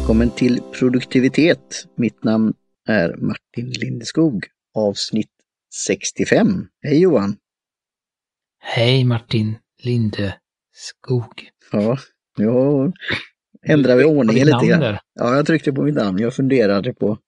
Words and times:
Välkommen 0.00 0.30
till 0.30 0.60
produktivitet. 0.78 1.86
Mitt 1.96 2.24
namn 2.24 2.54
är 2.88 3.16
Martin 3.16 3.70
Lindeskog. 3.80 4.46
Avsnitt 4.74 5.30
65. 5.86 6.66
Hej 6.82 7.00
Johan! 7.00 7.36
Hej 8.60 9.04
Martin 9.04 9.56
Lindeskog. 9.82 11.48
Ja, 11.72 11.98
nu 12.38 12.92
ändrar 13.66 13.96
vi 13.96 14.04
ordningen 14.04 14.46
lite 14.46 14.66
grann. 14.66 14.98
Ja, 15.14 15.36
jag 15.36 15.46
tryckte 15.46 15.72
på 15.72 15.82
mitt 15.82 15.94
namn. 15.94 16.18
Jag 16.18 16.34
funderade 16.34 16.94
på 16.94 17.18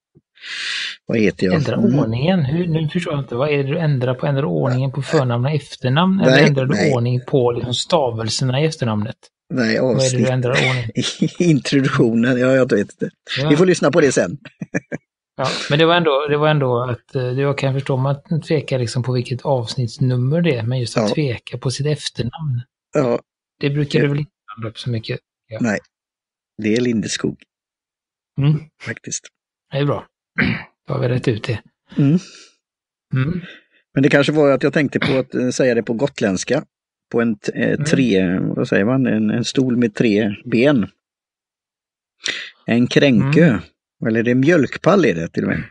vad 1.05 1.17
heter 1.17 1.45
jag? 1.45 1.55
Ändra 1.55 1.75
mm. 1.75 1.99
ordningen? 1.99 2.45
Hur, 2.45 2.67
nu 2.67 2.89
förstår 2.89 3.13
jag 3.13 3.23
inte. 3.23 3.35
Vad 3.35 3.49
är 3.49 3.57
det 3.57 3.63
du 3.63 3.77
ändrar 3.77 4.13
på? 4.13 4.27
Ändrar 4.27 4.45
ordningen 4.45 4.91
på 4.91 5.01
förnamn 5.01 5.45
och 5.45 5.51
efternamn? 5.51 6.17
Nej, 6.17 6.27
eller 6.27 6.47
ändrar 6.47 6.65
du 6.65 6.73
nej. 6.73 6.93
ordning 6.93 7.21
på 7.27 7.51
liksom 7.51 7.73
stavelserna 7.73 8.61
i 8.61 8.65
efternamnet? 8.65 9.15
Nej, 9.53 9.79
avsnitt. 9.79 10.13
Vad 10.13 10.13
är 10.13 10.17
det 10.17 10.29
du 10.29 10.33
ändrar 10.33 10.51
ordning? 10.51 10.91
Introduktionen, 11.49 12.39
ja 12.39 12.55
jag 12.55 12.71
vet 12.71 12.91
inte. 12.91 13.09
Ja. 13.39 13.49
Vi 13.49 13.55
får 13.55 13.65
lyssna 13.65 13.91
på 13.91 14.01
det 14.01 14.11
sen. 14.11 14.37
ja, 15.37 15.47
men 15.69 15.79
det 15.79 15.85
var 15.85 15.95
ändå, 15.95 16.27
det 16.29 16.37
var 16.37 16.49
ändå 16.49 16.83
att, 16.83 17.15
eh, 17.15 17.27
det 17.27 17.57
kan 17.57 17.67
jag 17.67 17.81
förstå, 17.81 17.97
man 17.97 18.41
tvekar 18.47 18.79
liksom 18.79 19.03
på 19.03 19.11
vilket 19.11 19.41
avsnittsnummer 19.41 20.41
det 20.41 20.55
är, 20.55 20.63
men 20.63 20.79
just 20.79 20.97
att 20.97 21.09
ja. 21.09 21.15
tveka 21.15 21.57
på 21.57 21.71
sitt 21.71 21.85
efternamn. 21.85 22.61
Ja. 22.93 23.19
Det 23.59 23.69
brukar 23.69 23.99
du 23.99 24.07
väl 24.07 24.19
inte 24.19 24.31
handla 24.45 24.69
upp 24.69 24.79
så 24.79 24.89
mycket? 24.89 25.19
Ja. 25.47 25.57
Nej, 25.61 25.79
det 26.57 26.75
är 26.75 26.81
Lindeskog. 26.81 27.43
Mm. 28.41 28.59
Faktiskt. 28.81 29.27
Det 29.71 29.77
är 29.77 29.85
bra. 29.85 30.05
Då 30.87 30.93
har 30.93 31.01
vi 31.01 31.07
rätt 31.07 31.27
ut 31.27 31.43
det. 31.43 31.61
Mm. 31.97 32.19
Mm. 33.13 33.41
Men 33.93 34.03
det 34.03 34.09
kanske 34.09 34.33
var 34.33 34.51
att 34.51 34.63
jag 34.63 34.73
tänkte 34.73 34.99
på 34.99 35.17
att 35.17 35.35
eh, 35.35 35.49
säga 35.49 35.75
det 35.75 35.83
på 35.83 35.93
gotländska. 35.93 36.63
På 37.13 37.21
en 37.21 37.37
eh, 37.53 37.73
mm. 37.73 37.85
tre, 37.85 38.39
vad 38.39 38.67
säger 38.67 38.85
man, 38.85 39.07
en, 39.07 39.29
en 39.29 39.45
stol 39.45 39.77
med 39.77 39.95
tre 39.95 40.35
ben. 40.45 40.87
En 42.65 42.87
kränkö. 42.87 43.47
Mm. 43.47 43.61
Eller 44.07 44.23
det 44.23 44.31
är 44.31 44.35
mjölkpall 44.35 45.05
är 45.05 45.15
det 45.15 45.27
till 45.27 45.43
och 45.43 45.49
med. 45.49 45.63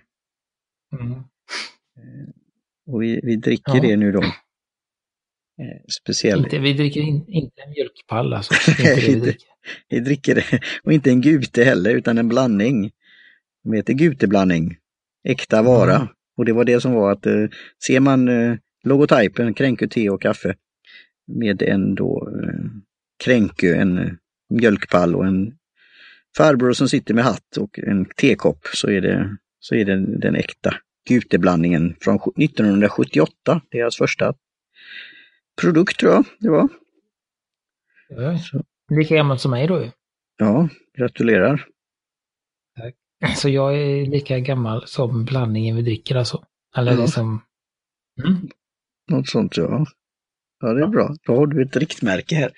Mm. 1.00 1.12
Eh, 1.12 1.22
och 2.86 3.02
vi, 3.02 3.20
vi 3.22 3.36
dricker 3.36 3.74
ja. 3.74 3.80
det 3.80 3.96
nu 3.96 4.12
då. 4.12 4.24
Speciellt. 6.00 6.44
Inte, 6.44 6.58
vi 6.58 6.72
dricker 6.72 7.00
in, 7.00 7.24
inte 7.28 7.62
en 7.62 7.70
mjölkpall 7.70 8.32
alltså. 8.32 8.70
Inte 8.70 8.94
vi, 8.94 9.14
dricker. 9.20 9.48
vi 9.88 10.00
dricker 10.00 10.34
det. 10.34 10.60
Och 10.84 10.92
inte 10.92 11.10
en 11.10 11.20
gute 11.20 11.64
heller, 11.64 11.94
utan 11.94 12.18
en 12.18 12.28
blandning. 12.28 12.90
De 13.64 13.72
heter 13.72 13.92
guteblandning. 13.92 14.76
Äkta 15.24 15.62
vara. 15.62 15.96
Mm. 15.96 16.08
Och 16.36 16.44
det 16.44 16.52
var 16.52 16.64
det 16.64 16.80
som 16.80 16.92
var 16.92 17.12
att 17.12 17.26
eh, 17.26 17.48
ser 17.86 18.00
man 18.00 18.28
eh, 18.28 18.56
logotypen 18.84 19.54
Kränkö 19.54 19.88
te 19.88 20.10
och 20.10 20.22
kaffe 20.22 20.54
med 21.26 21.62
en 21.62 21.94
då 21.94 22.28
eh, 22.42 22.64
Kränkö, 23.24 23.74
en 23.74 23.98
eh, 23.98 24.12
mjölkpall 24.50 25.14
och 25.14 25.26
en 25.26 25.54
farbror 26.36 26.72
som 26.72 26.88
sitter 26.88 27.14
med 27.14 27.24
hatt 27.24 27.56
och 27.56 27.78
en 27.78 28.04
tekopp 28.04 28.66
så 28.66 28.90
är 28.90 29.00
det, 29.00 29.36
så 29.58 29.74
är 29.74 29.84
det 29.84 30.18
den 30.18 30.36
äkta 30.36 30.74
guteblandningen 31.08 31.96
från 32.00 32.16
1978. 32.16 33.60
Deras 33.70 33.96
första 33.96 34.34
produkt 35.60 36.00
tror 36.00 36.12
jag 36.12 36.24
det 36.38 36.50
var. 36.50 36.68
Ja, 38.08 38.38
lika 38.90 39.14
gammalt 39.14 39.40
som 39.40 39.50
mig 39.50 39.66
då 39.66 39.82
ju. 39.82 39.90
Ja, 40.36 40.68
gratulerar. 40.98 41.66
Så 43.36 43.48
jag 43.48 43.76
är 43.76 44.06
lika 44.06 44.38
gammal 44.38 44.86
som 44.86 45.24
blandningen 45.24 45.76
vi 45.76 45.82
dricker 45.82 46.16
alltså. 46.16 46.44
Eller 46.76 46.92
ja. 46.92 47.00
liksom... 47.00 47.42
Mm. 48.24 48.48
Något 49.10 49.28
sånt 49.28 49.56
ja. 49.56 49.86
Ja, 50.62 50.72
det 50.72 50.82
är 50.82 50.86
bra. 50.86 51.14
Då 51.26 51.36
har 51.36 51.46
du 51.46 51.62
ett 51.62 51.76
riktmärke 51.76 52.34
här. 52.34 52.50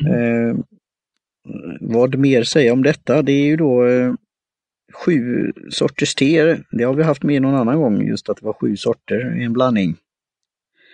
Mm. 0.00 0.50
Eh, 0.50 0.56
vad 1.80 2.18
mer 2.18 2.42
säga 2.42 2.72
om 2.72 2.82
detta? 2.82 3.22
Det 3.22 3.32
är 3.32 3.46
ju 3.46 3.56
då 3.56 3.86
eh, 3.86 4.14
sju 4.92 5.52
sorters 5.70 6.14
te. 6.14 6.58
Det 6.70 6.84
har 6.84 6.94
vi 6.94 7.02
haft 7.02 7.22
med 7.22 7.42
någon 7.42 7.54
annan 7.54 7.80
gång, 7.80 8.06
just 8.06 8.28
att 8.28 8.36
det 8.36 8.46
var 8.46 8.52
sju 8.52 8.76
sorter 8.76 9.40
i 9.40 9.44
en 9.44 9.52
blandning. 9.52 9.96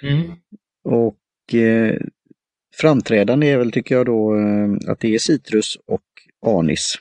Mm. 0.03 0.32
Och 0.84 1.54
eh, 1.54 1.97
framträdande 2.75 3.47
är 3.47 3.59
väl, 3.59 3.72
tycker 3.72 3.94
jag 3.94 4.06
då, 4.06 4.37
eh, 4.37 4.93
att 4.93 5.00
det 5.00 5.15
är 5.15 5.19
citrus 5.19 5.78
och 5.87 6.03
anis. 6.47 6.94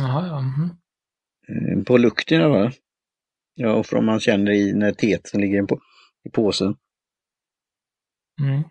Jaha, 0.00 0.26
ja. 0.26 0.44
Mm. 1.48 1.84
På 1.84 1.98
lukten 1.98 2.50
va? 2.50 2.72
Ja, 3.54 3.72
och 3.72 3.86
från 3.86 4.04
man 4.04 4.20
känner 4.20 4.52
i 4.52 4.72
när 4.72 4.92
teet 4.92 5.28
som 5.28 5.40
ligger 5.40 5.62
på, 5.62 5.80
i 6.24 6.30
påsen. 6.30 6.76
Mm. 8.40 8.62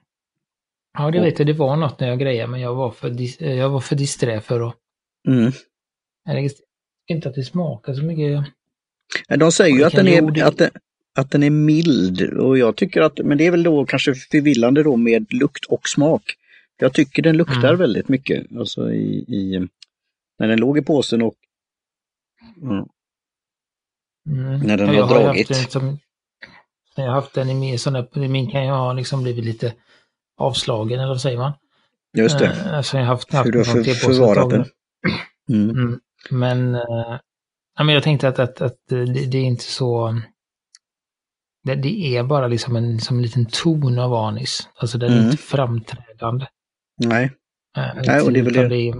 Ja, 0.97 1.11
det 1.11 1.19
vet 1.19 1.39
jag. 1.39 1.47
Det 1.47 1.53
var 1.53 1.75
något 1.75 1.99
när 1.99 2.07
jag 2.07 2.19
grejade, 2.19 2.51
men 2.51 2.61
jag 2.61 2.75
var 2.75 2.91
för, 2.91 3.43
jag 3.43 3.69
var 3.69 3.79
för 3.79 3.95
disträ 3.95 4.41
för 4.41 4.67
att... 4.67 4.75
Mm. 5.27 5.51
Jag 6.25 6.49
inte 7.07 7.29
att 7.29 7.35
det 7.35 7.43
smakar 7.43 7.93
så 7.93 8.03
mycket. 8.03 8.45
De 9.39 9.51
säger 9.51 9.77
ju 9.77 9.83
att 9.83 9.93
den, 9.93 10.07
är, 10.07 10.43
att, 10.43 10.57
den, 10.57 10.69
att 11.15 11.31
den 11.31 11.43
är 11.43 11.49
mild 11.49 12.21
och 12.21 12.57
jag 12.57 12.75
tycker 12.75 13.01
att, 13.01 13.19
men 13.19 13.37
det 13.37 13.45
är 13.45 13.51
väl 13.51 13.63
då 13.63 13.85
kanske 13.85 14.15
förvillande 14.15 14.83
då 14.83 14.95
med 14.95 15.33
lukt 15.33 15.65
och 15.65 15.89
smak. 15.89 16.35
Jag 16.77 16.93
tycker 16.93 17.21
den 17.21 17.37
luktar 17.37 17.67
mm. 17.67 17.77
väldigt 17.77 18.09
mycket, 18.09 18.45
alltså 18.57 18.91
i, 18.91 19.25
i 19.27 19.67
när 20.39 20.47
den 20.47 20.59
låg 20.59 20.77
i 20.77 20.81
påsen 20.81 21.21
och 21.21 21.35
mm, 22.61 22.85
mm. 24.29 24.59
när 24.59 24.77
den 24.77 24.93
ja, 24.93 25.05
har 25.05 25.23
dragit. 25.23 25.49
Haft 25.49 25.75
som, 26.97 27.03
jag 27.03 27.11
har 27.11 27.21
haft 27.21 27.33
den 27.33 27.49
i 27.49 27.53
min, 27.53 27.79
sån 27.79 28.07
min 28.13 28.51
kan 28.51 28.63
ju 28.63 28.69
ha 28.69 28.93
liksom 28.93 29.23
blivit 29.23 29.45
lite 29.45 29.73
avslagen 30.37 30.99
eller 30.99 31.07
vad 31.07 31.21
säger 31.21 31.37
man? 31.37 31.53
Just 32.17 32.39
det. 32.39 32.45
Uh, 32.45 32.73
alltså 32.73 32.97
jag 32.97 33.03
har 33.03 33.07
haft, 33.07 33.33
haft 33.33 33.47
Hur 33.47 33.51
du 33.51 33.57
har 33.59 33.65
för, 33.65 33.93
förvarat 33.93 34.49
den. 34.49 34.65
Mm. 35.49 35.69
Mm. 35.69 35.99
Men, 36.29 36.73
ja, 37.75 37.83
men 37.83 37.89
jag 37.89 38.03
tänkte 38.03 38.27
att, 38.27 38.39
att, 38.39 38.61
att 38.61 38.77
det, 38.89 39.05
det, 39.05 39.37
är 39.37 39.43
inte 39.43 39.63
så... 39.63 40.21
Det, 41.63 41.75
det, 41.75 42.17
är 42.17 42.23
bara 42.23 42.47
liksom 42.47 42.75
en, 42.75 42.99
som 42.99 43.17
en 43.17 43.23
liten 43.23 43.45
ton 43.45 43.99
av 43.99 44.13
anis. 44.13 44.69
Alltså 44.75 44.97
den 44.97 45.11
är 45.11 45.17
mm. 45.17 45.25
inte 45.25 45.37
framträdande. 45.37 46.47
Nej. 47.05 47.25
Uh, 47.77 48.01
Nej, 48.05 48.21
och 48.21 48.33
det 48.33 48.39
är 48.39 48.43
väl 48.43 48.69
det. 48.69 48.95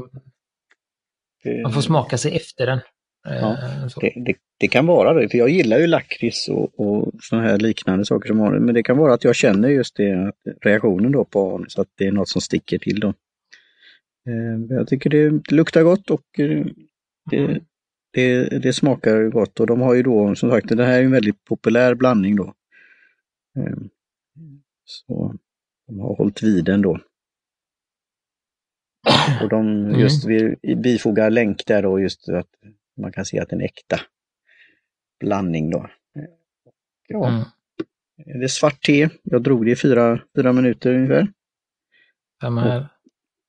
man 1.64 1.74
får 1.74 1.82
smaka 1.82 2.18
sig 2.18 2.36
efter 2.36 2.66
den. 2.66 2.80
Ja, 3.24 3.52
eh, 3.52 3.88
det, 4.02 4.14
det, 4.26 4.36
det, 4.58 4.68
kan 4.68 4.86
vara 4.86 5.14
det, 5.14 5.30
för 5.30 5.38
jag 5.38 5.50
gillar 5.50 5.80
ju 5.80 5.88
lakrits 5.88 6.50
och, 6.50 6.80
och 6.80 7.14
sådana 7.22 7.48
här 7.48 7.58
liknande 7.58 8.06
saker 8.06 8.28
som 8.28 8.42
anis. 8.42 8.62
Men 8.62 8.76
det 8.76 8.84
kan 8.84 8.98
vara 8.98 9.14
att 9.14 9.24
jag 9.24 9.36
känner 9.36 9.70
just 9.70 9.96
det, 9.96 10.34
reaktionen 10.62 11.12
då 11.12 11.26
på 11.26 11.56
anis, 11.56 11.78
att 11.78 11.88
det 11.96 12.08
är 12.08 12.12
något 12.12 12.30
som 12.30 12.42
sticker 12.42 12.78
till 12.78 13.00
då. 13.00 13.08
Eh, 14.28 14.76
jag 14.78 14.88
tycker 14.88 15.10
det 15.10 15.52
luktar 15.52 15.84
gott 15.84 16.12
och 16.12 16.40
eh, 16.40 16.66
det, 17.32 17.60
det, 18.14 18.50
det, 18.60 18.74
smakar 18.74 19.30
gott. 19.30 19.60
Och 19.60 19.68
de 19.68 19.82
har 19.82 19.94
ju 19.94 20.04
då, 20.04 20.36
som 20.36 20.52
sagt, 20.52 20.68
det 20.68 20.86
här 20.86 21.00
är 21.00 21.04
en 21.04 21.12
väldigt 21.12 21.44
populär 21.44 21.96
blandning 21.96 22.36
då. 22.36 22.54
Så 24.86 25.36
de 25.88 26.00
har 26.00 26.16
hållit 26.16 26.44
vid 26.44 26.66
den 26.66 26.82
då. 26.82 27.00
Och 29.42 29.50
de 29.50 29.68
mm. 29.68 30.00
just 30.00 30.26
mm. 30.26 30.56
vi 30.62 30.76
bifogar 30.76 31.30
länk 31.30 31.66
där 31.66 31.82
då 31.82 32.00
just 32.00 32.30
att 32.30 32.50
man 33.02 33.12
kan 33.12 33.26
se 33.26 33.40
att 33.40 33.50
det 33.50 33.56
är 33.56 33.62
äkta 33.62 34.00
blandning 35.20 35.70
då. 35.70 35.90
Ja. 37.08 37.28
Mm. 37.28 37.44
Det 38.26 38.44
är 38.44 38.48
svart 38.48 38.82
te. 38.82 39.10
Jag 39.24 39.44
drog 39.44 39.66
det 39.66 39.72
i 39.72 39.76
fyra, 39.76 40.22
fyra 40.36 40.54
minuter 40.54 40.94
ungefär. 40.94 41.28
Samma 42.42 42.62
här. 42.62 42.88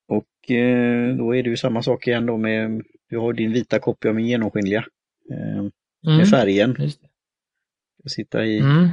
Och, 0.09 0.17
och 0.17 0.51
eh, 0.51 1.17
då 1.17 1.37
är 1.37 1.43
det 1.43 1.51
ju 1.51 1.57
samma 1.57 1.83
sak 1.83 2.07
igen 2.07 2.27
då 2.27 2.37
med, 2.37 2.83
du 3.09 3.19
har 3.19 3.33
din 3.33 3.53
vita 3.53 3.78
kopp, 3.78 4.05
jag 4.05 4.15
min 4.15 4.27
genomskinliga. 4.27 4.84
Eh, 5.31 5.62
med 6.03 6.15
mm. 6.15 6.27
färgen. 6.27 6.91
Ska 8.01 8.09
sitta 8.09 8.45
i. 8.45 8.59
Mm. 8.59 8.89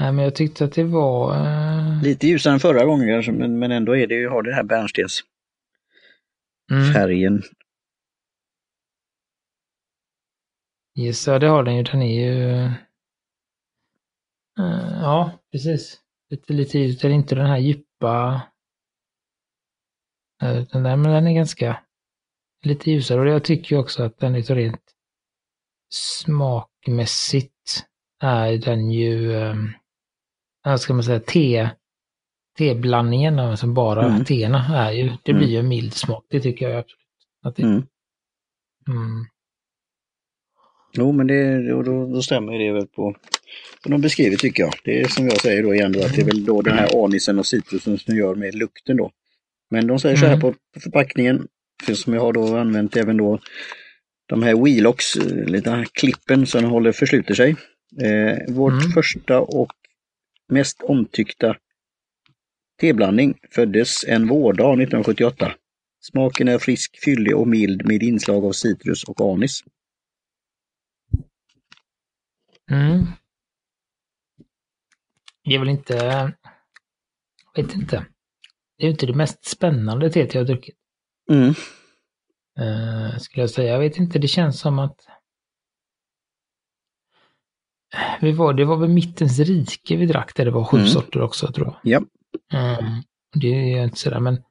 Nej, 0.00 0.12
men 0.12 0.24
jag 0.24 0.34
tyckte 0.34 0.64
att 0.64 0.72
det 0.72 0.84
var... 0.84 1.36
Uh... 1.36 2.02
Lite 2.02 2.26
ljusare 2.26 2.54
än 2.54 2.60
förra 2.60 2.84
gången 2.84 3.36
men, 3.38 3.58
men 3.58 3.72
ändå 3.72 3.96
är 3.96 4.06
det 4.06 4.14
ju, 4.14 4.28
har 4.28 4.42
det 4.42 4.54
här 4.54 4.62
bärnstens 4.62 5.22
mm. 6.70 6.92
färgen. 6.92 7.42
Yes, 10.98 11.26
ja 11.26 11.38
det 11.38 11.46
har 11.46 11.62
den 11.62 11.76
ju. 11.76 11.82
Den 11.82 12.02
är 12.02 12.14
ju... 12.14 12.64
Uh, 14.60 15.00
ja, 15.00 15.38
precis. 15.52 16.00
Lite, 16.30 16.52
lite. 16.52 16.78
Det 16.78 17.04
är 17.04 17.10
inte 17.10 17.34
den 17.34 17.46
här 17.46 17.58
djupa... 17.58 18.42
Den 20.40 20.82
där, 20.82 20.96
men 20.96 21.02
den 21.02 21.26
är 21.26 21.32
ganska 21.32 21.82
lite 22.62 22.90
ljusare. 22.90 23.20
Och 23.20 23.28
jag 23.28 23.44
tycker 23.44 23.78
också 23.78 24.02
att 24.02 24.18
den 24.18 24.34
är 24.34 24.42
så 24.42 24.54
rent 24.54 24.82
smakmässigt 25.94 27.86
är 28.22 28.58
den 28.58 28.90
ju... 28.90 29.34
Um, 29.34 29.72
vad 30.64 30.80
ska 30.80 30.94
man 30.94 31.02
säga, 31.02 31.20
te, 31.20 31.70
teblandningen, 32.58 33.38
alltså 33.38 33.66
bara 33.66 34.06
mm. 34.06 34.24
teerna 34.24 34.86
är 34.86 34.92
ju, 34.92 35.12
det 35.22 35.34
blir 35.34 35.48
ju 35.48 35.58
en 35.58 35.68
mild 35.68 35.94
smak. 35.94 36.24
Det 36.28 36.40
tycker 36.40 36.68
jag 36.68 36.78
absolut. 36.78 37.00
Att 37.42 37.56
det, 37.56 37.62
mm. 37.62 37.86
Mm. 38.88 39.26
Jo, 40.96 41.12
men 41.12 41.26
det, 41.26 41.68
då, 41.68 41.82
då, 41.82 42.06
då 42.06 42.22
stämmer 42.22 42.58
det 42.58 42.72
väl 42.72 42.86
på 42.86 43.16
som 43.82 43.92
de 43.92 44.00
beskriver 44.00 44.36
tycker 44.36 44.62
jag. 44.62 44.72
Det 44.84 45.00
är 45.00 45.08
som 45.08 45.26
jag 45.26 45.40
säger 45.40 45.62
då 45.62 45.74
igen 45.74 45.92
då, 45.92 46.04
att 46.04 46.14
det 46.14 46.20
är 46.20 46.26
väl 46.26 46.44
då 46.44 46.62
den 46.62 46.78
här 46.78 47.04
anisen 47.04 47.38
och 47.38 47.46
citrusen 47.46 47.98
som 47.98 48.16
gör 48.16 48.34
med 48.34 48.54
lukten 48.54 48.96
då. 48.96 49.10
Men 49.70 49.86
de 49.86 49.98
säger 49.98 50.16
så 50.16 50.26
här 50.26 50.40
på 50.40 50.54
förpackningen, 50.80 51.46
som 51.94 52.14
jag 52.14 52.20
har 52.20 52.32
då 52.32 52.56
använt 52.56 52.96
även 52.96 53.16
då 53.16 53.40
de 54.28 54.42
här 54.42 54.64
Wheelocks, 54.64 55.16
lite 55.46 55.84
klippen 55.92 56.46
som 56.46 56.64
håller 56.64 56.92
försluter 56.92 57.34
sig. 57.34 57.56
Eh, 58.02 58.54
vårt 58.54 58.72
mm. 58.72 58.90
första 58.90 59.40
och 59.40 59.72
mest 60.48 60.82
omtyckta 60.82 61.56
teblandning 62.80 63.34
föddes 63.50 64.04
en 64.04 64.26
vårdag 64.26 64.72
1978. 64.72 65.52
Smaken 66.00 66.48
är 66.48 66.58
frisk, 66.58 67.04
fyllig 67.04 67.36
och 67.36 67.48
mild 67.48 67.86
med 67.86 68.02
inslag 68.02 68.44
av 68.44 68.52
citrus 68.52 69.04
och 69.04 69.32
anis. 69.32 69.64
Mm. 72.70 73.06
Det 75.44 75.54
är 75.54 75.58
väl 75.58 75.68
inte, 75.68 75.94
jag 77.54 77.62
vet 77.62 77.74
inte. 77.74 78.06
Det 78.78 78.86
är 78.86 78.90
inte 78.90 79.06
det 79.06 79.14
mest 79.14 79.44
spännande 79.44 80.10
teet 80.10 80.34
jag 80.34 80.40
har 80.40 80.46
druckit. 80.46 80.76
Mm. 81.30 81.54
Uh, 82.60 83.18
skulle 83.18 83.42
jag 83.42 83.50
säga. 83.50 83.72
Jag 83.72 83.80
vet 83.80 83.98
inte, 83.98 84.18
det 84.18 84.28
känns 84.28 84.60
som 84.60 84.78
att 84.78 84.96
vi 88.20 88.32
var, 88.32 88.54
det 88.54 88.64
var 88.64 88.76
väl 88.76 88.88
Mittens 88.88 89.38
rike 89.38 89.96
vi 89.96 90.06
drack 90.06 90.36
där 90.36 90.44
det 90.44 90.50
var 90.50 90.64
sju 90.64 90.76
mm. 90.76 90.88
sorter 90.88 91.22
också 91.22 91.52
tror 91.52 91.66
jag. 91.66 91.76
Ja. 91.82 92.02
Mm. 92.58 93.02
Det 93.34 93.72
är 93.72 93.84
inte 93.84 93.96
sådär 93.96 94.20
men 94.20 94.42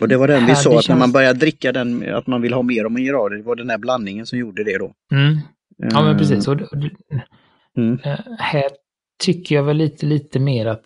och 0.00 0.08
det 0.08 0.16
var 0.16 0.28
den 0.28 0.46
vi 0.46 0.54
sa 0.54 0.70
att 0.70 0.74
känns... 0.74 0.88
när 0.88 0.96
man 0.96 1.12
börjar 1.12 1.34
dricka 1.34 1.72
den, 1.72 2.14
att 2.14 2.26
man 2.26 2.42
vill 2.42 2.52
ha 2.52 2.62
mer 2.62 2.84
och 2.84 2.92
mer 2.92 3.12
av 3.12 3.30
det. 3.30 3.36
Det 3.36 3.42
var 3.42 3.56
den 3.56 3.70
här 3.70 3.78
blandningen 3.78 4.26
som 4.26 4.38
gjorde 4.38 4.64
det 4.64 4.78
då. 4.78 4.94
Mm. 5.12 5.38
Ja 5.78 6.02
men 6.02 6.18
precis. 6.18 6.48
Och, 6.48 6.56
mm. 7.76 7.98
Eh, 8.04 8.18
här 8.38 8.64
tycker 9.18 9.54
jag 9.54 9.62
väl 9.62 9.76
lite, 9.76 10.06
lite 10.06 10.38
mer 10.38 10.66
att, 10.66 10.84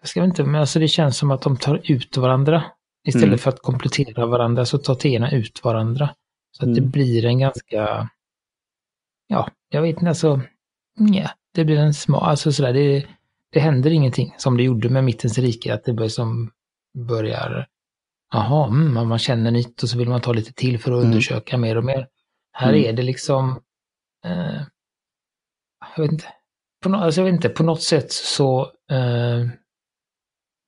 jag 0.00 0.08
ska 0.08 0.24
inte, 0.24 0.44
men 0.44 0.60
alltså 0.60 0.78
det 0.78 0.88
känns 0.88 1.16
som 1.16 1.30
att 1.30 1.42
de 1.42 1.56
tar 1.56 1.80
ut 1.84 2.16
varandra. 2.16 2.64
Istället 3.04 3.26
mm. 3.26 3.38
för 3.38 3.50
att 3.50 3.62
komplettera 3.62 4.26
varandra 4.26 4.64
så 4.64 4.78
tar 4.78 4.94
teerna 4.94 5.30
ut 5.30 5.64
varandra. 5.64 6.10
Så 6.50 6.64
att 6.64 6.74
det 6.74 6.80
mm. 6.80 6.90
blir 6.90 7.24
en 7.24 7.38
ganska, 7.38 8.08
ja, 9.26 9.48
jag 9.68 9.82
vet 9.82 9.96
inte, 9.96 10.08
alltså, 10.08 10.40
ja, 11.12 11.30
det 11.54 11.64
blir 11.64 11.78
en 11.78 11.94
smak, 11.94 12.22
alltså 12.22 12.52
sådär, 12.52 12.72
det, 12.72 13.06
det 13.52 13.60
händer 13.60 13.90
ingenting 13.90 14.34
som 14.38 14.56
det 14.56 14.62
gjorde 14.62 14.88
med 14.88 15.04
Mittens 15.04 15.38
rike, 15.38 15.74
att 15.74 15.84
det 15.84 15.92
börjar 15.92 16.08
som 16.08 16.50
börjar, 16.98 17.66
jaha, 18.32 18.68
mm, 18.68 19.08
man 19.08 19.18
känner 19.18 19.50
nytt 19.50 19.82
och 19.82 19.88
så 19.88 19.98
vill 19.98 20.08
man 20.08 20.20
ta 20.20 20.32
lite 20.32 20.52
till 20.52 20.78
för 20.78 20.90
att 20.92 20.96
mm. 20.96 21.06
undersöka 21.06 21.58
mer 21.58 21.76
och 21.76 21.84
mer. 21.84 22.08
Här 22.60 22.72
mm. 22.72 22.84
är 22.84 22.92
det 22.92 23.02
liksom, 23.02 23.62
eh, 24.24 24.62
jag 25.96 26.02
vet 26.02 26.12
inte, 26.12 26.26
på, 26.82 26.88
no 26.88 26.96
alltså 26.96 27.20
jag 27.20 27.24
vet 27.24 27.34
inte, 27.34 27.48
på 27.48 27.62
något 27.62 27.82
sätt 27.82 28.12
så, 28.12 28.62
eh, 28.90 29.46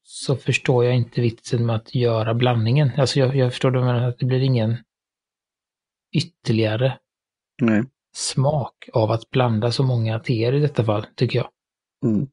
så 0.02 0.37
förstår 0.37 0.84
jag 0.84 0.96
inte 0.96 1.20
vitsen 1.20 1.66
med 1.66 1.76
att 1.76 1.94
göra 1.94 2.34
blandningen. 2.34 2.90
Alltså 2.96 3.19
jag, 3.19 3.37
jag 3.37 3.52
förstår 3.52 3.70
det, 3.70 4.06
att 4.06 4.19
det 4.19 4.26
blir 4.26 4.40
ingen 4.40 4.76
ytterligare 6.16 6.98
Nej. 7.62 7.84
smak 8.14 8.88
av 8.92 9.10
att 9.10 9.31
blanda 9.31 9.72
så 9.72 9.82
många 9.82 10.19
teer 10.19 10.52
i 10.52 10.60
detta 10.60 10.84
fall, 10.84 11.06
tycker 11.14 11.38
jag. 11.38 11.50
Mm. 12.04 12.28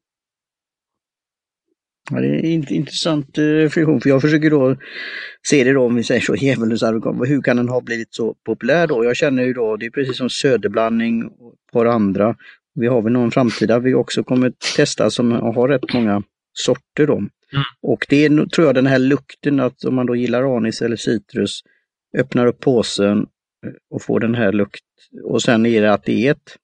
Ja, 2.10 2.20
det 2.20 2.26
är 2.26 2.44
en 2.44 2.72
intressant 2.72 3.38
reflektion, 3.38 3.94
eh, 3.94 4.00
för 4.00 4.08
jag 4.08 4.22
försöker 4.22 4.50
då 4.50 4.76
se 5.48 5.64
det 5.64 5.72
då, 5.72 5.84
om 5.84 5.94
vi 5.94 6.04
säger 6.04 6.20
så, 6.20 6.34
djävulens 6.36 6.82
advokat, 6.82 7.28
hur 7.28 7.42
kan 7.42 7.56
den 7.56 7.68
ha 7.68 7.80
blivit 7.80 8.14
så 8.14 8.34
populär 8.46 8.86
då? 8.86 9.04
Jag 9.04 9.16
känner 9.16 9.44
ju 9.44 9.52
då, 9.52 9.76
det 9.76 9.86
är 9.86 9.90
precis 9.90 10.16
som 10.16 10.30
söderblandning 10.30 11.24
och 11.24 11.52
ett 11.52 11.72
par 11.72 11.86
andra. 11.86 12.36
Vi 12.74 12.86
har 12.86 13.02
väl 13.02 13.12
någon 13.12 13.30
framtida 13.30 13.78
vi 13.78 13.94
också 13.94 14.24
kommer 14.24 14.52
testa 14.76 15.10
som 15.10 15.32
har 15.32 15.68
rätt 15.68 15.92
många 15.94 16.22
sorter 16.52 17.06
då. 17.06 17.16
Mm. 17.16 17.30
Och 17.82 18.06
det 18.08 18.24
är 18.24 18.46
tror 18.46 18.66
jag 18.66 18.74
den 18.74 18.86
här 18.86 18.98
lukten 18.98 19.60
att 19.60 19.84
om 19.84 19.94
man 19.94 20.06
då 20.06 20.16
gillar 20.16 20.56
anis 20.56 20.82
eller 20.82 20.96
citrus, 20.96 21.60
öppnar 22.18 22.46
upp 22.46 22.60
påsen 22.60 23.18
eh, 23.18 23.72
och 23.90 24.02
får 24.02 24.20
den 24.20 24.34
här 24.34 24.52
lukt. 24.52 24.84
Och 25.24 25.42
sen 25.42 25.66
är 25.66 25.82
det 25.82 25.92
att 25.92 26.04
det 26.04 26.26
är 26.26 26.30
ett 26.30 26.56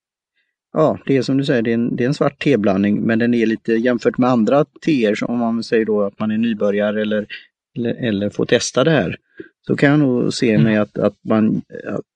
Ja, 0.76 0.98
det 1.06 1.16
är 1.16 1.22
som 1.22 1.36
du 1.36 1.44
säger, 1.44 1.62
det 1.62 1.70
är 1.70 1.74
en, 1.74 1.96
det 1.96 2.04
är 2.04 2.08
en 2.08 2.14
svart 2.14 2.42
teblandning 2.42 3.00
men 3.00 3.18
den 3.18 3.34
är 3.34 3.46
lite 3.46 3.72
jämfört 3.72 4.18
med 4.18 4.30
andra 4.30 4.64
teer, 4.84 5.30
om 5.30 5.38
man 5.38 5.62
säger 5.62 5.84
då 5.84 6.02
att 6.02 6.18
man 6.18 6.30
är 6.30 6.38
nybörjare 6.38 7.02
eller, 7.02 7.26
eller, 7.76 7.94
eller 7.94 8.30
får 8.30 8.46
testa 8.46 8.84
det 8.84 8.90
här, 8.90 9.16
så 9.66 9.76
kan 9.76 9.90
jag 9.90 9.98
nog 9.98 10.34
se 10.34 10.50
mm. 10.50 10.62
mig 10.62 10.76
att, 10.76 10.98
att, 10.98 11.14
man, 11.24 11.62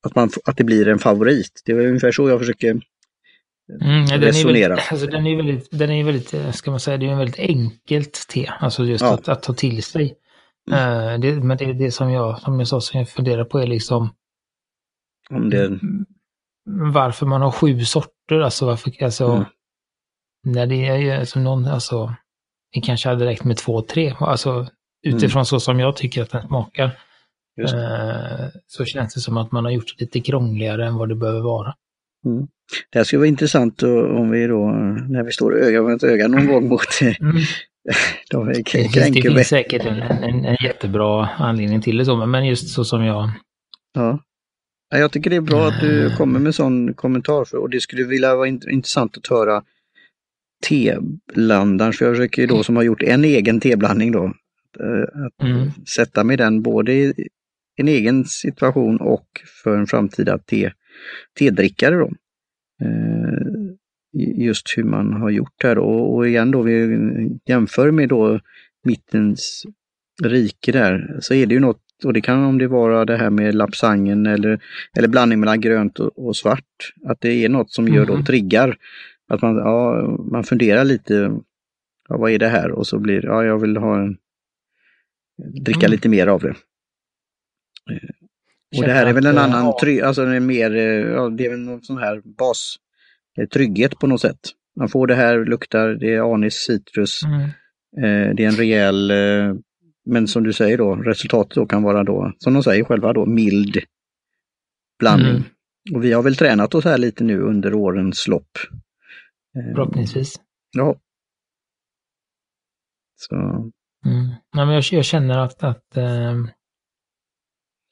att, 0.02 0.14
man, 0.14 0.31
att 0.44 0.56
det 0.56 0.64
blir 0.64 0.88
en 0.88 0.99
favorit. 0.99 1.62
Det 1.64 1.72
är 1.72 1.87
ungefär 1.87 2.12
så 2.12 2.28
jag 2.28 2.38
försöker 2.38 2.70
mm, 2.70 4.05
ja, 4.10 4.19
resonera. 4.20 4.20
Den 4.20 4.37
är, 4.37 4.69
väldigt, 4.69 4.93
alltså, 4.93 5.06
den 5.06 5.26
är 5.26 5.37
väldigt, 5.37 5.69
den 5.70 5.90
är 5.90 6.04
väldigt, 6.04 6.54
ska 6.54 6.70
man 6.70 6.81
säga, 6.81 6.96
det 6.96 7.06
är 7.06 7.11
en 7.11 7.19
väldigt 7.19 7.38
enkelt 7.38 8.26
te, 8.28 8.50
alltså 8.61 8.84
just 8.84 9.04
ja. 9.04 9.14
att, 9.14 9.28
att, 9.28 9.43
ta 9.43 9.54
till 9.54 9.82
sig. 9.82 10.14
Mm. 10.70 11.14
Uh, 11.14 11.20
det, 11.20 11.44
men 11.44 11.56
det 11.56 11.64
är 11.64 11.75
det 11.75 11.90
som 11.90 12.11
jag, 12.11 12.40
som 12.40 12.58
jag 12.58 12.69
sa, 12.69 12.81
som 12.81 12.99
jag 12.99 13.08
funderar 13.08 13.44
på 13.44 13.58
är 13.58 13.66
liksom 13.66 14.11
om 15.31 15.50
det 15.50 15.78
varför 16.92 17.26
man 17.26 17.42
har 17.42 17.50
sju 17.50 17.84
sorter, 17.84 18.40
alltså 18.40 18.66
varför, 18.66 19.04
alltså, 19.04 19.26
mm. 19.26 19.44
när 20.44 20.66
det 20.66 20.86
är 20.86 21.24
som 21.24 21.44
någon, 21.44 21.66
alltså, 21.66 22.14
det 22.72 22.80
kanske 22.80 23.08
hade 23.08 23.26
räckt 23.26 23.44
med 23.44 23.56
två, 23.56 23.82
tre, 23.82 24.14
alltså 24.20 24.66
utifrån 25.02 25.40
mm. 25.40 25.44
så 25.44 25.60
som 25.60 25.80
jag 25.80 25.96
tycker 25.96 26.22
att 26.22 26.30
den 26.30 26.46
smakar. 26.46 26.90
Eh, 27.60 28.46
så 28.66 28.84
känns 28.84 29.14
det 29.14 29.20
som 29.20 29.36
att 29.36 29.52
man 29.52 29.64
har 29.64 29.72
gjort 29.72 29.94
det 29.98 30.04
lite 30.04 30.20
krångligare 30.20 30.86
än 30.86 30.94
vad 30.94 31.08
det 31.08 31.14
behöver 31.14 31.40
vara. 31.40 31.74
Mm. 32.26 32.46
Det 32.92 32.98
här 32.98 33.04
skulle 33.04 33.18
vara 33.18 33.28
intressant 33.28 33.82
om 33.82 34.30
vi 34.30 34.46
då, 34.46 34.66
när 35.08 35.22
vi 35.22 35.32
står 35.32 35.58
öga 35.58 35.82
mot 35.82 36.02
öga 36.02 36.28
någon 36.28 36.46
gång 36.46 36.68
mot 36.68 37.00
mm. 37.20 37.36
de 38.30 38.54
finns, 38.66 38.92
det 38.92 39.22
finns 39.22 39.48
säkert 39.48 39.86
en, 39.86 40.02
en, 40.02 40.44
en, 40.44 40.56
jättebra 40.64 41.28
anledning 41.38 41.82
till 41.82 41.96
det 41.96 42.04
så, 42.04 42.26
men 42.26 42.46
just 42.46 42.68
så 42.68 42.84
som 42.84 43.04
jag 43.04 43.30
ja. 43.94 44.18
Jag 44.90 45.12
tycker 45.12 45.31
det 45.31 45.37
är 45.37 45.40
bra 45.40 45.69
att 45.69 45.81
du 45.81 46.17
kommer 46.17 46.40
med 46.40 46.55
sån 46.55 46.94
kommentar 46.94 47.44
för, 47.44 47.58
och 47.58 47.70
det 47.70 47.81
skulle 47.81 48.05
vilja 48.05 48.37
vara 48.37 48.49
intressant 48.49 49.17
att 49.17 49.26
höra 49.26 49.62
teblandaren, 50.69 51.93
för 51.93 52.05
jag 52.05 52.14
försöker 52.17 52.43
ju 52.43 52.49
då 52.49 52.62
som 52.62 52.76
har 52.76 52.82
gjort 52.82 53.02
en 53.02 53.25
egen 53.25 53.61
teblandning 53.61 54.12
då, 54.12 54.25
eh, 54.81 55.25
att 55.26 55.43
mm. 55.43 55.70
sätta 55.96 56.25
mig 56.25 56.37
den 56.37 56.62
både 56.62 56.93
i 56.93 57.29
en 57.76 57.88
egen 57.88 58.25
situation 58.25 59.00
och 59.00 59.26
för 59.62 59.76
en 59.76 59.87
framtida 59.87 60.38
te, 60.38 60.73
tedrickare. 61.38 61.94
Då. 61.94 62.11
Eh, 62.82 63.38
just 64.37 64.75
hur 64.76 64.85
man 64.85 65.12
har 65.12 65.30
gjort 65.30 65.62
här 65.62 65.78
och, 65.78 66.14
och 66.14 66.28
igen 66.28 66.50
då, 66.50 66.62
vi 66.62 66.99
jämför 67.47 67.90
med 67.90 68.09
då 68.09 68.40
mittens 68.85 69.66
rike 70.23 70.73
där, 70.73 71.18
så 71.21 71.35
är 71.35 71.47
det 71.47 71.54
ju 71.54 71.61
något 71.61 71.83
och 72.05 72.12
det 72.12 72.21
kan 72.21 72.45
om 72.45 72.59
det 72.59 72.69
vara 72.69 73.05
det 73.05 73.17
här 73.17 73.31
med 73.31 73.55
lapsangen 73.55 74.26
eller, 74.26 74.61
eller 74.97 75.09
blandning 75.09 75.40
mellan 75.40 75.61
grönt 75.61 75.99
och, 76.00 76.26
och 76.26 76.37
svart. 76.37 76.93
Att 77.05 77.21
det 77.21 77.45
är 77.45 77.49
något 77.49 77.73
som 77.73 77.88
gör 77.88 78.07
då 78.07 78.12
mm. 78.12 78.25
triggar. 78.25 78.76
Att 79.28 79.43
man, 79.43 79.57
ja, 79.57 80.07
man 80.33 80.45
funderar 80.45 80.85
lite, 80.85 81.14
ja, 82.09 82.17
vad 82.17 82.31
är 82.31 82.38
det 82.38 82.49
här? 82.49 82.71
Och 82.71 82.87
så 82.87 82.99
blir 82.99 83.25
ja, 83.25 83.45
jag 83.45 83.59
vill 83.59 83.76
ha 83.76 83.99
en, 83.99 84.17
dricka 85.64 85.87
mm. 85.87 85.90
lite 85.90 86.09
mer 86.09 86.26
av 86.26 86.40
det. 86.40 86.55
Eh, 87.90 88.78
och 88.78 88.85
det 88.85 88.93
här 88.93 89.07
är 89.07 89.12
väl 89.12 89.26
en 89.26 89.38
annan, 89.38 89.64
ja. 89.64 89.78
trygg, 89.81 90.00
alltså 90.00 90.23
en 90.23 90.47
mer, 90.47 90.76
eh, 90.76 90.83
ja, 90.83 91.28
det 91.28 91.47
är 91.47 91.50
väl 91.50 91.59
någon 91.59 91.83
sån 91.83 91.99
här 91.99 92.23
bas, 92.25 92.76
eh, 93.38 93.49
trygghet 93.49 93.99
på 93.99 94.07
något 94.07 94.21
sätt. 94.21 94.38
Man 94.76 94.88
får 94.88 95.07
det 95.07 95.14
här, 95.14 95.45
luktar, 95.45 95.88
det 95.88 96.14
är 96.14 96.35
anis, 96.35 96.55
citrus, 96.55 97.21
mm. 97.23 97.43
eh, 97.97 98.35
det 98.35 98.45
är 98.45 98.49
en 98.49 98.57
rejäl 98.57 99.11
eh, 99.11 99.55
men 100.08 100.28
som 100.28 100.42
du 100.42 100.52
säger 100.52 100.78
då, 100.78 100.94
resultatet 100.94 101.54
då 101.54 101.66
kan 101.66 101.82
vara 101.82 102.04
då, 102.04 102.32
som 102.38 102.54
de 102.54 102.62
säger 102.62 102.84
själva 102.84 103.12
då, 103.12 103.26
mild 103.26 103.78
blandning. 104.98 105.30
Mm. 105.30 105.44
Och 105.94 106.04
vi 106.04 106.12
har 106.12 106.22
väl 106.22 106.36
tränat 106.36 106.74
oss 106.74 106.84
här 106.84 106.98
lite 106.98 107.24
nu 107.24 107.40
under 107.40 107.74
årens 107.74 108.28
lopp. 108.28 108.58
Eh, 109.56 109.74
Förhoppningsvis. 109.74 110.40
Ja. 110.76 110.96
Så. 113.16 113.34
Mm. 113.34 114.34
Ja, 114.52 114.64
men 114.64 114.68
jag, 114.68 114.84
jag 114.90 115.04
känner 115.04 115.38
att, 115.38 115.62
att 115.62 115.96
äh, 115.96 116.36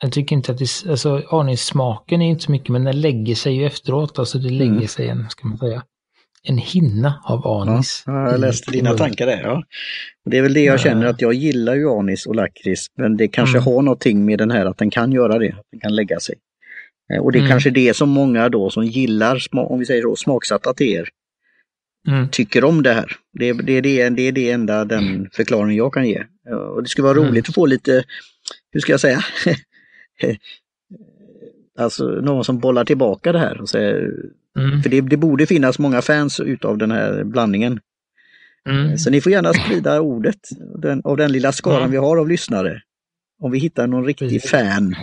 jag 0.02 0.12
tycker 0.12 0.36
inte 0.36 0.52
att 0.52 0.58
det, 0.58 0.90
alltså 0.90 1.22
aningssmaken 1.30 2.22
är 2.22 2.30
inte 2.30 2.44
så 2.44 2.50
mycket, 2.50 2.68
men 2.68 2.84
den 2.84 3.00
lägger 3.00 3.34
sig 3.34 3.56
ju 3.56 3.66
efteråt, 3.66 4.18
alltså 4.18 4.38
det 4.38 4.50
lägger 4.50 4.72
mm. 4.72 4.88
sig 4.88 5.08
en, 5.08 5.30
ska 5.30 5.48
man 5.48 5.58
säga, 5.58 5.84
en 6.48 6.58
hinna 6.58 7.22
av 7.24 7.46
anis. 7.46 8.02
Ja, 8.06 8.30
jag 8.30 8.40
läste 8.40 8.70
dina 8.70 8.94
tankar 8.94 9.26
där. 9.26 9.42
Ja. 9.42 9.62
Det 10.30 10.38
är 10.38 10.42
väl 10.42 10.54
det 10.54 10.64
jag 10.64 10.80
känner 10.80 11.06
att 11.06 11.20
jag 11.20 11.34
gillar 11.34 11.74
ju 11.74 11.90
anis 11.90 12.26
och 12.26 12.34
lakrits, 12.34 12.86
men 12.96 13.16
det 13.16 13.28
kanske 13.28 13.58
mm. 13.58 13.64
har 13.64 13.82
någonting 13.82 14.24
med 14.24 14.38
den 14.38 14.50
här 14.50 14.66
att 14.66 14.78
den 14.78 14.90
kan 14.90 15.12
göra 15.12 15.38
det, 15.38 15.48
att 15.48 15.66
den 15.70 15.80
kan 15.80 15.94
lägga 15.94 16.20
sig. 16.20 16.34
Eh, 17.12 17.20
och 17.20 17.32
det 17.32 17.38
är 17.38 17.40
mm. 17.40 17.50
kanske 17.50 17.70
det 17.70 17.96
som 17.96 18.08
många 18.08 18.48
då 18.48 18.70
som 18.70 18.84
gillar, 18.84 19.42
om 19.52 19.78
vi 19.78 19.86
säger 19.86 20.02
så, 20.02 20.16
smaksatta 20.16 20.74
teer, 20.74 21.08
mm. 22.08 22.28
tycker 22.28 22.64
om 22.64 22.82
det 22.82 22.92
här. 22.92 23.12
Det, 23.38 23.52
det, 23.52 23.80
det, 23.80 24.08
det 24.08 24.22
är 24.22 24.32
det 24.32 24.50
enda 24.50 24.84
den 24.84 25.28
förklaring 25.32 25.76
jag 25.76 25.94
kan 25.94 26.08
ge. 26.08 26.24
Och 26.74 26.82
det 26.82 26.88
skulle 26.88 27.04
vara 27.04 27.18
mm. 27.18 27.28
roligt 27.28 27.48
att 27.48 27.54
få 27.54 27.66
lite, 27.66 28.04
hur 28.72 28.80
ska 28.80 28.92
jag 28.92 29.00
säga, 29.00 29.20
alltså 31.78 32.04
någon 32.04 32.44
som 32.44 32.58
bollar 32.58 32.84
tillbaka 32.84 33.32
det 33.32 33.38
här 33.38 33.60
och 33.60 33.68
säger 33.68 34.12
Mm. 34.56 34.82
För 34.82 34.90
det, 34.90 35.00
det, 35.00 35.16
borde 35.16 35.46
finnas 35.46 35.78
många 35.78 36.02
fans 36.02 36.40
utav 36.40 36.78
den 36.78 36.90
här 36.90 37.24
blandningen. 37.24 37.80
Mm. 38.68 38.98
Så 38.98 39.10
ni 39.10 39.20
får 39.20 39.32
gärna 39.32 39.52
sprida 39.52 40.00
ordet 40.00 40.38
den, 40.78 41.00
av 41.04 41.16
den 41.16 41.32
lilla 41.32 41.52
skaran 41.52 41.78
mm. 41.78 41.90
vi 41.90 41.96
har 41.96 42.16
av 42.16 42.28
lyssnare. 42.28 42.80
Om 43.42 43.50
vi 43.50 43.58
hittar 43.58 43.86
någon 43.86 44.04
riktig 44.04 44.28
Precis. 44.28 44.50
fan. 44.50 44.96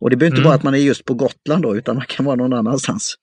Och 0.00 0.10
det 0.10 0.16
behöver 0.16 0.36
inte 0.36 0.40
mm. 0.40 0.48
vara 0.48 0.54
att 0.54 0.62
man 0.62 0.74
är 0.74 0.78
just 0.78 1.04
på 1.04 1.14
Gotland 1.14 1.62
då, 1.62 1.76
utan 1.76 1.96
man 1.96 2.06
kan 2.06 2.26
vara 2.26 2.36
någon 2.36 2.52
annanstans. 2.52 3.14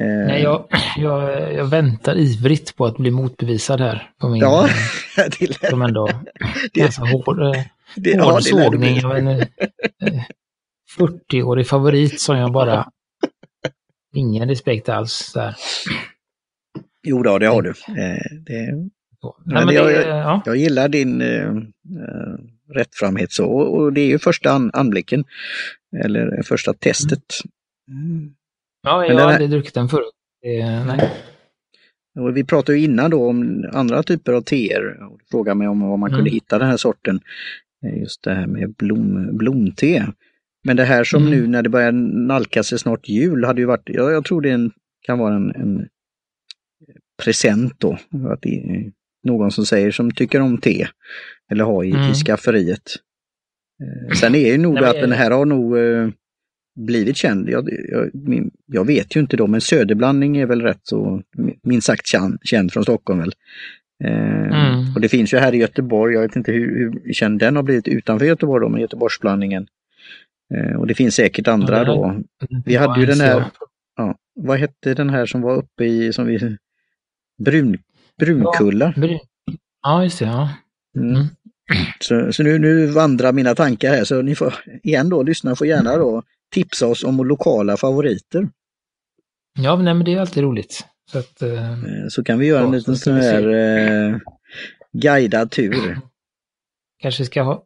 Eh. 0.00 0.26
Nej, 0.26 0.42
jag, 0.42 0.66
jag, 0.96 1.54
jag, 1.54 1.64
väntar 1.64 2.18
ivrigt 2.18 2.76
på 2.76 2.86
att 2.86 2.96
bli 2.96 3.10
motbevisad 3.10 3.80
här. 3.80 4.10
På 4.20 4.28
min, 4.28 4.40
ja, 4.40 4.68
det 5.38 5.68
Som 5.70 5.82
ändå 5.82 6.06
det, 6.72 6.80
ganska 6.80 7.02
hård, 7.02 7.56
det, 7.96 8.20
hård 8.20 8.32
ja, 8.32 8.40
sågning 8.40 9.04
av 9.04 9.16
en 9.16 9.44
40-årig 10.98 11.66
favorit 11.66 12.20
som 12.20 12.36
jag 12.36 12.52
bara... 12.52 12.88
Ingen 14.12 14.48
respekt 14.48 14.88
alls 14.88 15.32
där. 15.32 15.54
Jo 17.02 17.22
då, 17.22 17.38
det 17.38 17.46
har 17.46 17.62
du. 17.62 17.70
Eh, 17.70 18.38
det, 18.46 18.90
Nej, 19.44 19.66
men 19.66 19.74
jag, 19.74 19.92
ja. 19.92 20.42
jag, 20.46 20.56
gillar 20.56 20.88
din 20.88 21.22
uh, 21.22 21.62
rättframhet 22.68 23.32
så 23.32 23.46
och 23.46 23.92
det 23.92 24.00
är 24.00 24.06
ju 24.06 24.18
första 24.18 24.50
an, 24.50 24.70
anblicken, 24.72 25.24
eller 26.04 26.42
första 26.42 26.74
testet. 26.74 27.24
Mm. 27.88 28.34
Ja, 28.82 29.06
jag 29.06 29.14
har 29.14 29.32
aldrig 29.32 29.50
druckit 29.50 29.74
den 29.74 29.88
förut. 29.88 30.12
nej. 30.86 31.12
Och 32.18 32.36
vi 32.36 32.44
pratade 32.44 32.78
ju 32.78 32.84
innan 32.84 33.10
då 33.10 33.28
om 33.28 33.64
andra 33.72 34.02
typer 34.02 34.32
av 34.32 34.40
teer 34.40 35.02
och 35.02 35.20
frågade 35.30 35.54
mig 35.54 35.68
om 35.68 35.80
var 35.80 35.96
man 35.96 36.10
mm. 36.10 36.18
kunde 36.18 36.30
hitta 36.30 36.58
den 36.58 36.68
här 36.68 36.76
sorten. 36.76 37.20
Eh, 37.86 37.98
just 37.98 38.22
det 38.22 38.34
här 38.34 38.46
med 38.46 38.74
blom, 38.74 39.36
blomte. 39.36 40.12
Men 40.64 40.76
det 40.76 40.84
här 40.84 41.04
som 41.04 41.26
mm. 41.26 41.38
nu 41.38 41.46
när 41.46 41.62
det 41.62 41.68
börjar 41.68 41.92
nalka 42.26 42.62
sig 42.62 42.78
snart 42.78 43.08
jul 43.08 43.44
hade 43.44 43.60
ju 43.60 43.66
varit, 43.66 43.88
jag, 43.88 44.12
jag 44.12 44.24
tror 44.24 44.40
det 44.40 44.50
en, 44.50 44.70
kan 45.06 45.18
vara 45.18 45.34
en, 45.34 45.50
en 45.50 45.88
present 47.22 47.74
då. 47.78 47.98
Att 48.30 48.42
det, 48.42 48.90
någon 49.24 49.50
som 49.50 49.66
säger 49.66 49.90
som 49.90 50.10
tycker 50.10 50.40
om 50.40 50.58
te 50.58 50.86
eller 51.50 51.64
har 51.64 51.84
i, 51.84 51.90
mm. 51.90 52.10
i 52.10 52.14
skafferiet. 52.14 52.96
Eh, 53.82 54.14
sen 54.14 54.34
är 54.34 54.52
ju 54.52 54.58
nog 54.58 54.74
Nej, 54.80 54.84
att 54.84 55.00
den 55.00 55.12
här 55.12 55.30
har 55.30 55.46
nog 55.46 55.78
eh, 55.78 56.08
blivit 56.80 57.16
känd. 57.16 57.48
Jag, 57.48 57.68
jag, 57.90 58.10
jag, 58.66 58.86
vet 58.86 59.16
ju 59.16 59.20
inte 59.20 59.36
då, 59.36 59.46
men 59.46 59.60
söderblandning 59.60 60.36
är 60.36 60.46
väl 60.46 60.62
rätt 60.62 60.80
så 60.82 61.22
minst 61.62 61.86
sagt 61.86 62.06
känd, 62.06 62.38
känd 62.42 62.72
från 62.72 62.82
Stockholm 62.82 63.20
väl. 63.20 63.32
Eh, 64.04 64.46
mm. 64.46 64.94
Och 64.94 65.00
det 65.00 65.08
finns 65.08 65.34
ju 65.34 65.38
här 65.38 65.54
i 65.54 65.58
Göteborg, 65.58 66.14
jag 66.14 66.22
vet 66.22 66.36
inte 66.36 66.52
hur, 66.52 66.78
hur 66.78 67.12
känd 67.12 67.38
den 67.38 67.56
har 67.56 67.62
blivit 67.62 67.88
utanför 67.88 68.26
Göteborg 68.26 68.64
då, 68.64 68.68
men 68.68 68.80
Göteborgsblandningen. 68.80 69.66
Eh, 70.54 70.76
och 70.76 70.86
det 70.86 70.94
finns 70.94 71.14
säkert 71.14 71.48
andra 71.48 71.80
mm. 71.80 71.86
då. 71.86 72.22
Vi 72.64 72.76
hade 72.76 73.00
ju 73.00 73.06
den 73.06 73.20
här, 73.20 73.44
ja, 73.96 74.14
vad 74.34 74.58
hette 74.58 74.94
den 74.94 75.10
här 75.10 75.26
som 75.26 75.40
var 75.40 75.56
uppe 75.56 75.84
i, 75.84 76.12
som 76.12 76.26
vi, 76.26 76.56
brun, 77.38 77.78
Brunkulla. 78.18 78.94
Ja, 78.96 79.18
ja 79.82 80.04
just 80.04 80.18
det. 80.18 80.24
Ja. 80.24 80.50
Mm. 80.96 81.10
Mm. 81.10 81.26
Så, 82.00 82.32
så 82.32 82.42
nu, 82.42 82.58
nu 82.58 82.86
vandrar 82.86 83.32
mina 83.32 83.54
tankar 83.54 83.90
här, 83.90 84.04
så 84.04 84.22
ni 84.22 84.34
får 84.34 84.54
igen 84.82 85.08
då, 85.08 85.22
lyssna 85.22 85.56
får 85.56 85.66
gärna 85.66 85.96
då 85.96 86.22
tipsa 86.54 86.86
oss 86.86 87.04
om 87.04 87.16
lokala 87.16 87.76
favoriter. 87.76 88.48
Ja, 89.58 89.76
nej, 89.76 89.94
men 89.94 90.04
det 90.04 90.14
är 90.14 90.20
alltid 90.20 90.42
roligt. 90.42 90.86
Så, 91.10 91.18
att, 91.18 91.42
eh, 91.42 91.72
eh 91.72 92.08
så 92.08 92.24
kan 92.24 92.38
vi 92.38 92.46
göra 92.46 92.64
en 92.64 92.72
liten 92.72 92.96
sån 92.96 93.14
här 93.14 93.48
eh, 93.48 94.16
guidad 94.92 95.50
tur. 95.50 95.98
Kanske 96.98 97.24
ska 97.24 97.42
ha, 97.42 97.64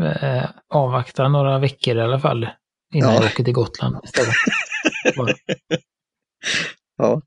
eh, 0.00 0.44
avvakta 0.68 1.28
några 1.28 1.58
veckor 1.58 1.96
i 1.96 2.00
alla 2.00 2.20
fall 2.20 2.48
innan 2.94 3.14
ja. 3.14 3.14
jag 3.14 3.24
åker 3.24 3.44
till 3.44 3.54
Gotland 3.54 3.96
istället. 4.04 4.34
ja. 6.96 7.22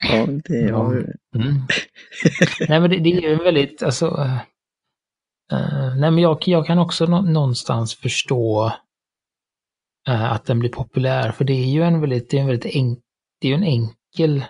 Ja, 0.00 0.26
det 0.44 0.70
har 0.70 0.94
mm. 1.34 1.66
Nej, 2.68 2.80
men 2.80 2.90
det, 2.90 2.98
det, 2.98 3.10
är 3.10 3.20
ju 3.20 3.36
väldigt, 3.36 3.82
alltså... 3.82 4.06
Uh, 5.52 5.96
nej, 5.96 6.10
men 6.10 6.18
jag, 6.18 6.38
jag 6.46 6.66
kan 6.66 6.78
också 6.78 7.06
nå, 7.06 7.22
någonstans 7.22 7.94
förstå 7.94 8.72
uh, 10.08 10.32
att 10.32 10.44
den 10.44 10.58
blir 10.58 10.70
populär, 10.70 11.32
för 11.32 11.44
det 11.44 11.52
är 11.52 11.66
ju 11.66 11.82
en 11.82 12.00
väldigt, 12.00 12.30
det 12.30 12.36
är 12.36 12.40
en 12.40 12.46
väldigt 12.46 12.74
enk, 12.74 12.98
det 13.40 13.48
är 13.48 13.54
en 13.54 13.64
enkel, 13.64 14.44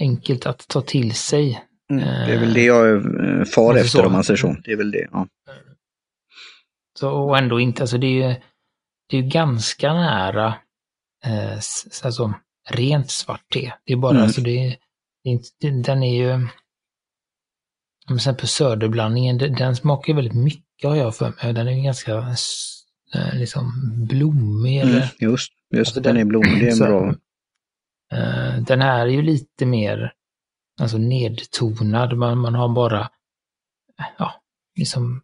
enkelt 0.00 0.46
att 0.46 0.68
ta 0.68 0.80
till 0.80 1.14
sig. 1.14 1.64
Mm, 1.90 2.04
det 2.04 2.34
är 2.34 2.38
väl 2.38 2.54
det 2.54 2.64
jag 2.64 3.02
far 3.48 3.70
alltså 3.70 3.84
efter 3.84 3.98
så. 3.98 4.06
om 4.06 4.12
man 4.12 4.24
säger 4.24 4.38
så. 4.38 4.56
Det 4.64 4.72
är 4.72 4.76
väl 4.76 4.90
det, 4.90 5.08
ja. 5.12 5.26
Så, 6.98 7.10
och 7.10 7.38
ändå 7.38 7.60
inte, 7.60 7.82
alltså 7.82 7.98
det 7.98 8.06
är 8.06 8.28
ju, 8.28 8.34
det 9.10 9.18
är 9.18 9.22
ganska 9.22 9.92
nära, 9.92 10.54
eh, 11.24 11.54
alltså 12.04 12.34
rent 12.70 13.10
svart 13.10 13.48
te. 13.52 13.72
Det 13.84 13.92
är 13.92 13.96
bara, 13.96 14.10
mm. 14.10 14.22
alltså 14.22 14.40
det, 14.40 14.76
det, 15.60 15.70
den 15.70 16.02
är 16.02 16.16
ju, 16.16 16.46
till 18.06 18.16
exempel 18.16 18.48
söderblandningen, 18.48 19.38
den, 19.38 19.54
den 19.54 19.76
smakar 19.76 20.14
väldigt 20.14 20.34
mycket 20.34 20.90
har 20.90 20.96
jag 20.96 21.16
för 21.16 21.32
mig. 21.42 21.52
Den 21.54 21.68
är 21.68 21.84
ganska 21.84 22.12
eh, 23.14 23.34
liksom 23.34 23.72
blommig. 24.08 24.80
Mm, 24.80 24.88
eller, 24.88 25.10
just, 25.18 25.52
just 25.74 25.78
alltså 25.78 26.00
den, 26.00 26.14
den, 26.14 26.20
är 26.20 26.24
blommig, 26.24 26.60
det 26.60 26.68
är 26.68 26.72
så, 26.72 26.84
bra. 26.84 27.14
Uh, 28.14 28.62
den 28.62 28.80
här 28.80 29.00
är 29.00 29.10
ju 29.10 29.22
lite 29.22 29.66
mer 29.66 30.12
alltså 30.78 30.98
nedtonad, 30.98 32.16
man, 32.16 32.38
man 32.38 32.54
har 32.54 32.68
bara 32.68 33.10
ja, 34.18 34.34
liksom, 34.78 35.22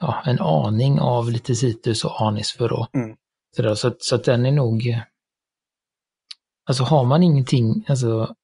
ja, 0.00 0.22
en 0.24 0.40
aning 0.40 1.00
av 1.00 1.30
lite 1.30 1.54
citrus 1.54 2.04
och 2.04 2.22
anis 2.22 2.52
för 2.52 2.82
att 2.82 2.94
mm. 2.94 3.16
så, 3.56 3.76
så, 3.76 3.94
så 3.98 4.14
att 4.14 4.24
den 4.24 4.46
är 4.46 4.52
nog 4.52 5.02
Alltså 6.68 6.84
har 6.84 7.04
man 7.04 7.22
ingenting, 7.22 7.84
alltså 7.88 8.34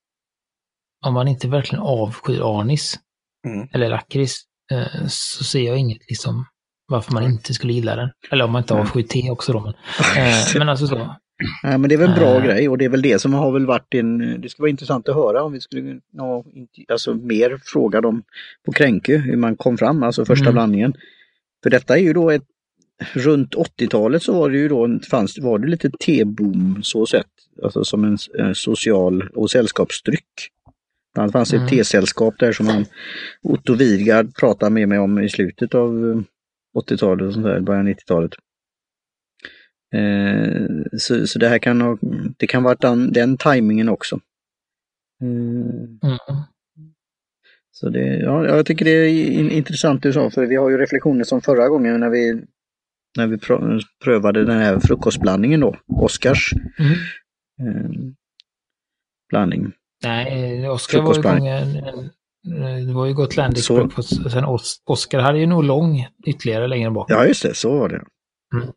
om 1.04 1.14
man 1.14 1.28
inte 1.28 1.48
verkligen 1.48 1.84
avskyr 1.84 2.60
anis 2.60 2.98
mm. 3.46 3.68
eller 3.72 3.88
lakrits 3.88 4.42
eh, 4.70 5.06
så 5.08 5.44
ser 5.44 5.62
jag 5.62 5.78
inget 5.78 6.08
liksom 6.08 6.46
varför 6.86 7.12
man 7.12 7.24
inte 7.24 7.54
skulle 7.54 7.72
gilla 7.72 7.96
den. 7.96 8.10
Eller 8.30 8.44
om 8.44 8.52
man 8.52 8.62
inte 8.62 8.74
avskyr 8.74 9.02
te 9.02 9.30
också 9.30 9.52
då. 9.52 9.60
Men, 9.60 9.74
eh, 10.16 10.58
men 10.58 10.68
alltså 10.68 10.86
så. 10.86 11.16
Nej, 11.62 11.78
men 11.78 11.88
det 11.88 11.94
är 11.94 11.98
väl 11.98 12.08
en 12.08 12.18
bra 12.18 12.38
uh, 12.38 12.44
grej 12.44 12.68
och 12.68 12.78
det 12.78 12.84
är 12.84 12.88
väl 12.88 13.02
det 13.02 13.18
som 13.18 13.34
har 13.34 13.52
väl 13.52 13.66
varit 13.66 13.94
en, 13.94 14.40
det 14.40 14.48
skulle 14.48 14.62
vara 14.62 14.70
intressant 14.70 15.08
att 15.08 15.14
höra 15.14 15.42
om 15.42 15.52
vi 15.52 15.60
skulle 15.60 16.00
nå, 16.12 16.44
alltså 16.88 17.14
mer 17.14 17.60
fråga 17.64 18.00
dem 18.00 18.22
på 18.66 18.72
Kränke 18.72 19.16
hur 19.16 19.36
man 19.36 19.56
kom 19.56 19.78
fram, 19.78 20.02
alltså 20.02 20.24
första 20.24 20.44
mm. 20.44 20.54
blandningen. 20.54 20.94
För 21.62 21.70
detta 21.70 21.98
är 21.98 22.02
ju 22.02 22.12
då 22.12 22.30
ett, 22.30 22.44
runt 23.12 23.54
80-talet 23.54 24.22
så 24.22 24.32
var 24.32 24.50
det 24.50 24.58
ju 24.58 24.68
då, 24.68 24.98
fanns, 25.10 25.38
var 25.38 25.58
det 25.58 25.68
lite 25.68 25.90
teboom 25.90 26.80
så 26.82 27.06
sett 27.06 27.26
alltså 27.62 27.84
som 27.84 28.04
en, 28.04 28.18
en 28.38 28.54
social 28.54 29.28
och 29.34 29.50
sällskapsdryck. 29.50 30.48
Det 31.14 31.32
fanns 31.32 31.52
mm. 31.52 31.64
ett 31.64 31.70
tesällskap 31.70 32.34
där 32.38 32.52
som 32.52 32.68
han, 32.68 32.84
Otto 33.42 33.74
Widgard 33.74 34.34
pratade 34.34 34.70
med 34.70 34.88
mig 34.88 34.98
om 34.98 35.18
i 35.18 35.28
slutet 35.28 35.74
av 35.74 36.24
80-talet 36.78 37.26
och 37.26 37.32
sånt 37.32 37.46
där, 37.46 37.60
början 37.60 37.86
av 37.86 37.92
90-talet. 37.92 38.32
Eh, 39.92 40.66
så, 40.98 41.26
så 41.26 41.38
det 41.38 41.48
här 41.48 41.58
kan 41.58 41.80
ha, 41.80 41.98
det 42.36 42.46
kan 42.46 42.62
vara 42.62 42.74
den, 42.74 43.12
den 43.12 43.36
tajmingen 43.36 43.88
också. 43.88 44.20
Eh, 45.22 45.28
mm. 45.28 46.18
Så 47.70 47.88
det, 47.88 48.18
ja, 48.18 48.46
jag 48.46 48.66
tycker 48.66 48.84
det 48.84 48.90
är 48.90 49.50
intressant 49.50 50.02
du 50.02 50.12
sa, 50.12 50.30
för 50.30 50.46
vi 50.46 50.56
har 50.56 50.70
ju 50.70 50.78
reflektioner 50.78 51.24
som 51.24 51.40
förra 51.40 51.68
gången 51.68 52.00
när 52.00 52.10
vi, 52.10 52.42
när 53.16 53.26
vi 53.26 53.38
prövade 54.04 54.44
den 54.44 54.58
här 54.58 54.78
frukostblandningen 54.80 55.60
då, 55.60 55.76
Oskars. 55.86 56.52
Mm 56.78 56.94
eh, 57.60 57.90
blandning. 59.28 59.72
Nej, 60.04 60.68
Oskar 60.68 61.02
var 61.02 61.18
igång 61.18 61.46
en, 61.46 61.76
en, 61.76 62.86
det 62.86 62.92
var 62.92 63.06
ju 63.06 63.14
Gotlandic 63.14 63.64
så... 63.64 63.74
breakfast. 63.74 64.30
Sen 64.32 64.44
Oskar 64.84 65.20
hade 65.20 65.38
ju 65.38 65.46
nog 65.46 65.64
lång 65.64 66.06
ytterligare 66.26 66.66
längre 66.68 66.90
bak. 66.90 67.10
Ja, 67.10 67.26
just 67.26 67.42
det, 67.42 67.54
så 67.54 67.78
var 67.78 67.88
det. 67.88 68.04
Mm. 68.54 68.72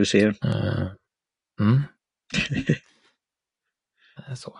Du 0.00 0.06
ser. 0.06 0.28
Uh, 0.28 0.90
mm. 1.60 1.82
så. 4.36 4.58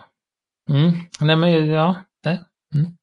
Mm. 0.69 0.91
Nej, 1.21 1.35
men 1.35 1.67
ja. 1.67 1.95
Nej. 2.25 2.39
Mm. 2.75 2.97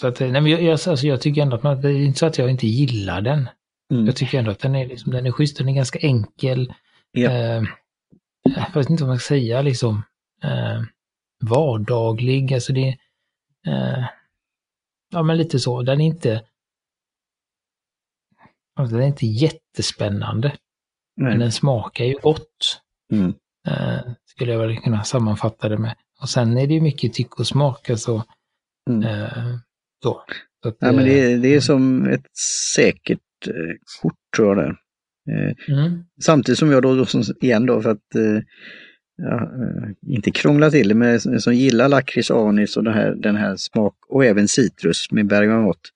Så 0.00 0.06
att, 0.06 0.20
nej, 0.20 0.30
men 0.30 0.46
jag, 0.46 0.68
alltså, 0.68 1.06
jag 1.06 1.20
tycker 1.20 1.42
ändå 1.42 1.56
att 1.56 1.62
man, 1.62 1.80
det 1.80 1.88
är 1.88 1.96
inte 1.96 2.18
så 2.18 2.26
att 2.26 2.38
jag 2.38 2.50
inte 2.50 2.66
gillar 2.66 3.20
den. 3.20 3.48
Mm. 3.92 4.06
Jag 4.06 4.16
tycker 4.16 4.38
ändå 4.38 4.50
att 4.50 4.58
den 4.58 4.74
är, 4.74 4.86
liksom, 4.86 5.12
den 5.12 5.26
är 5.26 5.32
schysst, 5.32 5.58
den 5.58 5.68
är 5.68 5.72
ganska 5.72 5.98
enkel. 5.98 6.74
Ja. 7.12 7.30
Eh, 7.30 7.62
jag 8.42 8.74
vet 8.74 8.90
inte 8.90 9.02
vad 9.02 9.08
man 9.08 9.18
ska 9.18 9.28
säga, 9.28 9.62
liksom 9.62 10.02
eh, 10.42 10.82
vardaglig. 11.40 12.54
Alltså 12.54 12.72
det, 12.72 12.88
eh, 13.66 14.04
ja 15.10 15.22
men 15.22 15.36
lite 15.36 15.58
så, 15.58 15.82
den 15.82 16.00
är 16.00 16.06
inte, 16.06 16.44
den 18.76 19.02
är 19.02 19.06
inte 19.06 19.26
jättespännande. 19.26 20.48
Nej. 21.16 21.30
Men 21.30 21.38
den 21.38 21.52
smakar 21.52 22.04
ju 22.04 22.14
gott. 22.22 22.80
Mm. 23.12 23.34
Eh, 23.68 24.00
skulle 24.24 24.52
jag 24.52 24.58
väl 24.58 24.76
kunna 24.76 25.04
sammanfatta 25.04 25.68
det 25.68 25.78
med. 25.78 25.94
Och 26.20 26.28
sen 26.28 26.58
är 26.58 26.66
det 26.66 26.74
ju 26.74 26.80
mycket 26.80 27.12
tyck 27.12 27.38
och 27.40 27.46
smak, 27.46 27.90
alltså. 27.90 28.24
Mm. 28.90 29.02
Eh, 29.02 29.56
så. 30.02 30.22
så 30.62 30.68
att, 30.68 30.76
ja, 30.78 30.92
men 30.92 31.04
det, 31.04 31.20
är, 31.20 31.38
det 31.38 31.48
är 31.48 31.52
mm. 31.52 31.60
som 31.60 32.06
ett 32.06 32.26
säkert 32.74 33.18
eh, 33.46 33.74
kort 34.02 34.18
tror 34.36 34.48
jag 34.48 34.66
det 34.66 34.76
Eh, 35.30 35.74
mm. 35.74 36.04
Samtidigt 36.22 36.58
som 36.58 36.70
jag 36.70 36.82
då, 36.82 37.06
igen 37.40 37.66
då, 37.66 37.82
för 37.82 37.90
att 37.90 38.14
eh, 38.14 38.42
ja, 39.16 39.42
eh, 39.42 40.14
inte 40.14 40.30
krångla 40.30 40.70
till 40.70 40.88
det, 40.88 40.94
men 40.94 41.40
som 41.40 41.54
gillar 41.54 41.88
lakrits, 41.88 42.30
anis 42.30 42.76
och 42.76 42.84
den 42.84 42.94
här, 42.94 43.14
den 43.14 43.36
här 43.36 43.56
smak 43.56 43.94
och 44.08 44.24
även 44.24 44.48
citrus 44.48 45.10
med 45.10 45.26
bergamott. 45.26 45.90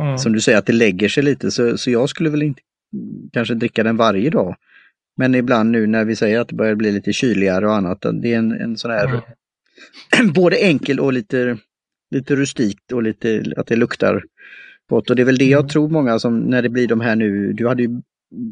Mm. 0.00 0.18
Som 0.18 0.32
du 0.32 0.40
säger 0.40 0.58
att 0.58 0.66
det 0.66 0.72
lägger 0.72 1.08
sig 1.08 1.22
lite 1.22 1.50
så, 1.50 1.78
så 1.78 1.90
jag 1.90 2.08
skulle 2.08 2.30
väl 2.30 2.42
inte 2.42 2.60
kanske 3.32 3.54
dricka 3.54 3.82
den 3.82 3.96
varje 3.96 4.30
dag. 4.30 4.56
Men 5.16 5.34
ibland 5.34 5.70
nu 5.70 5.86
när 5.86 6.04
vi 6.04 6.16
säger 6.16 6.40
att 6.40 6.48
det 6.48 6.54
börjar 6.54 6.74
bli 6.74 6.92
lite 6.92 7.12
kyligare 7.12 7.66
och 7.66 7.74
annat, 7.74 8.06
det 8.22 8.34
är 8.34 8.38
en, 8.38 8.52
en 8.52 8.76
sån 8.76 8.90
här 8.90 9.22
mm. 10.18 10.32
både 10.32 10.56
enkel 10.56 11.00
och 11.00 11.12
lite, 11.12 11.58
lite 12.10 12.36
rustikt 12.36 12.92
och 12.92 13.02
lite 13.02 13.44
att 13.56 13.66
det 13.66 13.76
luktar 13.76 14.24
gott. 14.88 15.10
Och 15.10 15.16
det 15.16 15.22
är 15.22 15.26
väl 15.26 15.38
det 15.38 15.44
jag 15.44 15.60
mm. 15.60 15.68
tror 15.68 15.88
många 15.88 16.18
som 16.18 16.40
när 16.40 16.62
det 16.62 16.68
blir 16.68 16.88
de 16.88 17.00
här 17.00 17.16
nu, 17.16 17.52
du 17.52 17.68
hade 17.68 17.82
ju 17.82 18.02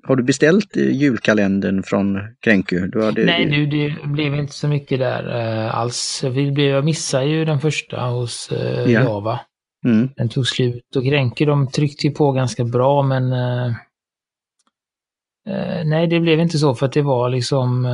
har 0.03 0.17
du 0.17 0.23
beställt 0.23 0.77
julkalendern 0.77 1.83
från 1.83 2.21
Kränku? 2.41 3.01
Hade... 3.03 3.25
Nej, 3.25 3.47
du, 3.47 3.67
det 3.67 4.07
blev 4.07 4.35
inte 4.35 4.53
så 4.53 4.69
mycket 4.69 4.99
där 4.99 5.27
uh, 5.27 5.79
alls. 5.79 6.25
Vi 6.25 6.51
blev, 6.51 6.67
jag 6.67 6.85
missade 6.85 7.27
ju 7.27 7.45
den 7.45 7.61
första 7.61 8.01
hos 8.01 8.53
uh, 8.53 8.59
ja. 8.59 8.87
Java. 8.87 9.41
Mm. 9.85 10.09
Den 10.17 10.29
tog 10.29 10.47
slut 10.47 10.97
och 10.97 11.05
Kränku 11.05 11.45
de 11.45 11.71
tryckte 11.71 12.11
på 12.11 12.33
ganska 12.33 12.65
bra 12.65 13.03
men 13.03 13.33
uh, 13.33 13.75
nej, 15.85 16.07
det 16.07 16.21
blev 16.21 16.41
inte 16.41 16.59
så 16.59 16.75
för 16.75 16.87
att 16.87 16.93
det 16.93 17.03
var 17.03 17.29
liksom 17.29 17.87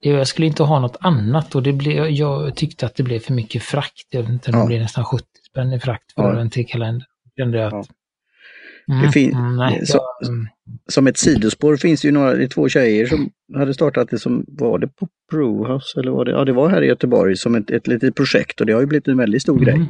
det, 0.00 0.08
jag 0.08 0.28
skulle 0.28 0.46
inte 0.46 0.62
ha 0.62 0.80
något 0.80 0.96
annat 1.00 1.54
och 1.54 1.62
det 1.62 1.72
blev, 1.72 2.10
jag 2.10 2.56
tyckte 2.56 2.86
att 2.86 2.94
det 2.94 3.02
blev 3.02 3.18
för 3.18 3.34
mycket 3.34 3.62
frakt. 3.62 4.06
Jag 4.10 4.22
vet 4.22 4.30
inte, 4.30 4.50
ja. 4.50 4.58
det 4.58 4.66
blev 4.66 4.80
nästan 4.80 5.04
70 5.04 5.24
spänn 5.50 5.72
i 5.72 5.80
frakt 5.80 6.12
för 6.12 6.34
ja. 6.34 6.40
en 6.40 6.50
tekalender. 6.50 7.06
Kände 7.36 7.66
att 7.66 7.88
Mm, 8.88 9.12
fin- 9.12 9.34
mm, 9.34 9.86
så, 9.86 9.98
jag... 10.20 10.28
Som 10.88 11.06
ett 11.06 11.18
sidospår 11.18 11.76
finns 11.76 12.00
det 12.02 12.08
ju 12.08 12.12
några, 12.12 12.34
det 12.34 12.44
är 12.44 12.48
två 12.48 12.68
tjejer 12.68 13.06
som 13.06 13.30
hade 13.54 13.74
startat 13.74 14.08
det 14.10 14.18
som, 14.18 14.44
var 14.48 14.78
det 14.78 14.88
på 14.88 15.08
Brewhouse 15.32 16.00
eller 16.00 16.10
var 16.10 16.24
det, 16.24 16.30
ja 16.30 16.44
det 16.44 16.52
var 16.52 16.68
här 16.68 16.82
i 16.82 16.86
Göteborg 16.86 17.36
som 17.36 17.54
ett, 17.54 17.70
ett 17.70 17.86
litet 17.86 18.14
projekt 18.14 18.60
och 18.60 18.66
det 18.66 18.72
har 18.72 18.80
ju 18.80 18.86
blivit 18.86 19.08
en 19.08 19.16
väldigt 19.16 19.42
stor 19.42 19.62
mm. 19.62 19.64
grej. 19.64 19.86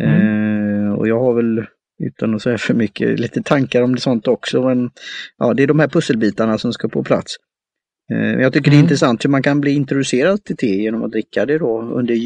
Mm. 0.00 0.86
Eh, 0.86 0.92
och 0.92 1.08
jag 1.08 1.20
har 1.20 1.34
väl, 1.34 1.66
utan 2.02 2.34
att 2.34 2.42
säga 2.42 2.58
för 2.58 2.74
mycket, 2.74 3.20
lite 3.20 3.42
tankar 3.42 3.82
om 3.82 3.94
det 3.94 4.00
sånt 4.00 4.28
också. 4.28 4.62
Men 4.62 4.90
ja, 5.38 5.54
det 5.54 5.62
är 5.62 5.66
de 5.66 5.78
här 5.78 5.88
pusselbitarna 5.88 6.58
som 6.58 6.72
ska 6.72 6.88
på 6.88 7.04
plats. 7.04 7.36
Eh, 8.12 8.40
jag 8.40 8.52
tycker 8.52 8.70
det 8.70 8.74
är 8.74 8.78
mm. 8.78 8.84
intressant 8.84 9.24
hur 9.24 9.30
man 9.30 9.42
kan 9.42 9.60
bli 9.60 9.70
introducerad 9.70 10.44
till 10.44 10.56
te 10.56 10.82
genom 10.82 11.02
att 11.02 11.12
dricka 11.12 11.46
det 11.46 11.58
då 11.58 11.80
under, 11.80 12.16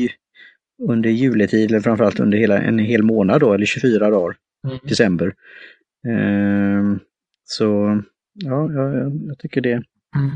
under 0.89 1.11
juletid 1.11 1.71
eller 1.71 1.81
framförallt 1.81 2.21
under 2.21 2.39
hela, 2.39 2.59
en 2.59 2.79
hel 2.79 3.03
månad 3.03 3.41
då, 3.41 3.53
eller 3.53 3.67
24 3.67 4.11
dagar, 4.11 4.37
mm. 4.65 4.79
december. 4.83 5.35
Ehm, 6.09 7.01
så 7.45 8.03
ja, 8.33 8.73
jag, 8.73 9.13
jag 9.27 9.39
tycker 9.39 9.61
det 9.61 9.83
mm. 10.17 10.31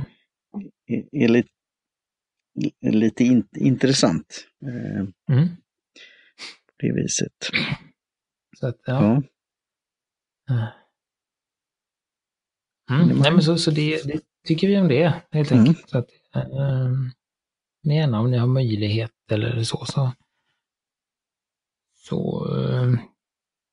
är, 0.86 1.24
är, 1.24 1.28
lite, 1.28 1.48
är 2.80 2.92
lite 2.92 3.24
in, 3.24 3.48
intressant. 3.56 4.46
Ehm, 4.62 5.12
mm. 5.30 5.48
På 6.66 6.86
det 6.86 6.92
viset. 6.92 7.50
Så 8.58 8.66
att, 8.66 8.80
ja. 8.84 9.22
ja. 10.46 10.72
Mm. 12.90 13.18
Nej, 13.18 13.32
men 13.32 13.42
så, 13.42 13.58
så 13.58 13.70
det, 13.70 14.02
det, 14.04 14.20
tycker 14.46 14.68
vi 14.68 14.78
om 14.78 14.88
det 14.88 15.22
helt 15.30 15.50
mm. 15.50 15.64
enkelt. 15.64 15.90
Så 15.90 15.98
att, 15.98 16.10
eh, 16.34 16.92
gärna 17.94 18.20
om 18.20 18.30
ni 18.30 18.36
har 18.36 18.46
möjlighet 18.46 19.12
eller 19.30 19.62
så, 19.62 19.84
så, 19.84 20.12
så 21.94 22.46
eh, 22.58 22.92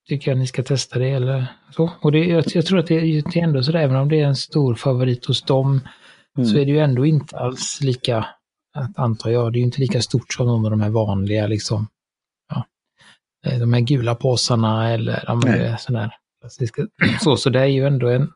tycker 0.08 0.32
jag 0.32 0.38
ni 0.38 0.48
ska 0.48 0.64
testa 0.64 1.00
det 1.00 1.10
eller 1.10 1.46
så. 1.72 1.92
Och 2.02 2.12
det, 2.12 2.26
jag, 2.26 2.44
jag 2.48 2.66
tror 2.66 2.80
att 2.80 2.88
det, 2.88 3.00
det 3.00 3.40
är 3.40 3.44
ändå 3.44 3.64
så 3.64 3.78
även 3.78 3.96
om 3.96 4.10
det 4.10 4.20
är 4.20 4.28
en 4.28 4.36
stor 4.36 4.76
favorit 4.76 5.26
hos 5.26 5.42
dem, 5.42 5.82
mm. 6.38 6.50
så 6.50 6.58
är 6.58 6.66
det 6.66 6.72
ju 6.72 6.80
ändå 6.80 7.06
inte 7.06 7.38
alls 7.38 7.80
lika, 7.82 8.26
antar 8.96 9.30
jag, 9.30 9.54
det 9.54 9.58
är 9.58 9.60
ju 9.60 9.66
inte 9.66 9.82
lika 9.82 10.02
stort 10.02 10.34
som 10.34 10.48
de, 10.48 10.64
de 10.64 10.82
här 10.82 10.90
vanliga 10.90 11.48
liksom. 11.48 11.88
Ja, 12.50 12.66
eh, 13.46 13.60
de 13.60 13.74
här 13.74 13.82
gula 13.82 14.16
påsarna 14.16 14.90
eller 14.90 15.14
här 15.14 15.78
sådana 15.78 16.04
här 16.04 16.16
klassiska. 16.42 16.88
Så, 17.22 17.38
så 17.38 17.50
det 17.50 17.60
är 17.60 17.66
ju 17.66 17.88
ändå 17.88 18.08
en, 18.10 18.32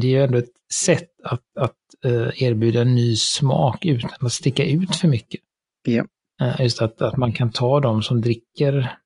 det 0.00 0.06
är 0.06 0.10
ju 0.10 0.24
ändå 0.24 0.38
ett 0.38 0.52
sätt 0.72 1.10
att, 1.24 1.56
att 1.58 1.76
uh, 2.06 2.42
erbjuda 2.42 2.80
en 2.80 2.94
ny 2.94 3.16
smak 3.16 3.84
utan 3.84 4.10
att 4.20 4.32
sticka 4.32 4.64
ut 4.64 4.96
för 4.96 5.08
mycket. 5.08 5.40
Ja. 5.82 6.04
Uh, 6.42 6.62
just 6.62 6.82
att, 6.82 7.02
att 7.02 7.16
man 7.16 7.32
kan 7.32 7.52
ta 7.52 7.80
de 7.80 8.02
som 8.02 8.20
dricker 8.20 8.99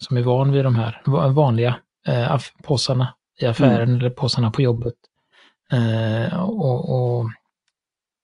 som 0.00 0.16
är 0.16 0.22
van 0.22 0.52
vid 0.52 0.64
de 0.64 0.74
här 0.74 1.02
vanliga 1.32 1.76
eh, 2.06 2.40
påsarna 2.62 3.14
i 3.40 3.46
affären 3.46 3.88
mm. 3.88 4.00
eller 4.00 4.10
påsarna 4.10 4.50
på 4.50 4.62
jobbet. 4.62 4.94
Eh, 5.72 6.40
och, 6.40 6.90
och, 6.90 7.30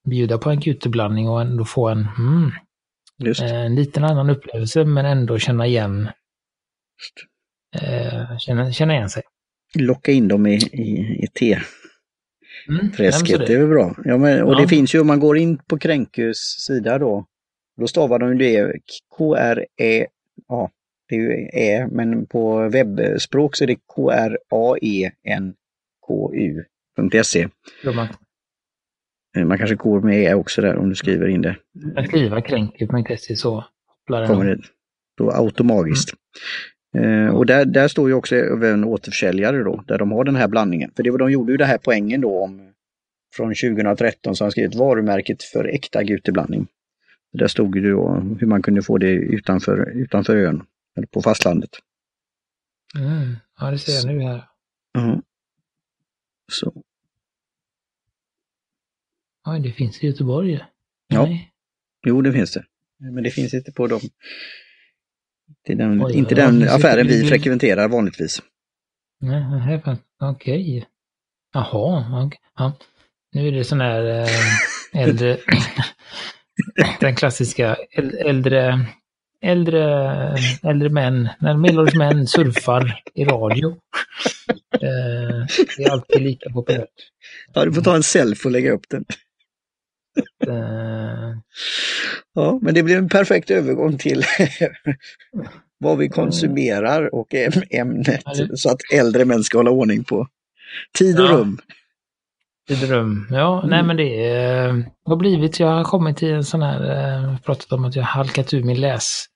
bjuda 0.08 0.38
på 0.38 0.50
en 0.50 0.60
guteblandning 0.60 1.28
och 1.28 1.40
ändå 1.40 1.64
få 1.64 1.88
en, 1.88 2.08
mm, 2.18 2.52
en 3.42 3.74
liten 3.74 4.04
annan 4.04 4.30
upplevelse 4.30 4.84
men 4.84 5.06
ändå 5.06 5.38
känna 5.38 5.66
igen, 5.66 6.08
eh, 7.76 8.38
känna, 8.38 8.72
känna 8.72 8.94
igen 8.94 9.10
sig. 9.10 9.22
Locka 9.74 10.12
in 10.12 10.28
dem 10.28 10.46
i, 10.46 10.54
i, 10.54 11.20
i 11.22 11.26
te. 11.26 11.58
Mm, 12.68 12.92
Träsket, 12.92 13.38
det. 13.38 13.46
det 13.46 13.52
är 13.52 13.58
väl 13.58 13.68
bra. 13.68 13.94
Ja, 14.04 14.18
men, 14.18 14.42
och 14.42 14.52
ja. 14.54 14.58
det 14.60 14.68
finns 14.68 14.94
ju, 14.94 15.00
om 15.00 15.06
man 15.06 15.20
går 15.20 15.38
in 15.38 15.58
på 15.58 15.78
Kränkus 15.78 16.38
sida 16.38 16.98
då, 16.98 17.26
då 17.76 17.86
stavar 17.86 18.18
de 18.18 18.38
det 18.38 18.72
K-R-E, 19.16 20.06
ja, 20.48 20.70
det 21.08 21.14
är 21.16 21.20
ju 21.20 21.48
Ä, 21.52 21.88
men 21.92 22.26
på 22.26 22.68
webbspråk 22.68 23.56
så 23.56 23.64
är 23.64 23.68
det 23.68 23.78
kraenku.se. 26.08 27.48
Eh, 29.36 29.44
man 29.44 29.58
kanske 29.58 29.76
går 29.76 30.00
med 30.00 30.26
Ä 30.26 30.34
också 30.34 30.62
där 30.62 30.76
om 30.76 30.88
du 30.88 30.94
skriver 30.94 31.28
in 31.28 31.42
det. 31.42 31.56
Jag 31.94 32.06
skriver 32.06 32.40
kränku.se 32.40 33.36
så 33.36 33.64
kommer 34.08 34.44
det 34.44 34.58
då 35.16 35.30
automatiskt. 35.30 36.14
Mm. 36.94 37.34
och 37.34 37.46
där, 37.46 37.64
där 37.64 37.88
står 37.88 38.08
ju 38.08 38.14
också 38.14 38.36
en 38.36 38.84
återförsäljare 38.84 39.62
då, 39.62 39.84
där 39.86 39.98
de 39.98 40.12
har 40.12 40.24
den 40.24 40.36
här 40.36 40.48
blandningen. 40.48 40.90
För 40.96 41.02
det, 41.02 41.18
de 41.18 41.32
gjorde 41.32 41.52
ju 41.52 41.58
det 41.58 41.64
här 41.64 41.78
poängen 41.78 42.20
då 42.20 42.42
om 42.42 42.72
från 43.36 43.54
2013 43.54 44.36
så 44.36 44.44
har 44.44 44.50
skrivit 44.50 44.74
varumärket 44.74 45.42
för 45.42 45.64
äkta 45.64 46.02
guteblandning. 46.02 46.66
Där 47.32 47.46
stod 47.46 47.82
det 47.82 47.90
då 47.90 48.22
hur 48.40 48.46
man 48.46 48.62
kunde 48.62 48.82
få 48.82 48.98
det 48.98 49.10
utanför, 49.10 49.90
utanför 49.94 50.36
ön 50.36 50.62
eller 50.96 51.06
på 51.06 51.22
fastlandet. 51.22 51.70
Mm. 52.98 53.36
Ja, 53.60 53.70
det 53.70 53.78
ser 53.78 53.92
jag 53.92 54.06
nu 54.06 54.22
här. 54.22 54.48
Mm. 54.98 55.22
Så. 56.52 56.82
Ja, 59.44 59.58
det 59.58 59.72
finns 59.72 60.04
i 60.04 60.06
Göteborg. 60.06 60.64
Ja. 61.08 61.22
Nej. 61.26 61.52
Jo, 62.06 62.22
det 62.22 62.32
finns 62.32 62.52
det. 62.52 62.64
Men 62.98 63.24
det 63.24 63.30
finns 63.30 63.54
inte 63.54 63.72
på 63.72 63.86
dem. 63.86 64.00
Är 65.64 65.74
den, 65.74 66.04
Oj, 66.04 66.16
inte 66.16 66.34
den 66.34 66.62
affären 66.62 67.06
vi 67.06 67.28
frekventerar 67.28 67.88
vanligtvis. 67.88 68.42
Nej, 69.20 69.80
okej. 70.18 70.60
Okay. 70.60 70.84
Jaha, 71.52 72.26
okay. 72.26 72.38
ja. 72.56 72.78
nu 73.32 73.48
är 73.48 73.52
det 73.52 73.64
sån 73.64 73.80
här 73.80 74.20
äh, 74.20 75.02
äldre, 75.02 75.38
den 77.00 77.16
klassiska 77.16 77.76
äldre 78.18 78.86
äldre, 79.42 79.84
äldre 80.62 80.88
män, 80.88 81.28
när 81.38 81.56
medelålders 81.56 81.94
män 81.94 82.26
surfar 82.26 83.00
i 83.14 83.24
radio. 83.24 83.76
Eh, 84.72 85.46
det 85.76 85.82
är 85.84 85.90
alltid 85.90 86.22
lika 86.22 86.50
populärt. 86.50 86.88
Ja, 87.52 87.64
du 87.64 87.72
får 87.72 87.82
ta 87.82 87.96
en 87.96 88.02
selfie 88.02 88.48
och 88.48 88.52
lägga 88.52 88.72
upp 88.72 88.88
den. 88.90 89.04
Eh, 90.46 91.36
ja, 92.34 92.58
men 92.62 92.74
det 92.74 92.82
blir 92.82 92.96
en 92.96 93.08
perfekt 93.08 93.50
övergång 93.50 93.98
till 93.98 94.24
vad 95.78 95.98
vi 95.98 96.08
konsumerar 96.08 97.14
och 97.14 97.34
ämnet 97.70 98.24
så 98.54 98.70
att 98.70 98.80
äldre 98.92 99.24
män 99.24 99.44
ska 99.44 99.58
hålla 99.58 99.70
ordning 99.70 100.04
på 100.04 100.28
tid 100.98 101.20
och 101.20 101.28
rum. 101.28 101.58
Rum, 102.68 103.28
ja, 103.30 103.58
mm. 103.58 103.70
nej 103.70 103.82
men 103.82 103.96
det 103.96 104.34
eh, 104.34 104.74
har 105.04 105.16
blivit, 105.16 105.60
jag 105.60 105.68
har 105.68 105.84
kommit 105.84 106.16
till 106.16 106.32
en 106.32 106.44
sån 106.44 106.62
här, 106.62 106.80
eh, 106.82 107.38
pratat 107.38 107.72
om 107.72 107.84
att 107.84 107.96
jag 107.96 108.02
har 108.02 108.08
halkat 108.08 108.54
ur 108.54 108.62
min 108.62 108.80
läs 108.80 109.26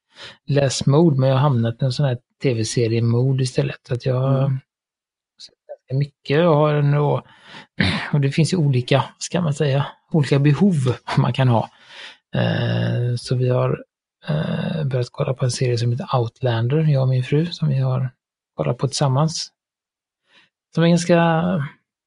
läsmode, 0.47 1.21
men 1.21 1.29
jag 1.29 1.37
har 1.37 1.43
hamnat 1.43 1.83
i 1.83 1.85
en 1.85 1.93
sån 1.93 2.07
här 2.07 2.19
tv-serie-mode 2.43 3.43
istället. 3.43 3.93
Att 3.93 4.07
jag 4.07 4.39
mm. 4.39 4.61
ganska 5.69 5.99
mycket. 5.99 6.37
Jag 6.37 6.55
har 6.55 6.99
och, 6.99 7.23
och 8.13 8.21
det 8.21 8.31
finns 8.31 8.53
ju 8.53 8.57
olika, 8.57 9.05
ska 9.19 9.41
man 9.41 9.55
säga, 9.55 9.87
olika 10.13 10.39
behov 10.39 10.97
man 11.19 11.33
kan 11.33 11.49
ha. 11.49 11.71
Eh, 12.35 13.17
så 13.17 13.37
vi 13.37 13.49
har 13.49 13.85
eh, 14.29 14.85
börjat 14.85 15.09
kolla 15.11 15.35
på 15.35 15.45
en 15.45 15.51
serie 15.51 15.79
som 15.79 15.93
heter 15.93 16.17
Outlander, 16.17 16.79
jag 16.79 17.03
och 17.03 17.09
min 17.09 17.25
fru, 17.25 17.47
som 17.47 17.69
vi 17.69 17.79
har 17.79 18.11
kollat 18.57 18.79
på 18.79 18.89
tillsammans. 18.89 19.53
Som 20.75 20.85
är 20.85 20.89
ganska, 20.89 21.17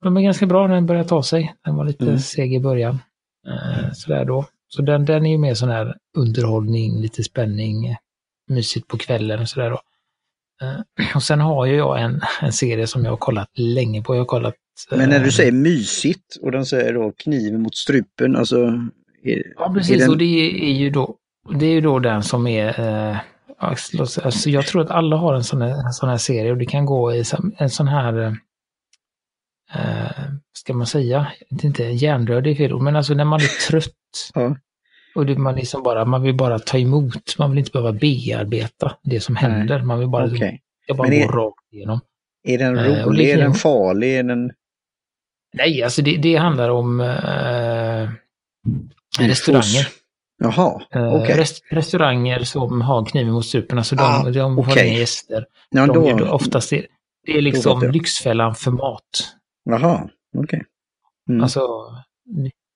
de 0.03 0.17
är 0.17 0.21
ganska 0.21 0.45
bra 0.45 0.67
när 0.67 0.75
den 0.75 0.85
börjar 0.85 1.03
ta 1.03 1.23
sig. 1.23 1.55
Den 1.65 1.75
var 1.75 1.85
lite 1.85 2.05
mm. 2.05 2.19
seg 2.19 2.53
i 2.53 2.59
början. 2.59 2.99
Eh, 3.47 3.91
sådär 3.93 4.25
då. 4.25 4.45
Så 4.67 4.81
den, 4.81 5.05
den 5.05 5.25
är 5.25 5.31
ju 5.31 5.37
mer 5.37 5.53
sån 5.53 5.69
här 5.69 5.95
underhållning, 6.17 7.01
lite 7.01 7.23
spänning, 7.23 7.95
mysigt 8.49 8.87
på 8.87 8.97
kvällen 8.97 9.39
och 9.39 9.49
sådär 9.49 9.69
då. 9.69 9.81
Eh, 10.61 11.15
och 11.15 11.23
sen 11.23 11.39
har 11.39 11.65
ju 11.65 11.75
jag 11.75 12.01
en, 12.01 12.21
en 12.41 12.53
serie 12.53 12.87
som 12.87 13.03
jag 13.03 13.11
har 13.11 13.17
kollat 13.17 13.49
länge 13.57 14.01
på. 14.01 14.15
Jag 14.15 14.21
har 14.21 14.25
kollat 14.25 14.55
Men 14.91 15.09
när 15.09 15.19
du 15.19 15.31
säger 15.31 15.51
mysigt 15.51 16.35
och 16.41 16.51
den 16.51 16.65
säger 16.65 16.93
då 16.93 17.11
kniven 17.17 17.61
mot 17.61 17.75
strupen, 17.75 18.35
alltså... 18.35 18.57
Är, 19.23 19.43
ja, 19.57 19.73
precis. 19.73 19.99
Den... 19.99 20.09
Och 20.09 20.17
det 20.17 20.25
är 20.69 20.73
ju 20.73 20.89
då, 20.89 21.15
det 21.59 21.65
är 21.65 21.71
ju 21.71 21.81
då 21.81 21.99
den 21.99 22.23
som 22.23 22.47
är... 22.47 22.79
Eh, 22.79 23.17
alltså 23.57 24.49
jag 24.49 24.67
tror 24.67 24.81
att 24.81 24.91
alla 24.91 25.15
har 25.15 25.33
en 25.33 25.43
sån 25.43 25.61
här, 25.61 25.85
en 25.85 25.93
sån 25.93 26.09
här 26.09 26.17
serie 26.17 26.51
och 26.51 26.57
det 26.57 26.65
kan 26.65 26.85
gå 26.85 27.13
i 27.13 27.23
en 27.57 27.69
sån 27.69 27.87
här... 27.87 28.37
Eh, 29.73 30.23
ska 30.53 30.73
man 30.73 30.87
säga? 30.87 31.31
Är 31.49 31.65
inte 31.65 31.83
hjärndöd 31.83 32.47
i 32.47 32.55
fel 32.55 32.81
men 32.81 32.95
alltså 32.95 33.13
när 33.13 33.25
man 33.25 33.39
är 33.39 33.69
trött. 33.69 33.91
ja. 34.33 34.55
Och 35.15 35.25
det, 35.25 35.37
man, 35.37 35.55
liksom 35.55 35.83
bara, 35.83 36.05
man 36.05 36.21
vill 36.21 36.35
bara 36.35 36.59
ta 36.59 36.77
emot, 36.77 37.37
man 37.37 37.49
vill 37.49 37.59
inte 37.59 37.71
behöva 37.71 37.91
bearbeta 37.91 38.97
det 39.03 39.19
som 39.19 39.35
händer. 39.35 39.81
Man 39.81 39.99
vill 39.99 40.09
bara, 40.09 40.25
okay. 40.25 40.59
bara 40.97 41.09
gå 41.09 41.27
rakt 41.27 41.73
igenom. 41.73 41.99
Är 42.43 42.57
den 42.57 42.77
eh, 42.77 43.05
rolig? 43.05 43.29
är 43.29 43.37
den 43.37 43.53
farlig? 43.53 44.15
Är 44.15 44.23
den... 44.23 44.51
Nej, 45.53 45.83
alltså 45.83 46.01
det, 46.01 46.17
det 46.17 46.35
handlar 46.35 46.69
om 46.69 46.99
eh, 46.99 48.09
restauranger. 49.19 49.87
Jaha, 50.37 50.81
eh. 50.95 51.13
Okay. 51.13 51.37
Rest, 51.37 51.63
restauranger 51.71 52.39
som 52.39 52.81
har 52.81 53.05
kniven 53.05 53.33
mot 53.33 53.45
strupen, 53.45 53.77
alltså 53.77 53.95
de, 53.95 54.03
ah, 54.03 54.29
de 54.29 54.59
okay. 54.59 54.75
har 54.75 54.83
inga 54.83 54.99
gäster. 54.99 55.45
Ja, 55.69 55.87
de 55.87 56.17
då, 56.17 56.29
oftast 56.29 56.73
är, 56.73 56.85
det 57.25 57.37
är 57.37 57.41
liksom 57.41 57.91
Lyxfällan 57.91 58.55
för 58.55 58.71
mat. 58.71 59.35
Jaha, 59.63 60.09
okej. 60.37 60.43
Okay. 60.43 60.61
Mm. 61.29 61.41
Alltså, 61.41 61.61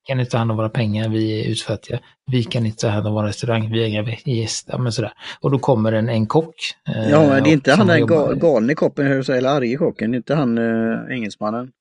kan 0.08 0.20
inte 0.20 0.32
ta 0.32 0.38
hand 0.38 0.52
om 0.52 0.58
våra 0.58 0.70
pengar, 0.70 1.10
vi 1.10 1.42
är 1.42 1.52
utfattiga. 1.52 2.00
Vi 2.32 2.44
kan 2.44 2.66
inte 2.66 2.78
ta 2.78 2.88
hand 2.88 3.08
om 3.08 3.14
vår 3.14 3.24
restaurang, 3.24 3.72
vi 3.72 3.80
har 3.80 3.88
inga 3.88 4.16
gäster. 4.26 4.78
Men 4.78 4.92
sådär. 4.92 5.14
Och 5.42 5.52
då 5.52 5.60
kommer 5.60 5.92
en, 5.92 6.10
en 6.10 6.28
kock. 6.28 6.56
Eh, 6.90 7.10
ja, 7.10 7.28
men 7.28 7.44
det 7.44 7.50
är 7.50 7.54
inte 7.54 7.74
han 7.74 7.88
den 7.88 8.08
galne 8.40 8.74
kocken, 8.74 9.06
eller 9.06 9.50
arge 9.50 9.76
kocken, 9.76 10.16
inte 10.16 10.36
han 10.36 10.58
äh, 10.58 11.16
engelsmannen. 11.16 11.72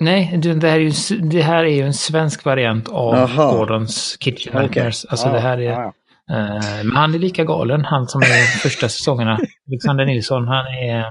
Nej, 0.00 0.38
det 0.42 0.68
här, 0.68 0.78
är 0.78 0.80
ju, 0.80 1.18
det 1.20 1.42
här 1.42 1.64
är 1.64 1.74
ju 1.74 1.82
en 1.82 1.94
svensk 1.94 2.44
variant 2.44 2.88
av 2.88 3.14
Aha. 3.14 3.56
Gordons 3.56 4.16
Kitchen 4.20 4.62
Nightmares. 4.62 5.04
Okay. 5.04 5.12
Alltså 5.12 5.26
ja, 5.26 5.32
det 5.32 5.40
här 5.40 5.58
är... 5.58 5.72
Ja. 5.72 5.92
Uh, 6.30 6.84
men 6.84 6.96
han 6.96 7.14
är 7.14 7.18
lika 7.18 7.44
galen, 7.44 7.84
han 7.84 8.08
som 8.08 8.22
är 8.22 8.58
första 8.58 8.88
säsongerna. 8.88 9.38
Alexander 9.68 10.06
Nilsson, 10.06 10.48
han 10.48 10.66
är... 10.66 11.04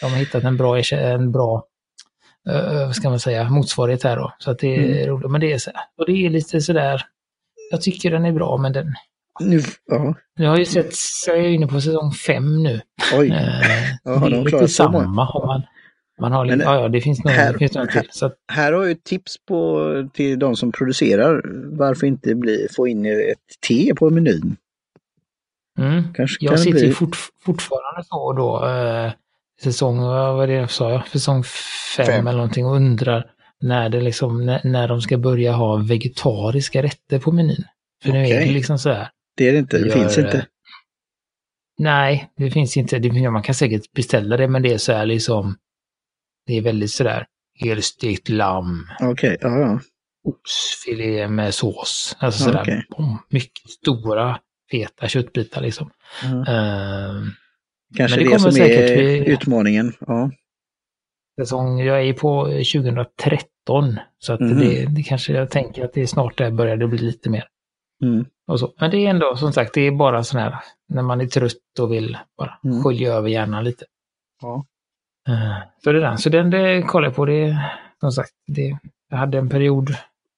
De 0.00 0.10
har 0.10 0.18
hittat 0.18 0.44
en 0.44 0.56
bra, 0.56 0.80
en 0.92 1.32
bra 1.32 1.64
uh, 2.50 2.86
vad 2.86 2.94
ska 2.96 3.10
man 3.10 3.20
säga, 3.20 3.50
motsvarighet 3.50 4.02
här 4.02 4.16
då. 4.16 4.32
Så 4.38 4.50
att 4.50 4.58
det 4.58 4.76
är 4.76 5.02
mm. 5.02 5.06
roligt. 5.06 5.30
Men 5.30 5.40
det 5.40 5.52
är 5.52 5.58
så 5.58 5.70
här. 5.74 5.82
Och 5.98 6.06
det 6.06 6.26
är 6.26 6.30
lite 6.30 6.60
sådär, 6.60 7.02
jag 7.70 7.82
tycker 7.82 8.10
den 8.10 8.24
är 8.24 8.32
bra 8.32 8.56
men 8.56 8.72
den... 8.72 8.94
Nu, 9.40 9.60
ja. 9.86 10.14
Jag 10.34 10.50
har 10.50 10.58
ju 10.58 10.64
sett, 10.64 10.94
jag 11.26 11.38
är 11.38 11.48
inne 11.48 11.66
på 11.66 11.80
säsong 11.80 12.12
fem 12.12 12.62
nu. 12.62 12.80
Oj. 13.14 13.30
Uh, 13.30 13.36
ja, 14.04 14.28
det 14.28 14.36
är 14.36 14.44
lite 14.44 14.68
samma. 14.68 14.98
Om 14.98 15.14
man, 15.14 15.62
man 16.20 16.32
har, 16.32 16.46
men, 16.46 16.60
ja, 16.60 16.80
ja, 16.80 16.88
det 16.88 17.00
finns 17.00 17.24
nog, 17.24 17.32
här, 17.32 17.52
det 17.52 17.58
finns 17.58 17.74
nog 17.74 17.90
till. 17.90 18.08
Så 18.10 18.26
att... 18.26 18.34
här 18.52 18.72
har 18.72 18.82
jag 18.82 18.90
ett 18.90 19.04
tips 19.04 19.36
på, 19.48 20.08
till 20.14 20.38
de 20.38 20.56
som 20.56 20.72
producerar. 20.72 21.42
Varför 21.76 22.06
inte 22.06 22.34
bli, 22.34 22.68
få 22.76 22.88
in 22.88 23.06
ett 23.06 23.60
te 23.68 23.94
på 23.94 24.10
menyn? 24.10 24.56
Mm. 25.78 26.14
Kanske 26.14 26.44
jag 26.44 26.60
sitter 26.60 26.80
bli... 26.80 26.92
fort, 26.92 27.16
fortfarande 27.40 28.04
så 28.04 28.32
då. 28.32 28.66
Eh, 28.66 29.12
säsong, 29.62 30.00
vad 30.00 30.48
det 30.48 30.54
jag 30.54 30.70
sa, 30.70 31.02
säsong 31.12 31.44
fem, 31.96 32.06
fem, 32.06 32.26
eller 32.26 32.38
någonting 32.38 32.66
och 32.66 32.76
undrar 32.76 33.30
när, 33.60 33.88
det 33.88 34.00
liksom, 34.00 34.46
när, 34.46 34.60
när 34.64 34.88
de 34.88 35.00
ska 35.00 35.18
börja 35.18 35.52
ha 35.52 35.76
vegetariska 35.76 36.82
rätter 36.82 37.18
på 37.18 37.32
menyn. 37.32 37.64
För 38.02 38.10
okay. 38.10 38.22
nu 38.22 38.28
är 38.28 38.46
det 38.46 38.52
liksom 38.52 38.78
så 38.78 38.90
här. 38.90 39.10
Det 39.36 39.48
är 39.48 39.52
det 39.52 39.58
inte, 39.58 39.78
det 39.78 39.86
gör, 39.86 39.94
finns 39.94 40.18
inte. 40.18 40.46
Nej, 41.78 42.32
det 42.36 42.50
finns 42.50 42.76
inte. 42.76 42.98
Det, 42.98 43.30
man 43.30 43.42
kan 43.42 43.54
säkert 43.54 43.92
beställa 43.92 44.36
det, 44.36 44.48
men 44.48 44.62
det 44.62 44.72
är 44.72 44.78
så 44.78 44.92
här 44.92 45.06
liksom, 45.06 45.56
det 46.46 46.56
är 46.56 46.62
väldigt 46.62 46.90
sådär 46.90 47.26
helstekt 47.60 48.28
lamm. 48.28 48.86
Okej, 49.00 49.12
okay, 49.12 49.36
ja, 49.40 49.58
ja. 49.58 49.80
Oxfilé 50.24 51.28
med 51.28 51.54
sås. 51.54 52.16
Alltså 52.18 52.44
sådär, 52.44 52.60
okay. 52.60 52.82
mycket 53.30 53.70
stora 53.70 54.38
feta 54.70 55.08
köttbitar 55.08 55.60
liksom. 55.60 55.90
Mm. 56.24 56.38
Uh, 56.38 57.22
Kanske 57.94 58.20
det, 58.20 58.30
det 58.30 58.38
som 58.38 58.48
är 58.48 58.96
bli... 58.96 59.28
utmaningen. 59.28 59.92
Ja. 60.06 60.30
Säsong, 61.40 61.80
jag 61.80 62.08
är 62.08 62.12
på 62.12 62.44
2013 62.44 63.98
så 64.18 64.32
att 64.32 64.40
mm. 64.40 64.58
det, 64.58 64.86
det, 64.86 65.02
kanske 65.02 65.32
jag 65.32 65.50
tänker 65.50 65.84
att 65.84 65.92
det 65.92 66.02
är 66.02 66.06
snart 66.06 66.38
där 66.38 66.50
börjar 66.50 66.76
det 66.76 66.88
bli 66.88 66.98
lite 66.98 67.30
mer. 67.30 67.44
Mm. 68.02 68.24
Och 68.46 68.60
så. 68.60 68.74
Men 68.80 68.90
det 68.90 68.96
är 68.96 69.10
ändå 69.10 69.36
som 69.36 69.52
sagt, 69.52 69.74
det 69.74 69.80
är 69.80 69.90
bara 69.90 70.24
sån 70.24 70.40
här 70.40 70.54
när 70.88 71.02
man 71.02 71.20
är 71.20 71.26
trött 71.26 71.78
och 71.80 71.92
vill 71.92 72.18
bara 72.38 72.58
mm. 72.64 72.82
skölja 72.82 73.12
över 73.12 73.28
hjärnan 73.28 73.64
lite. 73.64 73.84
Ja. 74.42 74.66
Uh, 75.28 75.58
så 75.84 75.92
det 75.92 75.98
är 75.98 76.02
den, 76.02 76.18
så 76.18 76.30
den 76.30 76.50
det 76.50 76.82
kollar 76.82 77.08
jag 77.08 77.14
på. 77.14 77.24
Det, 77.24 77.58
som 78.00 78.12
sagt, 78.12 78.32
det, 78.46 78.78
jag 79.10 79.18
hade 79.18 79.38
en 79.38 79.48
period 79.48 79.96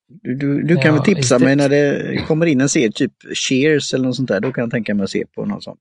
du, 0.09 0.35
du, 0.35 0.63
du 0.63 0.77
kan 0.77 0.95
väl 0.95 1.05
tipsa 1.05 1.39
mig 1.39 1.57
när 1.57 1.69
det 1.69 2.17
kommer 2.27 2.47
in 2.47 2.61
en 2.61 2.69
serie, 2.69 2.93
typ 2.93 3.13
Cheers 3.35 3.95
eller 3.95 4.05
något 4.05 4.17
sånt 4.17 4.29
där, 4.29 4.41
då 4.41 4.53
kan 4.53 4.63
jag 4.63 4.71
tänka 4.71 4.95
mig 4.95 5.05
att 5.05 5.11
se 5.11 5.25
på 5.35 5.45
något 5.45 5.65
sånt. 5.65 5.81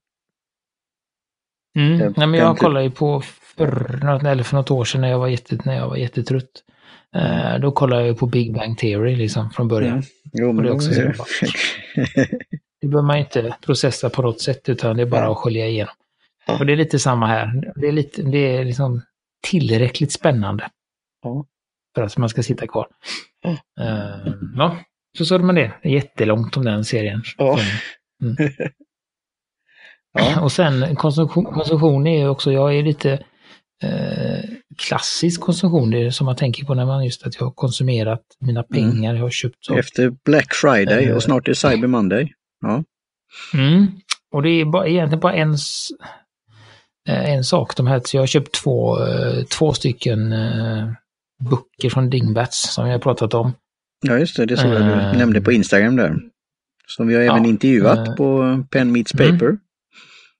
Mm. 1.78 1.98
Den, 1.98 2.14
Nej, 2.16 2.26
men 2.26 2.40
jag 2.40 2.58
kollade 2.58 2.84
ju 2.84 2.90
på 2.90 3.20
för, 3.56 4.26
eller 4.26 4.42
för 4.42 4.56
något 4.56 4.70
år 4.70 4.84
sedan 4.84 5.00
när 5.00 5.08
jag 5.08 5.18
var, 5.18 5.28
jätte, 5.28 5.58
när 5.64 5.76
jag 5.76 5.88
var 5.88 5.96
jättetrött. 5.96 6.64
Uh, 7.16 7.60
då 7.60 7.72
kollade 7.72 8.06
jag 8.06 8.18
på 8.18 8.26
Big 8.26 8.54
Bang 8.54 8.78
Theory 8.78 9.16
liksom 9.16 9.50
från 9.50 9.68
början. 9.68 9.92
Mm. 9.92 10.04
Jo, 10.32 10.52
men 10.52 10.64
det, 10.64 10.70
också 10.70 10.90
det. 10.90 11.14
det 12.80 12.88
behöver 12.88 13.06
man 13.06 13.18
inte 13.18 13.56
processa 13.66 14.10
på 14.10 14.22
något 14.22 14.40
sätt 14.40 14.68
utan 14.68 14.96
det 14.96 15.02
är 15.02 15.06
bara 15.06 15.24
ja. 15.24 15.32
att 15.32 15.38
skölja 15.38 15.66
igenom. 15.66 15.94
Ja. 16.46 16.58
Och 16.58 16.66
det 16.66 16.72
är 16.72 16.76
lite 16.76 16.98
samma 16.98 17.26
här. 17.26 17.72
Det 17.76 17.88
är, 17.88 17.92
lite, 17.92 18.22
det 18.22 18.56
är 18.56 18.64
liksom 18.64 19.02
tillräckligt 19.46 20.12
spännande. 20.12 20.68
Ja. 21.22 21.46
För 21.94 22.02
att 22.02 22.16
man 22.16 22.28
ska 22.28 22.42
sitta 22.42 22.66
kvar. 22.66 22.86
Ja. 23.42 23.50
Uh, 23.50 24.34
ja, 24.56 24.76
så 25.18 25.24
såg 25.24 25.40
man 25.40 25.54
det. 25.54 25.72
det 25.82 25.90
jättelångt 25.90 26.56
om 26.56 26.64
den 26.64 26.84
serien. 26.84 27.22
Ja. 27.38 27.58
Mm. 28.22 28.36
Ja. 30.12 30.40
Och 30.42 30.52
sen 30.52 30.96
konsumtion, 30.96 31.44
konsumtion 31.44 32.06
är 32.06 32.18
ju 32.18 32.28
också, 32.28 32.52
jag 32.52 32.74
är 32.74 32.82
lite 32.82 33.12
eh, 33.82 34.50
klassisk 34.78 35.40
konsumtion, 35.40 35.90
det 35.90 36.06
är 36.06 36.10
som 36.10 36.24
man 36.24 36.36
tänker 36.36 36.64
på 36.64 36.74
när 36.74 36.86
man 36.86 37.04
just 37.04 37.26
att 37.26 37.40
jag 37.40 37.46
har 37.46 37.52
konsumerat 37.52 38.22
mina 38.40 38.64
mm. 38.72 38.92
pengar, 38.92 39.14
jag 39.14 39.22
har 39.22 39.30
köpt 39.30 39.56
så. 39.60 39.74
Efter 39.74 40.12
Black 40.24 40.54
Friday 40.54 41.04
eh, 41.04 41.16
och 41.16 41.22
snart 41.22 41.48
är 41.48 41.54
Cyber 41.54 41.88
Monday. 41.88 42.32
Ja. 42.60 42.84
Mm. 43.54 43.86
Och 44.32 44.42
det 44.42 44.50
är 44.50 44.64
bara, 44.64 44.86
egentligen 44.86 45.20
bara 45.20 45.34
en, 45.34 45.56
eh, 47.08 47.30
en 47.30 47.44
sak 47.44 47.76
de 47.76 47.86
här, 47.86 48.00
så 48.04 48.16
jag 48.16 48.22
har 48.22 48.26
köpt 48.26 48.54
två, 48.54 49.06
eh, 49.06 49.44
två 49.44 49.72
stycken 49.72 50.34
böcker 51.50 51.90
från 51.90 52.10
Dingbats 52.10 52.74
som 52.74 52.86
jag 52.86 52.94
har 52.94 52.98
pratat 52.98 53.34
om. 53.34 53.52
Ja 54.06 54.18
just 54.18 54.36
det, 54.36 54.46
det 54.46 54.56
såg 54.56 54.70
jag 54.70 55.12
du 55.12 55.18
nämnde 55.18 55.40
på 55.40 55.52
Instagram 55.52 55.96
där. 55.96 56.16
Som 56.86 57.06
vi 57.06 57.14
har 57.14 57.22
även 57.22 57.42
ja, 57.42 57.48
intervjuat 57.48 58.08
uh, 58.08 58.14
på 58.14 58.58
Pen 58.70 58.92
Meets. 58.92 59.12
Paper. 59.12 59.46
Mm. 59.46 59.58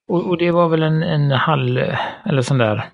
Och, 0.09 0.27
och, 0.27 0.37
det 0.37 0.51
var 0.51 0.69
väl 0.69 0.83
en, 0.83 1.03
en 1.03 1.31
halv, 1.31 1.77
eller 2.25 2.41
sån 2.41 2.57
där, 2.57 2.89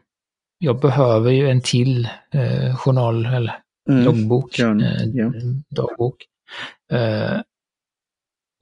jag 0.58 0.80
behöver 0.80 1.32
ju 1.32 1.49
en 1.49 1.62
till 1.62 2.10
eh, 2.32 2.75
journal 2.75 3.25
eller 3.25 3.60
mm. 3.89 4.06
loggbok, 4.06 4.60
ja, 4.60 4.82
eh, 4.82 5.06
ja. 5.13 5.32
dagbok. 5.75 6.15
Eh, 6.91 7.39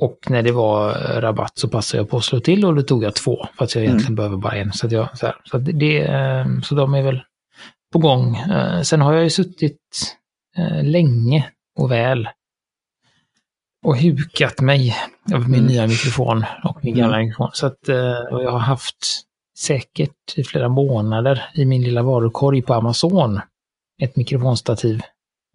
och 0.01 0.17
när 0.29 0.41
det 0.41 0.51
var 0.51 0.93
rabatt 1.21 1.57
så 1.57 1.67
passade 1.67 2.01
jag 2.01 2.09
på 2.09 2.17
att 2.17 2.23
slå 2.23 2.39
till 2.39 2.65
och 2.65 2.75
då 2.75 2.81
tog 2.81 3.03
jag 3.03 3.15
två, 3.15 3.47
fast 3.57 3.75
jag 3.75 3.83
egentligen 3.83 4.07
mm. 4.07 4.15
behöver 4.15 4.37
bara 4.37 4.55
en. 4.55 4.73
Så, 4.73 4.87
jag, 4.89 5.17
så, 5.17 5.25
här, 5.25 5.35
så, 5.43 5.57
det, 5.57 6.01
eh, 6.01 6.45
så 6.63 6.75
de 6.75 6.93
är 6.93 7.01
väl 7.01 7.21
på 7.93 7.99
gång. 7.99 8.35
Eh, 8.35 8.81
sen 8.81 9.01
har 9.01 9.13
jag 9.13 9.23
ju 9.23 9.29
suttit 9.29 9.79
eh, 10.57 10.83
länge 10.83 11.49
och 11.79 11.91
väl 11.91 12.29
och 13.83 13.97
hukat 13.97 14.61
mig 14.61 14.95
över 15.33 15.47
min 15.47 15.59
mm. 15.59 15.65
nya 15.65 15.87
mikrofon 15.87 16.45
och 16.63 16.79
min 16.81 16.95
gamla 16.95 17.15
mm. 17.15 17.27
mikrofon. 17.27 17.49
Så 17.53 17.65
att 17.65 17.89
eh, 17.89 18.19
och 18.31 18.43
jag 18.43 18.51
har 18.51 18.59
haft 18.59 19.23
säkert 19.57 20.33
i 20.35 20.43
flera 20.43 20.69
månader 20.69 21.45
i 21.53 21.65
min 21.65 21.81
lilla 21.81 22.01
varukorg 22.01 22.61
på 22.61 22.73
Amazon 22.73 23.39
ett 24.01 24.15
mikrofonstativ 24.15 25.01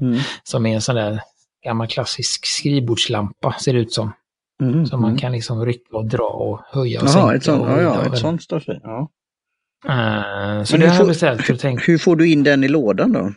mm. 0.03 0.19
som 0.43 0.67
är 0.67 0.75
en 0.75 0.81
sån 0.81 0.97
där 0.97 1.21
gammal 1.65 1.87
klassisk 1.87 2.47
skrivbordslampa 2.47 3.53
ser 3.53 3.73
det 3.73 3.79
ut 3.79 3.93
som. 3.93 4.13
Mm. 4.63 4.87
Som 4.87 5.01
man 5.01 5.11
mm. 5.11 5.19
kan 5.19 5.33
liksom 5.33 5.67
rycka 5.67 5.97
och 5.97 6.07
dra 6.07 6.25
och 6.25 6.61
höja 6.71 7.01
och 7.01 7.07
Aha, 7.07 7.13
sänka. 7.13 7.37
Ett 7.37 7.45
sånt, 7.45 7.63
och 7.63 7.69
ja, 7.69 7.81
ja, 7.81 8.07
ett 8.07 8.19
sånt 8.19 8.43
stativ. 8.43 8.81
Ja. 8.83 9.09
Uh, 9.89 10.65
så 10.65 10.75
Men 10.75 10.81
det 10.81 10.89
har 10.89 10.97
jag 10.97 11.07
beställt. 11.07 11.89
Hur 11.89 11.99
får 11.99 12.17
du 12.17 12.33
in 12.33 12.43
den 12.43 12.65
i 12.65 12.69
lådan 12.69 13.13
då? 13.13 13.33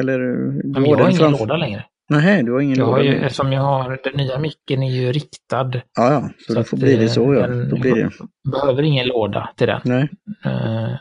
Eller, 0.00 0.18
Men 0.64 0.84
jag 0.84 0.98
har 0.98 1.10
ingen 1.10 1.30
låda 1.30 1.56
längre. 1.56 1.84
Nej, 2.08 2.42
du 2.42 2.52
har 2.52 2.60
ingen 2.60 2.78
jag 2.78 2.86
har 2.86 3.00
ju, 3.00 3.14
Eftersom 3.14 3.52
jag 3.52 3.62
har, 3.62 4.00
den 4.04 4.16
nya 4.16 4.38
micken 4.38 4.82
är 4.82 4.90
ju 4.90 5.12
riktad. 5.12 5.70
Ja, 5.74 5.82
ja, 6.12 6.30
så, 6.46 6.52
så 6.52 6.58
det 6.58 6.64
får 6.64 6.76
bli 6.76 6.96
det 6.96 7.08
så 7.08 7.34
ja. 7.34 7.46
Då 7.46 7.76
blir 7.76 7.94
det. 7.94 8.10
behöver 8.50 8.82
ingen 8.82 9.06
låda 9.06 9.50
till 9.56 9.66
den. 9.66 9.80
Nej. 9.84 10.08
Uh, 10.46 10.96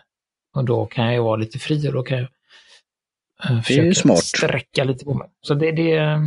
och 0.55 0.65
då 0.65 0.85
kan 0.85 1.05
jag 1.05 1.13
ju 1.13 1.19
vara 1.19 1.35
lite 1.35 1.59
fri 1.59 1.89
och 1.89 1.93
då 1.93 2.03
kan 2.03 2.17
jag 2.17 2.27
uh, 3.51 3.61
försöka 3.61 4.15
sträcka 4.15 4.83
lite 4.83 5.05
på 5.05 5.13
mig. 5.13 5.27
Så 5.41 5.53
det, 5.53 5.71
det, 5.71 6.19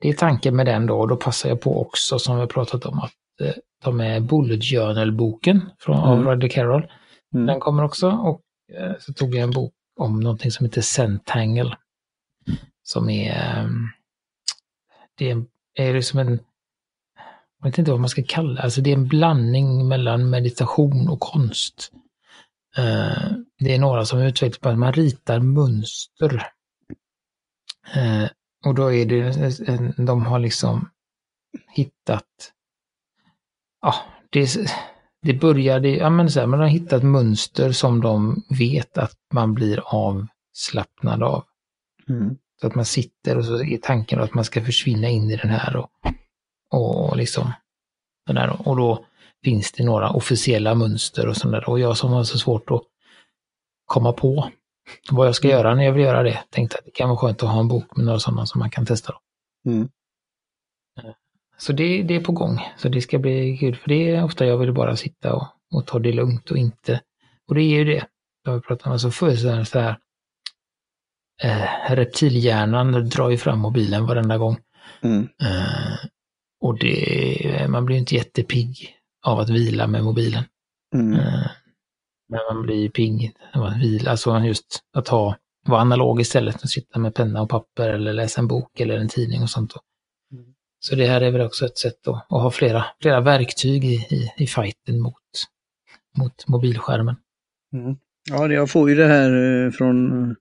det 0.00 0.08
är 0.08 0.12
tanken 0.12 0.56
med 0.56 0.66
den 0.66 0.86
då. 0.86 1.00
Och 1.00 1.08
då 1.08 1.16
passar 1.16 1.48
jag 1.48 1.60
på 1.60 1.80
också, 1.80 2.18
som 2.18 2.40
vi 2.40 2.46
pratat 2.46 2.86
om, 2.86 2.98
att 2.98 3.12
uh, 3.42 3.52
ta 3.82 3.90
med 3.90 4.22
Bullet 4.22 4.64
Journal-boken 4.64 5.60
från, 5.78 5.96
mm. 5.96 6.08
av 6.08 6.24
Roddy 6.24 6.48
Carroll. 6.48 6.86
Mm. 7.34 7.46
Den 7.46 7.60
kommer 7.60 7.84
också. 7.84 8.10
Och 8.10 8.40
så 8.98 9.12
tog 9.12 9.34
jag 9.34 9.42
en 9.42 9.50
bok 9.50 9.72
om 10.00 10.20
någonting 10.20 10.50
som 10.50 10.66
heter 10.66 10.80
Centangle. 10.80 11.76
Som 12.84 13.10
är, 13.10 13.32
ehm, 13.32 13.88
det 15.14 15.30
är, 15.30 15.44
är 15.74 15.94
liksom 15.94 16.18
en, 16.18 16.40
jag 17.58 17.70
vet 17.70 17.78
inte 17.78 17.90
vad 17.90 18.00
man 18.00 18.08
ska 18.08 18.22
kalla 18.28 18.62
alltså 18.62 18.80
det 18.80 18.90
är 18.90 18.94
en 18.94 19.08
blandning 19.08 19.88
mellan 19.88 20.30
meditation 20.30 21.08
och 21.08 21.20
konst. 21.20 21.92
Eh, 22.76 23.32
det 23.58 23.74
är 23.74 23.78
några 23.78 24.04
som 24.04 24.20
utvecklar 24.20 24.60
på 24.60 24.68
att 24.68 24.78
man 24.78 24.92
ritar 24.92 25.40
mönster. 25.40 26.46
Eh, 27.94 28.28
och 28.66 28.74
då 28.74 28.92
är 28.92 29.06
det, 29.06 30.04
de 30.04 30.26
har 30.26 30.38
liksom 30.38 30.90
hittat, 31.68 32.52
ja, 33.82 33.94
det, 34.30 34.56
det 35.22 35.34
började, 35.34 35.88
ja 35.88 36.10
men 36.10 36.30
så 36.30 36.40
här, 36.40 36.46
man 36.46 36.60
har 36.60 36.66
hittat 36.66 37.02
mönster 37.02 37.72
som 37.72 38.00
de 38.00 38.42
vet 38.48 38.98
att 38.98 39.18
man 39.32 39.54
blir 39.54 39.80
avslappnad 39.84 41.22
av. 41.22 41.44
Mm. 42.08 42.36
Så 42.60 42.66
att 42.66 42.74
man 42.74 42.84
sitter 42.84 43.38
och 43.38 43.44
så 43.44 43.64
är 43.64 43.76
tanken 43.76 44.20
att 44.20 44.34
man 44.34 44.44
ska 44.44 44.64
försvinna 44.64 45.08
in 45.08 45.30
i 45.30 45.36
den 45.36 45.50
här 45.50 45.76
och, 45.76 45.90
och 46.70 47.16
liksom 47.16 47.52
den 48.26 48.36
här, 48.36 48.68
och 48.68 48.76
då 48.76 49.04
finns 49.44 49.72
det 49.72 49.84
några 49.84 50.10
officiella 50.10 50.74
mönster 50.74 51.28
och 51.28 51.36
sådär. 51.36 51.68
Och 51.68 51.80
jag 51.80 51.96
som 51.96 52.12
har 52.12 52.24
så 52.24 52.38
svårt 52.38 52.70
att 52.70 52.82
komma 53.84 54.12
på 54.12 54.50
vad 55.10 55.26
jag 55.26 55.34
ska 55.34 55.48
mm. 55.48 55.58
göra 55.58 55.74
när 55.74 55.84
jag 55.84 55.92
vill 55.92 56.04
göra 56.04 56.22
det, 56.22 56.42
tänkte 56.50 56.78
att 56.78 56.84
det 56.84 56.90
kan 56.90 57.08
vara 57.08 57.18
skönt 57.18 57.42
att 57.42 57.48
ha 57.48 57.60
en 57.60 57.68
bok 57.68 57.96
med 57.96 58.06
några 58.06 58.18
sådana 58.18 58.46
som 58.46 58.58
man 58.58 58.70
kan 58.70 58.86
testa. 58.86 59.14
Mm. 59.66 59.88
Så 61.58 61.72
det, 61.72 62.02
det 62.02 62.14
är 62.14 62.20
på 62.20 62.32
gång. 62.32 62.60
Så 62.76 62.88
det 62.88 63.00
ska 63.00 63.18
bli 63.18 63.56
kul, 63.58 63.76
för 63.76 63.88
det 63.88 64.10
är 64.10 64.24
ofta 64.24 64.46
jag 64.46 64.58
vill 64.58 64.72
bara 64.72 64.96
sitta 64.96 65.34
och, 65.34 65.46
och 65.74 65.86
ta 65.86 65.98
det 65.98 66.12
lugnt 66.12 66.50
och 66.50 66.56
inte... 66.56 67.00
Och 67.48 67.54
det 67.54 67.62
är 67.62 67.78
ju 67.78 67.84
det. 67.84 68.06
Jag 68.44 68.52
har 68.52 68.60
pratat 68.60 68.86
om 68.86 68.92
alltså 68.92 69.10
för 69.10 69.36
så 69.36 69.48
här, 69.48 69.64
så 69.64 69.78
här 69.78 69.96
eh, 71.42 71.94
reptilhjärnan 71.94 73.08
drar 73.08 73.30
ju 73.30 73.36
fram 73.36 73.58
mobilen 73.58 74.06
varenda 74.06 74.38
gång. 74.38 74.56
Mm. 75.02 75.22
Eh, 75.22 76.08
och 76.60 76.78
det, 76.78 77.66
man 77.68 77.84
blir 77.84 77.96
inte 77.96 78.14
jättepigg 78.14 78.96
av 79.26 79.38
att 79.38 79.50
vila 79.50 79.86
med 79.86 80.04
mobilen. 80.04 80.44
Mm. 80.94 81.20
Eh, 81.20 81.46
men 82.28 82.40
man 82.52 82.62
blir 82.62 82.88
pigg 82.88 83.36
av 83.54 83.64
att 83.64 83.80
vila, 83.82 84.10
alltså 84.10 84.38
just 84.38 84.80
att 84.92 85.08
ha, 85.08 85.36
vara 85.66 85.80
analog 85.80 86.20
istället, 86.20 86.62
och 86.62 86.70
sitta 86.70 86.98
med 86.98 87.14
penna 87.14 87.42
och 87.42 87.48
papper 87.48 87.90
eller 87.90 88.12
läsa 88.12 88.40
en 88.40 88.48
bok 88.48 88.80
eller 88.80 88.98
en 88.98 89.08
tidning 89.08 89.42
och 89.42 89.50
sånt. 89.50 89.72
Så 90.80 90.94
det 90.94 91.06
här 91.06 91.20
är 91.20 91.30
väl 91.30 91.40
också 91.40 91.66
ett 91.66 91.78
sätt 91.78 92.08
att, 92.08 92.14
att 92.14 92.42
ha 92.42 92.50
flera, 92.50 92.84
flera 93.00 93.20
verktyg 93.20 93.84
i, 93.84 93.94
i, 93.94 94.32
i 94.36 94.46
fighten 94.46 95.00
mot, 95.00 95.14
mot 96.18 96.48
mobilskärmen. 96.48 97.16
Mm. 97.72 97.96
Ja, 98.30 98.52
jag 98.52 98.70
får 98.70 98.90
ju 98.90 98.96
det 98.96 99.06
här 99.06 99.64
eh, 99.64 99.70
från 99.70 100.36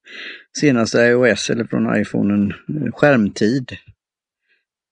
senaste 0.59 0.97
iOS 0.97 1.49
eller 1.49 1.65
från 1.65 1.95
iPhonen, 1.95 2.51
eh, 2.51 2.91
skärmtid. 2.91 3.71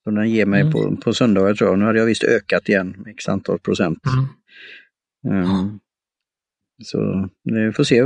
Som 0.04 0.16
den 0.16 0.30
ger 0.30 0.46
mig 0.46 0.62
mm. 0.62 0.74
på, 0.74 0.96
på 0.96 1.14
söndagar 1.14 1.54
tror 1.54 1.70
jag. 1.70 1.80
Nu 1.80 1.86
hade 1.86 2.00
jag 2.00 2.06
visst 2.06 2.24
ökat 2.24 2.70
igen 2.70 2.96
med 2.98 3.12
x 3.12 3.30
antal 3.30 3.60
procent. 3.60 4.00
Mm. 5.28 5.44
Um, 5.44 5.80
så 6.84 7.30
vi 7.44 7.72
får 7.72 7.84
se 7.84 8.00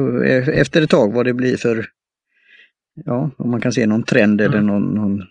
efter 0.52 0.82
ett 0.82 0.90
tag 0.90 1.14
vad 1.14 1.26
det 1.26 1.34
blir 1.34 1.58
för, 1.58 1.86
ja, 3.06 3.32
om 3.38 3.52
man 3.52 3.62
kan 3.62 3.72
se 3.72 3.88
någon 3.88 4.04
trend 4.04 4.42
eller 4.42 4.58
mm. 4.58 4.68
någon, 4.68 4.94
någon 4.96 5.24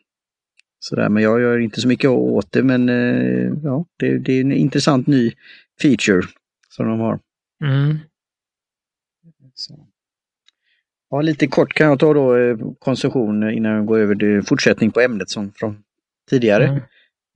Sådär, 0.79 1.09
men 1.09 1.23
jag 1.23 1.40
gör 1.40 1.59
inte 1.59 1.81
så 1.81 1.88
mycket 1.88 2.11
åt 2.11 2.53
det 2.53 2.62
men 2.62 2.88
eh, 2.88 3.53
ja, 3.62 3.87
det, 3.99 4.19
det, 4.19 4.33
är 4.33 4.40
en 4.40 4.53
intressant 4.53 5.07
ny 5.07 5.33
feature 5.83 6.23
som 6.69 6.88
de 6.88 7.01
har. 7.01 7.21
Mm. 9.24 9.50
Så. 9.54 9.87
Ja, 11.10 11.20
lite 11.20 11.46
kort 11.46 11.74
kan 11.74 11.87
jag 11.87 11.98
ta 11.98 12.14
då 12.14 12.37
eh, 12.37 12.56
konsumtion 12.78 13.50
innan 13.50 13.72
jag 13.72 13.87
går 13.87 13.98
över 13.98 14.14
till 14.14 14.42
fortsättning 14.42 14.90
på 14.90 15.00
ämnet 15.00 15.30
som 15.30 15.52
från 15.52 15.82
tidigare. 16.30 16.82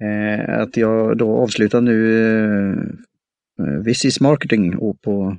Mm. 0.01 0.41
Eh, 0.41 0.61
att 0.61 0.77
jag 0.77 1.19
då 1.19 1.37
avslutar 1.37 1.81
nu 1.81 2.23
eh, 3.59 3.65
Visis 3.85 4.21
Marketing 4.21 4.77
och 4.77 5.03
på 5.03 5.37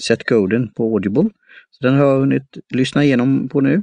Setcoden 0.00 0.68
på 0.68 0.84
Audible. 0.84 1.30
Så 1.70 1.84
den 1.84 1.94
har 1.94 2.06
jag 2.06 2.20
hunnit 2.20 2.58
lyssna 2.68 3.04
igenom 3.04 3.48
på 3.48 3.60
nu. 3.60 3.82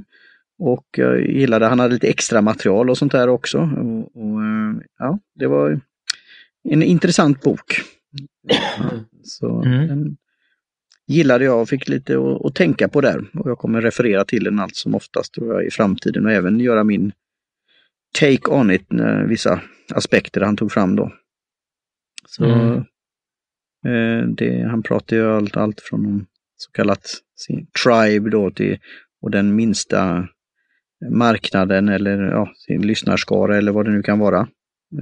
Och 0.58 0.86
jag 0.96 1.20
gillade, 1.26 1.66
han 1.66 1.80
hade 1.80 1.94
lite 1.94 2.08
extra 2.08 2.42
material 2.42 2.90
och 2.90 2.98
sånt 2.98 3.12
där 3.12 3.28
också. 3.28 3.58
Och, 3.58 4.16
och 4.16 4.40
ja, 4.98 5.18
det 5.34 5.46
var 5.46 5.80
en 6.62 6.82
intressant 6.82 7.42
bok. 7.42 7.80
Så 9.22 9.62
mm. 9.62 9.88
den 9.88 10.16
gillade 11.10 11.44
jag 11.44 11.60
och 11.60 11.68
fick 11.68 11.88
lite 11.88 12.18
att, 12.44 12.54
tänka 12.54 12.88
på 12.88 13.00
där. 13.00 13.24
Och 13.34 13.50
jag 13.50 13.58
kommer 13.58 13.80
referera 13.80 14.24
till 14.24 14.44
den 14.44 14.60
allt 14.60 14.76
som 14.76 14.94
oftast 14.94 15.36
jag, 15.36 15.66
i 15.66 15.70
framtiden 15.70 16.26
och 16.26 16.32
även 16.32 16.60
göra 16.60 16.84
min 16.84 17.12
take 18.18 18.50
on 18.50 18.70
it, 18.70 18.86
vissa 19.26 19.60
aspekter 19.94 20.40
han 20.40 20.56
tog 20.56 20.72
fram 20.72 20.96
då. 20.96 21.12
Så 22.26 22.44
mm. 22.44 22.76
eh, 23.86 24.28
det, 24.28 24.68
Han 24.70 24.82
pratar 24.82 25.16
ju 25.16 25.26
allt, 25.26 25.56
allt 25.56 25.80
från 25.80 26.26
så 26.56 26.70
kallat 26.70 27.06
sin 27.36 27.66
tribe 27.84 28.30
då 28.30 28.50
till 28.50 28.78
och 29.22 29.30
den 29.30 29.56
minsta 29.56 30.28
marknaden 31.10 31.88
eller 31.88 32.22
ja, 32.22 32.52
sin 32.56 32.86
lyssnarskara 32.86 33.56
eller 33.56 33.72
vad 33.72 33.84
det 33.84 33.90
nu 33.92 34.02
kan 34.02 34.18
vara, 34.18 34.48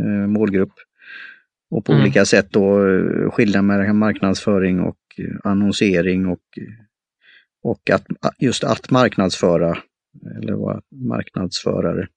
eh, 0.01 0.27
målgrupp. 0.27 0.73
Och 1.71 1.85
på 1.85 1.93
mm. 1.93 2.03
olika 2.03 2.25
sätt 2.25 2.47
då 2.51 2.89
eh, 2.89 3.31
skilja 3.31 3.63
mellan 3.63 3.99
marknadsföring 3.99 4.81
och 4.81 4.97
eh, 4.97 5.08
annonsering 5.45 6.27
och, 6.27 6.59
och 7.63 7.91
att, 7.91 8.07
just 8.39 8.65
att 8.65 8.91
marknadsföra 8.91 9.79
eller 10.43 10.53
vara 10.53 10.81
marknadsförare. 10.91 12.09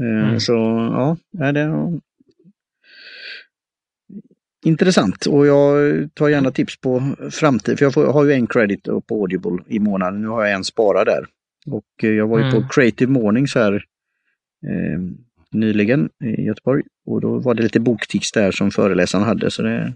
Mm. 0.00 0.40
Så 0.40 0.52
ja, 0.92 1.16
är 1.38 1.52
det 1.52 1.60
är 1.60 2.00
intressant 4.64 5.26
och 5.26 5.46
jag 5.46 6.08
tar 6.14 6.28
gärna 6.28 6.50
tips 6.50 6.80
på 6.80 7.16
framtid, 7.30 7.78
för 7.78 7.84
jag 7.86 7.94
får, 7.94 8.12
har 8.12 8.24
ju 8.24 8.32
en 8.32 8.46
credit 8.46 8.84
på 8.84 9.20
Audible 9.20 9.58
i 9.66 9.78
månaden. 9.78 10.22
Nu 10.22 10.28
har 10.28 10.44
jag 10.44 10.54
en 10.54 10.64
sparad 10.64 11.06
där. 11.06 11.26
Och 11.66 12.04
eh, 12.04 12.10
jag 12.10 12.28
var 12.28 12.38
ju 12.38 12.44
mm. 12.44 12.62
på 12.62 12.68
Creative 12.68 13.12
Mornings 13.12 13.54
här 13.54 13.72
eh, 14.66 15.00
nyligen 15.50 16.08
i 16.24 16.42
Göteborg 16.42 16.82
och 17.06 17.20
då 17.20 17.38
var 17.38 17.54
det 17.54 17.62
lite 17.62 17.80
boktips 17.80 18.32
där 18.32 18.52
som 18.52 18.70
föreläsaren 18.70 19.24
hade 19.24 19.50
så 19.50 19.62
det 19.62 19.92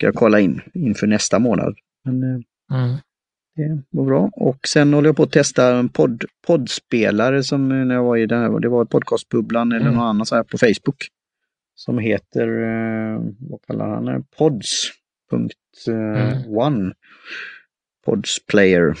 ska 0.00 0.06
jag 0.06 0.14
kolla 0.14 0.40
in 0.40 0.60
inför 0.74 1.06
nästa 1.06 1.38
månad. 1.38 1.74
Men, 2.04 2.22
eh, 2.22 2.28
mm. 2.78 2.96
Det 3.56 3.82
var 3.90 4.04
bra. 4.04 4.30
Och 4.32 4.58
sen 4.68 4.94
håller 4.94 5.08
jag 5.08 5.16
på 5.16 5.22
att 5.22 5.32
testa 5.32 5.76
en 5.76 5.88
podd, 5.88 6.24
poddspelare 6.46 7.42
som 7.42 7.72
eh, 7.72 7.84
när 7.84 7.94
jag 7.94 8.04
var 8.04 8.16
i 8.16 8.26
den 8.26 8.40
här, 8.40 8.60
det 8.60 8.68
var 8.68 8.84
podcastbubblan 8.84 9.72
eller 9.72 9.86
mm. 9.86 9.94
något 9.94 10.02
annat 10.02 10.28
så 10.28 10.34
här 10.34 10.42
på 10.42 10.58
Facebook. 10.58 11.08
Som 11.74 11.98
heter, 11.98 12.48
eh, 12.48 13.20
vad 13.38 13.62
kallar 13.66 13.88
han 13.88 14.04
det, 14.04 14.22
Pods.one. 14.38 16.76
Mm. 16.76 16.92
Pods 18.06 18.46
Player. 18.46 18.94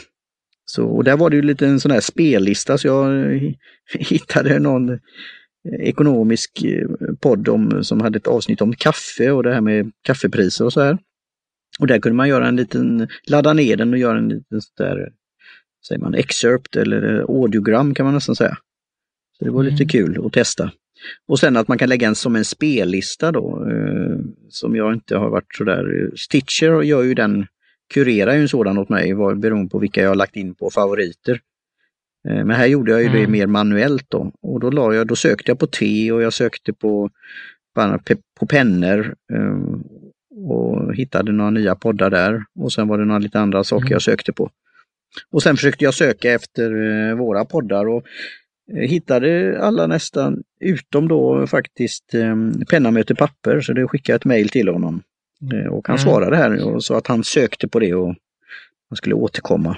Så, 0.64 0.86
och 0.86 1.04
där 1.04 1.16
var 1.16 1.30
det 1.30 1.36
ju 1.36 1.42
lite 1.42 1.66
en 1.66 1.80
sån 1.80 1.90
här 1.90 2.00
spellista 2.00 2.78
så 2.78 2.86
jag 2.86 3.38
hittade 3.98 4.58
någon 4.58 4.98
ekonomisk 5.68 6.64
eh, 6.64 6.88
podd 7.20 7.48
om, 7.48 7.84
som 7.84 8.00
hade 8.00 8.16
ett 8.16 8.26
avsnitt 8.26 8.60
om 8.60 8.72
kaffe 8.72 9.30
och 9.30 9.42
det 9.42 9.54
här 9.54 9.60
med 9.60 9.92
kaffepriser 10.02 10.64
och 10.64 10.72
så 10.72 10.80
här. 10.80 10.98
Och 11.80 11.86
där 11.86 11.98
kunde 11.98 12.16
man 12.16 12.28
göra 12.28 12.48
en 12.48 12.56
liten, 12.56 13.08
ladda 13.26 13.52
ner 13.52 13.76
den 13.76 13.92
och 13.92 13.98
göra 13.98 14.18
en 14.18 14.28
liten 14.28 14.60
där, 14.76 15.12
säger 15.88 16.00
man, 16.00 16.14
excerpt 16.14 16.76
eller 16.76 17.18
eh, 17.18 17.24
audiogram 17.24 17.94
kan 17.94 18.06
man 18.06 18.14
nästan 18.14 18.36
säga. 18.36 18.56
Så 19.38 19.44
det 19.44 19.50
var 19.50 19.60
mm. 19.60 19.72
lite 19.72 19.84
kul 19.84 20.26
att 20.26 20.32
testa. 20.32 20.72
Och 21.28 21.38
sen 21.38 21.56
att 21.56 21.68
man 21.68 21.78
kan 21.78 21.88
lägga 21.88 22.08
en 22.08 22.14
som 22.14 22.36
en 22.36 22.44
spellista 22.44 23.32
då, 23.32 23.68
eh, 23.70 24.18
som 24.48 24.76
jag 24.76 24.94
inte 24.94 25.16
har 25.16 25.30
varit 25.30 25.54
sådär, 25.54 26.10
Stitcher 26.16 26.82
gör 26.82 27.02
ju 27.02 27.14
den 27.14 27.46
kurerar 27.94 28.34
ju 28.34 28.40
en 28.40 28.48
sådan 28.48 28.78
åt 28.78 28.88
mig 28.88 29.14
beroende 29.14 29.70
på 29.70 29.78
vilka 29.78 30.02
jag 30.02 30.08
har 30.08 30.14
lagt 30.14 30.36
in 30.36 30.54
på 30.54 30.70
favoriter. 30.70 31.40
Eh, 32.28 32.44
men 32.44 32.50
här 32.50 32.66
gjorde 32.66 32.92
jag 32.92 33.00
ju 33.00 33.06
mm. 33.06 33.20
det 33.20 33.26
mer 33.26 33.46
manuellt 33.46 34.06
då 34.08 34.32
och 34.42 34.60
då, 34.60 34.70
la 34.70 34.94
jag, 34.94 35.06
då 35.06 35.16
sökte 35.16 35.50
jag 35.50 35.58
på 35.58 35.66
te 35.66 36.12
och 36.12 36.22
jag 36.22 36.32
sökte 36.32 36.72
på, 36.72 37.10
på 38.40 38.46
pennor 38.46 39.14
eh, 39.32 39.56
och 40.48 40.94
hittade 40.94 41.32
några 41.32 41.50
nya 41.50 41.74
poddar 41.74 42.10
där 42.10 42.44
och 42.58 42.72
sen 42.72 42.88
var 42.88 42.98
det 42.98 43.04
några 43.04 43.18
lite 43.18 43.40
andra 43.40 43.64
saker 43.64 43.86
mm. 43.86 43.92
jag 43.92 44.02
sökte 44.02 44.32
på. 44.32 44.50
Och 45.32 45.42
sen 45.42 45.56
försökte 45.56 45.84
jag 45.84 45.94
söka 45.94 46.32
efter 46.32 46.70
eh, 47.10 47.14
våra 47.14 47.44
poddar 47.44 47.88
och 47.88 48.04
hittade 48.72 49.58
alla 49.60 49.86
nästan, 49.86 50.42
utom 50.60 51.08
då 51.08 51.46
faktiskt 51.46 52.14
Penna 52.70 52.90
möter 52.90 53.14
papper, 53.14 53.60
så 53.60 53.72
det 53.72 53.88
skickade 53.88 54.16
ett 54.16 54.24
mail 54.24 54.48
till 54.48 54.68
honom. 54.68 55.02
Och 55.70 55.88
han 55.88 55.96
mm. 55.96 56.04
svarade 56.04 56.36
här 56.36 56.64
och 56.64 56.84
sa 56.84 56.98
att 56.98 57.06
han 57.06 57.24
sökte 57.24 57.68
på 57.68 57.78
det 57.78 57.94
och 57.94 58.14
han 58.88 58.96
skulle 58.96 59.14
återkomma. 59.14 59.76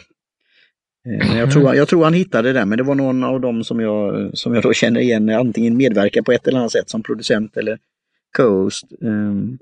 Eh, 1.09 1.29
men 1.29 1.37
jag 1.37 1.53
tror, 1.53 1.75
jag 1.75 1.89
tror 1.89 2.05
han 2.05 2.15
hittade 2.15 2.53
det, 2.53 2.65
men 2.65 2.79
det 2.79 2.85
var 2.85 2.95
någon 2.95 3.25
av 3.25 3.41
dem 3.41 3.65
som 3.65 3.81
jag, 3.81 4.31
som 4.39 4.55
jag 4.55 4.63
då 4.63 4.73
känner 4.73 5.01
igen, 5.01 5.29
antingen 5.29 5.77
medverkar 5.77 6.23
på 6.23 6.33
ett 6.33 6.49
eller 6.49 6.59
annat 6.59 6.73
sätt 6.73 6.91
som 6.91 7.03
producent 7.03 7.57
eller 7.57 7.79
co-host. 8.37 8.85
Um, 9.01 9.59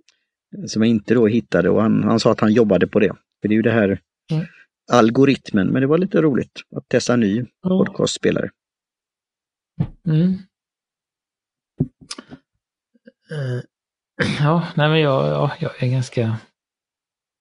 som 0.67 0.83
jag 0.83 0.91
inte 0.91 1.15
då 1.15 1.27
hittade 1.27 1.71
och 1.71 1.83
han, 1.83 2.05
han 2.05 2.21
sa 2.21 2.33
att 2.33 2.41
han 2.41 2.53
jobbade 2.53 2.87
på 2.87 2.99
det. 2.99 3.15
För 3.41 3.49
det 3.49 3.55
är 3.55 3.57
ju 3.57 3.63
det 3.63 3.71
här 3.71 4.01
mm. 4.33 4.47
algoritmen. 4.93 5.69
Men 5.69 5.81
det 5.81 5.87
var 5.87 5.99
lite 5.99 6.23
roligt 6.23 6.61
att 6.77 6.89
testa 6.89 7.15
en 7.15 7.21
ny 7.21 7.45
ja. 7.63 7.69
podcastspelare. 7.69 8.51
Mm. 10.07 10.39
Uh, 13.33 13.63
ja, 14.41 14.69
nej 14.77 14.89
men 14.89 15.01
jag, 15.01 15.27
ja, 15.27 15.53
jag 15.61 15.83
är 15.83 15.91
ganska 15.91 16.37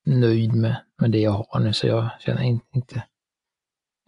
nöjd 0.05 0.53
med, 0.53 0.75
med 1.01 1.11
det 1.11 1.19
jag 1.19 1.31
har 1.31 1.59
nu 1.59 1.73
så 1.73 1.87
jag 1.87 2.09
känner 2.19 2.43
inte, 2.75 3.03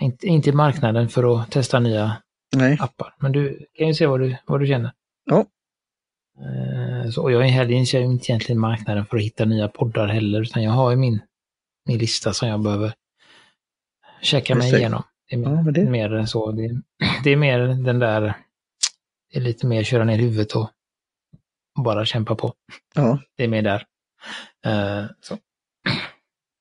inte, 0.02 0.28
inte, 0.28 0.28
inte 0.28 0.52
marknaden 0.52 1.10
för 1.10 1.42
att 1.42 1.52
testa 1.52 1.80
nya 1.80 2.22
nej. 2.56 2.78
appar. 2.82 3.16
Men 3.18 3.32
du 3.32 3.66
kan 3.74 3.88
ju 3.88 3.94
se 3.94 4.06
vad 4.06 4.20
du, 4.20 4.38
vad 4.46 4.60
du 4.60 4.68
känner. 4.68 4.92
Ja. 5.26 5.46
Uh, 6.40 7.10
så 7.12 7.32
jag 7.32 7.46
är 7.46 7.50
heller 7.50 7.72
inte 7.72 7.98
egentligen 7.98 8.60
marknaden 8.60 9.06
för 9.06 9.18
att 9.18 9.24
hitta 9.24 9.46
nya 9.46 9.68
poddar 9.68 10.08
heller, 10.08 10.42
utan 10.42 10.64
jag 10.64 10.72
har 10.72 10.92
ju 10.92 10.98
min, 10.98 11.22
min 11.86 11.98
lista 11.98 12.34
som 12.34 12.48
jag 12.48 12.62
behöver 12.62 12.94
checka 14.22 14.56
mig 14.56 14.76
igenom. 14.76 15.04
Det 15.30 15.36
är 15.36 15.40
ja, 15.40 15.72
det... 15.72 15.90
mer 15.90 16.26
så. 16.26 16.52
Det, 16.52 16.82
det, 17.24 17.30
är 17.30 17.36
mer 17.36 17.60
den 17.60 18.00
där, 18.00 18.22
det 19.32 19.40
är 19.40 19.42
lite 19.42 19.68
mer 19.68 19.84
köra 19.84 20.04
ner 20.04 20.18
huvudet 20.18 20.56
och 20.56 20.70
bara 21.84 22.06
kämpa 22.06 22.36
på. 22.36 22.54
Ja. 22.96 23.20
Det 23.38 23.44
är 23.44 23.48
mer 23.48 23.62
där. 23.62 23.86
Uh, 24.68 25.10
så. 25.22 25.38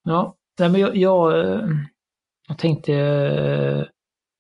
Ja, 0.02 0.36
nej, 0.58 0.68
men 0.68 0.80
jag, 0.80 0.96
jag, 0.96 1.32
jag 2.50 2.58
tänkte 2.58 2.92
uh, 2.92 3.84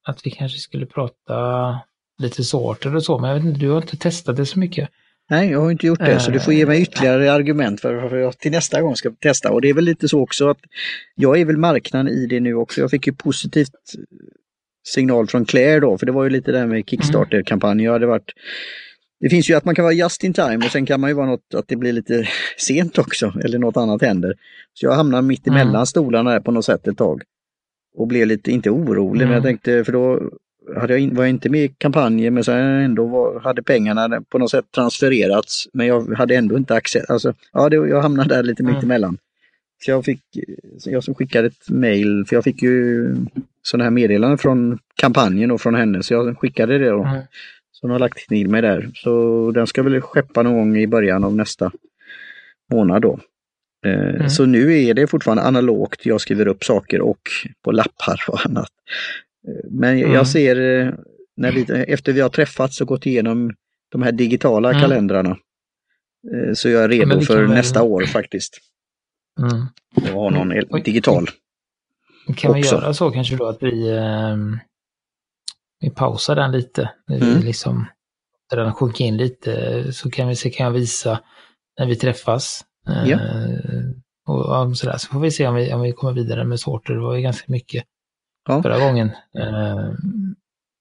att 0.08 0.26
vi 0.26 0.30
kanske 0.30 0.58
skulle 0.58 0.86
prata 0.86 1.80
lite 2.22 2.44
sorter 2.44 2.96
och 2.96 3.04
så, 3.04 3.18
men 3.18 3.30
jag 3.30 3.36
vet 3.36 3.44
inte, 3.44 3.60
du 3.60 3.70
har 3.70 3.82
inte 3.82 3.96
testat 3.96 4.36
det 4.36 4.46
så 4.46 4.58
mycket. 4.58 4.88
Nej, 5.30 5.50
jag 5.50 5.60
har 5.60 5.70
inte 5.70 5.86
gjort 5.86 5.98
det, 5.98 6.20
så 6.20 6.30
du 6.30 6.40
får 6.40 6.54
ge 6.54 6.66
mig 6.66 6.82
ytterligare 6.82 7.32
argument 7.32 7.80
för 7.80 7.94
varför 7.94 8.16
jag 8.16 8.38
till 8.38 8.50
nästa 8.50 8.82
gång 8.82 8.96
ska 8.96 9.10
testa. 9.10 9.52
Och 9.52 9.60
det 9.60 9.68
är 9.68 9.74
väl 9.74 9.84
lite 9.84 10.08
så 10.08 10.20
också 10.20 10.48
att 10.48 10.58
jag 11.14 11.40
är 11.40 11.44
väl 11.44 11.56
marknaden 11.56 12.08
i 12.08 12.26
det 12.26 12.40
nu 12.40 12.54
också. 12.54 12.80
Jag 12.80 12.90
fick 12.90 13.06
ju 13.06 13.12
positivt 13.12 13.74
signal 14.88 15.26
från 15.26 15.44
Claire 15.44 15.80
då, 15.80 15.98
för 15.98 16.06
det 16.06 16.12
var 16.12 16.24
ju 16.24 16.30
lite 16.30 16.52
det 16.52 16.58
här 16.58 16.66
med 16.66 16.84
Kickstarter-kampanj. 16.86 17.84
Jag 17.84 17.92
hade 17.92 18.06
varit 18.06 18.32
det 19.20 19.28
finns 19.28 19.50
ju 19.50 19.54
att 19.54 19.64
man 19.64 19.74
kan 19.74 19.82
vara 19.82 19.94
just 19.94 20.24
in 20.24 20.32
time 20.32 20.56
och 20.56 20.72
sen 20.72 20.86
kan 20.86 21.00
man 21.00 21.10
ju 21.10 21.14
vara 21.14 21.26
något 21.26 21.54
att 21.54 21.68
det 21.68 21.76
blir 21.76 21.92
lite 21.92 22.28
sent 22.56 22.98
också 22.98 23.32
eller 23.44 23.58
något 23.58 23.76
annat 23.76 24.02
händer. 24.02 24.34
Så 24.74 24.86
jag 24.86 24.92
hamnade 24.92 25.22
mitt 25.22 25.46
emellan 25.46 25.74
mm. 25.74 25.86
stolarna 25.86 26.40
på 26.40 26.50
något 26.50 26.64
sätt 26.64 26.88
ett 26.88 26.98
tag. 26.98 27.22
Och 27.94 28.06
blev 28.06 28.26
lite, 28.26 28.50
inte 28.50 28.70
orolig, 28.70 29.20
mm. 29.20 29.28
men 29.28 29.34
jag 29.34 29.42
tänkte 29.42 29.84
för 29.84 29.92
då 29.92 30.30
hade 30.76 30.98
jag, 30.98 31.14
var 31.14 31.22
jag 31.22 31.30
inte 31.30 31.50
med 31.50 31.64
i 31.64 31.68
kampanjen 31.68 32.34
men 32.34 32.44
så 32.44 32.52
ändå 32.52 33.06
var, 33.06 33.40
hade 33.40 33.62
pengarna 33.62 34.22
på 34.28 34.38
något 34.38 34.50
sätt 34.50 34.64
transfererats. 34.74 35.68
Men 35.72 35.86
jag 35.86 36.14
hade 36.14 36.36
ändå 36.36 36.56
inte 36.56 36.74
access, 36.74 37.10
alltså 37.10 37.34
ja, 37.52 37.68
det, 37.68 37.76
jag 37.76 38.02
hamnade 38.02 38.34
där 38.34 38.42
lite 38.42 38.62
mm. 38.62 38.74
mitt 38.74 38.84
emellan. 38.84 39.18
Så 39.84 39.90
jag 39.90 40.04
fick, 40.04 40.22
jag 40.84 41.04
som 41.04 41.14
skickade 41.14 41.46
ett 41.46 41.68
mail, 41.70 42.24
för 42.28 42.36
jag 42.36 42.44
fick 42.44 42.62
ju 42.62 43.16
sådana 43.62 43.84
här 43.84 43.90
meddelanden 43.90 44.38
från 44.38 44.78
kampanjen 44.94 45.50
och 45.50 45.60
från 45.60 45.74
henne, 45.74 46.02
så 46.02 46.14
jag 46.14 46.38
skickade 46.38 46.78
det 46.78 46.90
då. 46.90 47.04
Mm. 47.04 47.22
Så 47.72 47.86
hon 47.86 47.90
har 47.90 47.98
lagt 47.98 48.28
till 48.28 48.48
mig 48.48 48.62
där. 48.62 48.90
Så 48.94 49.50
den 49.54 49.66
ska 49.66 49.82
väl 49.82 50.00
skeppa 50.00 50.42
någon 50.42 50.54
gång 50.54 50.76
i 50.76 50.86
början 50.86 51.24
av 51.24 51.36
nästa 51.36 51.72
månad 52.72 53.02
då. 53.02 53.18
Eh, 53.86 54.14
mm. 54.14 54.30
Så 54.30 54.46
nu 54.46 54.82
är 54.84 54.94
det 54.94 55.06
fortfarande 55.06 55.42
analogt, 55.42 56.06
jag 56.06 56.20
skriver 56.20 56.48
upp 56.48 56.64
saker 56.64 57.00
och 57.00 57.20
på 57.64 57.72
lappar 57.72 58.24
och 58.28 58.46
annat. 58.46 58.72
Eh, 59.48 59.70
men 59.70 59.98
mm. 59.98 60.12
jag 60.12 60.28
ser, 60.28 60.56
eh, 60.56 60.94
när 61.36 61.52
vi, 61.52 61.62
efter 61.62 62.12
vi 62.12 62.20
har 62.20 62.28
träffats 62.28 62.80
och 62.80 62.88
gått 62.88 63.06
igenom 63.06 63.54
de 63.88 64.02
här 64.02 64.12
digitala 64.12 64.70
mm. 64.70 64.82
kalendrarna, 64.82 65.36
så 66.54 66.68
är 66.68 66.72
jag 66.72 66.90
redo 66.90 67.20
för 67.20 67.42
väl... 67.42 67.50
nästa 67.50 67.82
år 67.82 68.02
faktiskt. 68.02 68.58
Mm. 69.40 69.66
Jag 70.06 70.12
har 70.12 70.30
någon 70.30 70.82
digital. 70.82 71.26
Kan 72.36 72.54
vi 72.54 72.60
göra 72.60 72.94
så 72.94 73.10
kanske 73.10 73.36
då 73.36 73.46
att 73.46 73.62
vi, 73.62 74.00
vi 75.80 75.90
pausar 75.90 76.36
den 76.36 76.52
lite. 76.52 76.90
När 77.06 77.18
vi 77.18 77.30
mm. 77.30 77.42
liksom, 77.42 77.86
när 78.52 78.64
den 78.64 78.72
sjunker 78.74 79.04
in 79.04 79.16
lite 79.16 79.92
så 79.92 80.10
kan 80.10 80.28
vi 80.28 80.36
se, 80.36 80.50
kan 80.50 80.66
jag 80.66 80.72
visa 80.72 81.20
när 81.78 81.86
vi 81.86 81.96
träffas. 81.96 82.64
Ja. 82.86 83.12
Eh, 83.12 83.20
och, 84.26 84.66
och 84.66 84.76
sådär. 84.76 84.96
Så 84.96 85.08
får 85.08 85.20
vi 85.20 85.30
se 85.30 85.46
om 85.46 85.54
vi, 85.54 85.72
om 85.72 85.80
vi 85.80 85.92
kommer 85.92 86.12
vidare 86.12 86.44
med 86.44 86.60
sorter. 86.60 86.94
Det 86.94 87.00
var 87.00 87.16
ju 87.16 87.22
ganska 87.22 87.52
mycket 87.52 87.84
ja. 88.48 88.62
förra 88.62 88.78
gången. 88.78 89.10
Eh, 89.38 89.92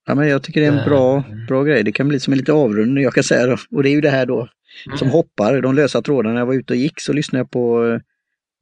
ja, 0.06 0.14
men 0.14 0.28
jag 0.28 0.42
tycker 0.42 0.60
det 0.60 0.66
är 0.66 0.78
en 0.78 0.84
bra, 0.84 1.16
eh, 1.16 1.46
bra 1.48 1.62
grej. 1.62 1.84
Det 1.84 1.92
kan 1.92 2.08
bli 2.08 2.20
som 2.20 2.32
en 2.32 2.38
lite 2.38 2.52
avrundning 2.52 3.04
jag 3.04 3.14
kan 3.14 3.24
säga. 3.24 3.46
Då. 3.46 3.56
Och 3.76 3.82
det 3.82 3.88
är 3.88 3.94
ju 3.94 4.00
det 4.00 4.10
här 4.10 4.26
då 4.26 4.48
mm. 4.86 4.98
som 4.98 5.10
hoppar, 5.10 5.60
de 5.60 5.74
lösa 5.74 6.02
trådarna. 6.02 6.32
När 6.32 6.40
jag 6.40 6.46
var 6.46 6.54
ute 6.54 6.72
och 6.72 6.76
gick 6.76 7.00
så 7.00 7.12
lyssnade 7.12 7.40
jag 7.40 7.50
på 7.50 7.92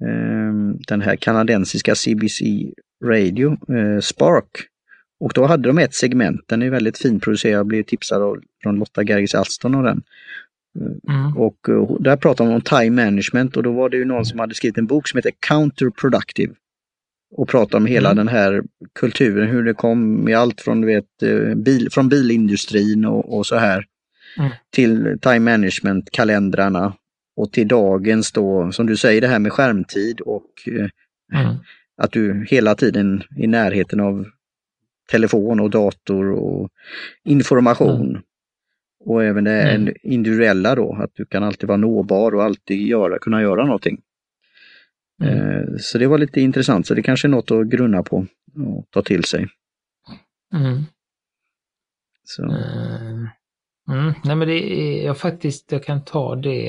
eh, 0.05 0.53
den 0.89 1.01
här 1.01 1.17
kanadensiska 1.17 1.95
CBC 1.95 2.43
Radio, 3.05 3.51
eh, 3.51 4.01
Spark. 4.01 4.51
Och 5.21 5.33
då 5.35 5.47
hade 5.47 5.69
de 5.69 5.79
ett 5.79 5.95
segment, 5.95 6.41
den 6.49 6.63
är 6.63 6.71
väldigt 6.71 6.99
finproducerad, 6.99 7.59
jag 7.59 7.67
blev 7.67 7.83
tipsad 7.83 8.23
av, 8.23 8.37
från 8.63 8.77
Lotta 8.77 9.05
Gergis 9.05 9.35
Alston 9.35 9.75
och 9.75 9.83
den. 9.83 10.03
Mm. 11.09 11.37
Och 11.37 11.69
uh, 11.69 12.01
där 12.01 12.17
pratar 12.17 12.45
man 12.45 12.55
om 12.55 12.61
time 12.61 13.05
management 13.05 13.57
och 13.57 13.63
då 13.63 13.73
var 13.73 13.89
det 13.89 13.97
ju 13.97 14.05
någon 14.05 14.27
som 14.27 14.39
hade 14.39 14.55
skrivit 14.55 14.79
en 14.79 14.87
bok 14.87 15.09
som 15.09 15.19
heter 15.19 15.33
Counterproductive. 15.49 16.55
Och 17.37 17.49
pratar 17.49 17.79
om 17.79 17.87
hela 17.87 18.11
mm. 18.11 18.17
den 18.17 18.35
här 18.35 18.63
kulturen, 18.95 19.49
hur 19.49 19.63
det 19.63 19.75
kom 19.75 20.25
med 20.25 20.39
allt 20.39 20.61
från, 20.61 20.87
vet, 20.87 21.23
eh, 21.23 21.55
bil, 21.55 21.89
från 21.91 22.09
bilindustrin 22.09 23.05
och, 23.05 23.39
och 23.39 23.47
så 23.47 23.57
här. 23.57 23.85
Mm. 24.39 24.51
Till 24.71 25.19
time 25.21 25.39
management, 25.39 26.11
kalendrarna 26.11 26.95
och 27.37 27.53
till 27.53 27.69
dagens 27.69 28.33
då, 28.33 28.73
som 28.73 28.87
du 28.87 28.97
säger, 28.97 29.21
det 29.21 29.29
här 29.29 29.39
med 29.39 29.53
skärmtid 29.53 30.21
och 30.21 30.47
uh, 30.69 31.55
att 32.03 32.13
du 32.13 32.47
hela 32.49 32.75
tiden 32.75 33.23
i 33.37 33.47
närheten 33.47 34.01
av 34.01 34.27
telefon 35.11 35.61
och 35.61 35.71
dator 35.71 36.31
och 36.33 36.71
information. 37.25 38.23
Och 39.09 39.25
även 39.25 39.45
det 39.45 39.63
mm. 39.63 39.95
individuella 40.03 40.75
då, 40.75 40.95
att 41.03 41.11
du 41.15 41.25
kan 41.25 41.43
alltid 41.43 41.69
vara 41.69 41.77
nåbar 41.77 42.35
och 42.35 42.45
alltid 42.45 42.87
göra, 42.87 43.19
kunna 43.19 43.43
göra 43.43 43.65
någonting. 43.65 44.01
Mm. 45.23 45.39
Eh, 45.39 45.65
så 45.79 45.99
det 45.99 46.07
var 46.07 46.19
lite 46.19 46.41
intressant, 46.41 46.87
så 46.87 46.95
det 46.95 47.03
kanske 47.03 47.29
är 47.29 47.31
något 47.31 47.51
att 47.51 47.67
grunna 47.67 48.03
på 48.03 48.27
och 48.67 48.87
ta 48.91 49.03
till 49.03 49.25
sig. 49.25 49.49
Mm. 50.55 50.83
Så. 52.25 52.43
Mm. 52.43 53.29
mm. 53.91 54.13
Nej 54.25 54.37
men 54.37 54.49
det 54.49 54.81
är, 54.81 55.07
jag 55.07 55.19
faktiskt, 55.19 55.73
jag 55.73 55.85
kan 55.85 56.05
ta 56.05 56.37
det, 56.37 56.65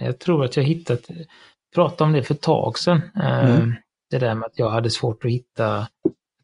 jag 0.00 0.18
tror 0.18 0.44
att 0.44 0.56
jag 0.56 0.64
hittat, 0.64 1.10
pratade 1.74 2.08
om 2.08 2.12
det 2.12 2.22
för 2.22 2.34
ett 2.34 2.42
tag 2.42 2.78
sedan. 2.78 3.00
Eh, 3.16 3.56
mm. 3.56 3.74
Det 4.10 4.18
där 4.18 4.34
med 4.34 4.46
att 4.46 4.58
jag 4.58 4.70
hade 4.70 4.90
svårt 4.90 5.24
att 5.24 5.30
hitta 5.30 5.88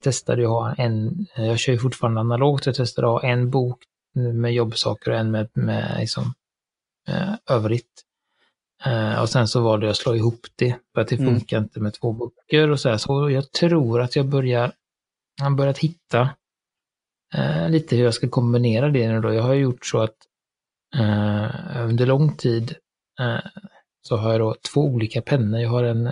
testade 0.00 0.42
jag 0.42 0.48
ha 0.48 0.74
en, 0.74 1.26
jag 1.36 1.58
kör 1.58 1.72
ju 1.72 1.78
fortfarande 1.78 2.20
analogt, 2.20 2.66
jag 2.66 2.74
testade 2.74 3.06
att 3.06 3.22
ha 3.22 3.28
en 3.28 3.50
bok 3.50 3.78
med 4.16 4.54
jobbsaker 4.54 5.10
och 5.10 5.18
en 5.18 5.30
med, 5.30 5.48
med 5.52 5.96
liksom, 6.00 6.34
eh, 7.08 7.34
övrigt. 7.50 8.02
Eh, 8.84 9.22
och 9.22 9.28
sen 9.28 9.48
så 9.48 9.60
var 9.60 9.78
det 9.78 9.90
att 9.90 9.96
slå 9.96 10.14
ihop 10.14 10.46
det, 10.56 10.76
för 10.94 11.00
att 11.00 11.08
det 11.08 11.18
mm. 11.18 11.34
funkar 11.34 11.58
inte 11.58 11.80
med 11.80 11.94
två 11.94 12.12
böcker 12.12 12.70
och 12.70 12.80
så 12.80 12.88
här. 12.88 12.96
Så 12.96 13.30
jag 13.30 13.52
tror 13.52 14.00
att 14.00 14.16
jag 14.16 14.26
börjar, 14.26 14.72
jag 15.38 15.44
har 15.44 15.56
börjat 15.56 15.78
hitta 15.78 16.30
eh, 17.34 17.70
lite 17.70 17.96
hur 17.96 18.04
jag 18.04 18.14
ska 18.14 18.28
kombinera 18.28 18.88
det 18.88 19.12
nu 19.12 19.20
då. 19.20 19.32
Jag 19.32 19.42
har 19.42 19.54
gjort 19.54 19.86
så 19.86 19.98
att 19.98 20.16
eh, 20.94 21.84
under 21.84 22.06
lång 22.06 22.36
tid 22.36 22.74
eh, 23.20 23.40
så 24.02 24.16
har 24.16 24.32
jag 24.32 24.40
då 24.40 24.56
två 24.72 24.80
olika 24.80 25.22
pennor. 25.22 25.60
Jag 25.60 25.70
har 25.70 25.84
en, 25.84 26.06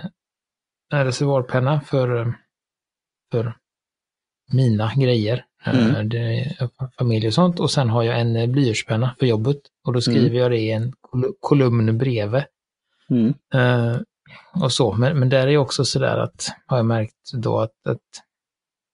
en 0.93 1.05
reservoarpenna 1.05 1.81
för, 1.81 2.33
för 3.31 3.57
mina 4.53 4.93
grejer. 4.95 5.45
Eh, 5.65 5.87
mm. 5.87 6.09
Det 6.09 6.55
familj 6.97 7.27
och 7.27 7.33
sånt. 7.33 7.59
Och 7.59 7.71
sen 7.71 7.89
har 7.89 8.03
jag 8.03 8.19
en 8.19 8.35
eh, 8.35 8.47
blyertspenna 8.47 9.15
för 9.19 9.25
jobbet. 9.25 9.57
Och 9.87 9.93
då 9.93 10.01
skriver 10.01 10.27
mm. 10.27 10.37
jag 10.37 10.51
det 10.51 10.57
i 10.57 10.71
en 10.71 10.93
kolumn 11.39 11.97
bredvid. 11.97 12.43
Mm. 13.09 13.33
Uh, 13.55 13.99
och 14.63 14.71
så. 14.71 14.93
Men, 14.93 15.19
men 15.19 15.29
där 15.29 15.47
är 15.47 15.57
också 15.57 15.85
sådär 15.85 16.17
att, 16.17 16.47
har 16.65 16.77
jag 16.77 16.85
märkt 16.85 17.31
då 17.33 17.59
att, 17.59 17.87
att 17.89 18.01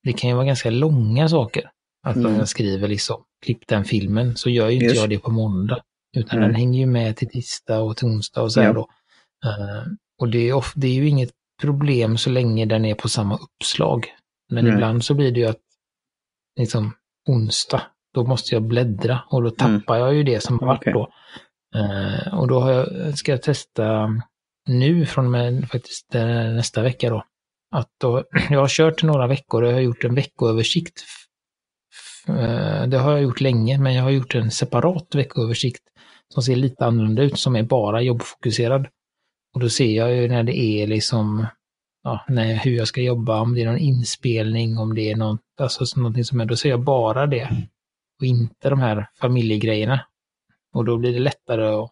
det 0.03 0.13
kan 0.13 0.29
ju 0.29 0.35
vara 0.35 0.45
ganska 0.45 0.69
långa 0.69 1.29
saker. 1.29 1.69
Att 2.03 2.15
mm. 2.15 2.31
om 2.31 2.37
jag 2.37 2.49
skriver 2.49 2.87
liksom, 2.87 3.23
klipp 3.45 3.67
den 3.67 3.85
filmen, 3.85 4.35
så 4.35 4.49
gör 4.49 4.69
ju 4.69 4.73
inte 4.73 4.85
Just. 4.85 5.01
jag 5.01 5.09
det 5.09 5.19
på 5.19 5.31
måndag. 5.31 5.81
Utan 6.17 6.37
mm. 6.37 6.49
den 6.49 6.55
hänger 6.55 6.79
ju 6.79 6.85
med 6.85 7.17
till 7.17 7.29
tisdag 7.29 7.79
och 7.79 7.97
till 7.97 8.07
onsdag 8.07 8.41
och 8.41 8.51
så 8.51 8.61
ja. 8.61 8.73
då. 8.73 8.81
Uh, 9.45 9.93
och 10.19 10.29
det 10.29 10.49
är, 10.49 10.53
of, 10.53 10.73
det 10.75 10.87
är 10.87 10.93
ju 10.93 11.07
inget 11.07 11.31
problem 11.61 12.17
så 12.17 12.29
länge 12.29 12.65
den 12.65 12.85
är 12.85 12.95
på 12.95 13.09
samma 13.09 13.37
uppslag. 13.37 14.05
Men 14.49 14.65
Nej. 14.65 14.73
ibland 14.73 15.05
så 15.05 15.13
blir 15.13 15.31
det 15.31 15.39
ju 15.39 15.45
att 15.45 15.59
liksom 16.59 16.93
onsdag, 17.27 17.81
då 18.13 18.23
måste 18.23 18.55
jag 18.55 18.63
bläddra 18.63 19.21
och 19.29 19.41
då 19.41 19.47
mm. 19.47 19.79
tappar 19.81 19.95
mm. 19.95 20.07
jag 20.07 20.15
ju 20.15 20.23
det 20.23 20.43
som 20.43 20.59
har 20.59 20.67
varit 20.67 20.81
okay. 20.81 20.93
då. 20.93 21.09
Uh, 21.75 22.39
och 22.39 22.47
då 22.47 22.59
har 22.59 22.71
jag, 22.71 23.17
ska 23.17 23.31
jag 23.31 23.41
testa 23.41 24.09
nu 24.67 25.05
från 25.05 25.25
och 25.25 25.31
med 25.31 25.69
faktiskt 25.69 26.15
eh, 26.15 26.25
nästa 26.25 26.81
vecka 26.81 27.09
då. 27.09 27.23
Att 27.71 27.89
då, 28.01 28.23
jag 28.49 28.59
har 28.59 28.67
kört 28.67 29.03
några 29.03 29.27
veckor 29.27 29.61
och 29.61 29.69
jag 29.69 29.73
har 29.73 29.81
gjort 29.81 30.03
en 30.03 30.15
veckoöversikt. 30.15 31.03
Uh, 32.29 32.87
det 32.87 32.97
har 32.97 33.11
jag 33.11 33.21
gjort 33.21 33.41
länge, 33.41 33.77
men 33.77 33.93
jag 33.93 34.03
har 34.03 34.09
gjort 34.09 34.35
en 34.35 34.51
separat 34.51 35.15
veckoöversikt 35.15 35.83
som 36.33 36.43
ser 36.43 36.55
lite 36.55 36.85
annorlunda 36.85 37.21
ut, 37.21 37.39
som 37.39 37.55
är 37.55 37.63
bara 37.63 38.01
jobbfokuserad. 38.01 38.87
Och 39.53 39.59
då 39.59 39.69
ser 39.69 39.95
jag 39.95 40.15
ju 40.15 40.27
när 40.27 40.43
det 40.43 40.57
är 40.57 40.87
liksom 40.87 41.47
ja, 42.03 42.25
nej, 42.27 42.57
hur 42.57 42.71
jag 42.71 42.87
ska 42.87 43.01
jobba, 43.01 43.41
om 43.41 43.53
det 43.53 43.61
är 43.61 43.65
någon 43.65 43.77
inspelning, 43.77 44.77
om 44.77 44.95
det 44.95 45.11
är 45.11 45.15
något, 45.15 45.41
alltså 45.59 45.99
någonting 45.99 46.25
som 46.25 46.41
är, 46.41 46.45
då 46.45 46.55
ser 46.55 46.69
jag 46.69 46.83
bara 46.83 47.27
det. 47.27 47.67
Och 48.19 48.25
inte 48.25 48.69
de 48.69 48.79
här 48.79 49.07
familjegrejerna. 49.15 50.05
Och 50.73 50.85
då 50.85 50.97
blir 50.97 51.13
det 51.13 51.19
lättare 51.19 51.65
att, 51.65 51.91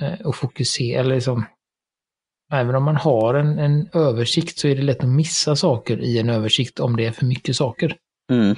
eh, 0.00 0.26
att 0.26 0.36
fokusera, 0.36 1.00
eller 1.00 1.14
liksom, 1.14 1.44
även 2.52 2.74
om 2.74 2.84
man 2.84 2.96
har 2.96 3.34
en, 3.34 3.58
en 3.58 3.88
översikt 3.92 4.58
så 4.58 4.68
är 4.68 4.76
det 4.76 4.82
lätt 4.82 5.00
att 5.00 5.08
missa 5.08 5.56
saker 5.56 6.00
i 6.00 6.18
en 6.18 6.30
översikt 6.30 6.80
om 6.80 6.96
det 6.96 7.06
är 7.06 7.12
för 7.12 7.26
mycket 7.26 7.56
saker. 7.56 7.96
Mm. 8.32 8.56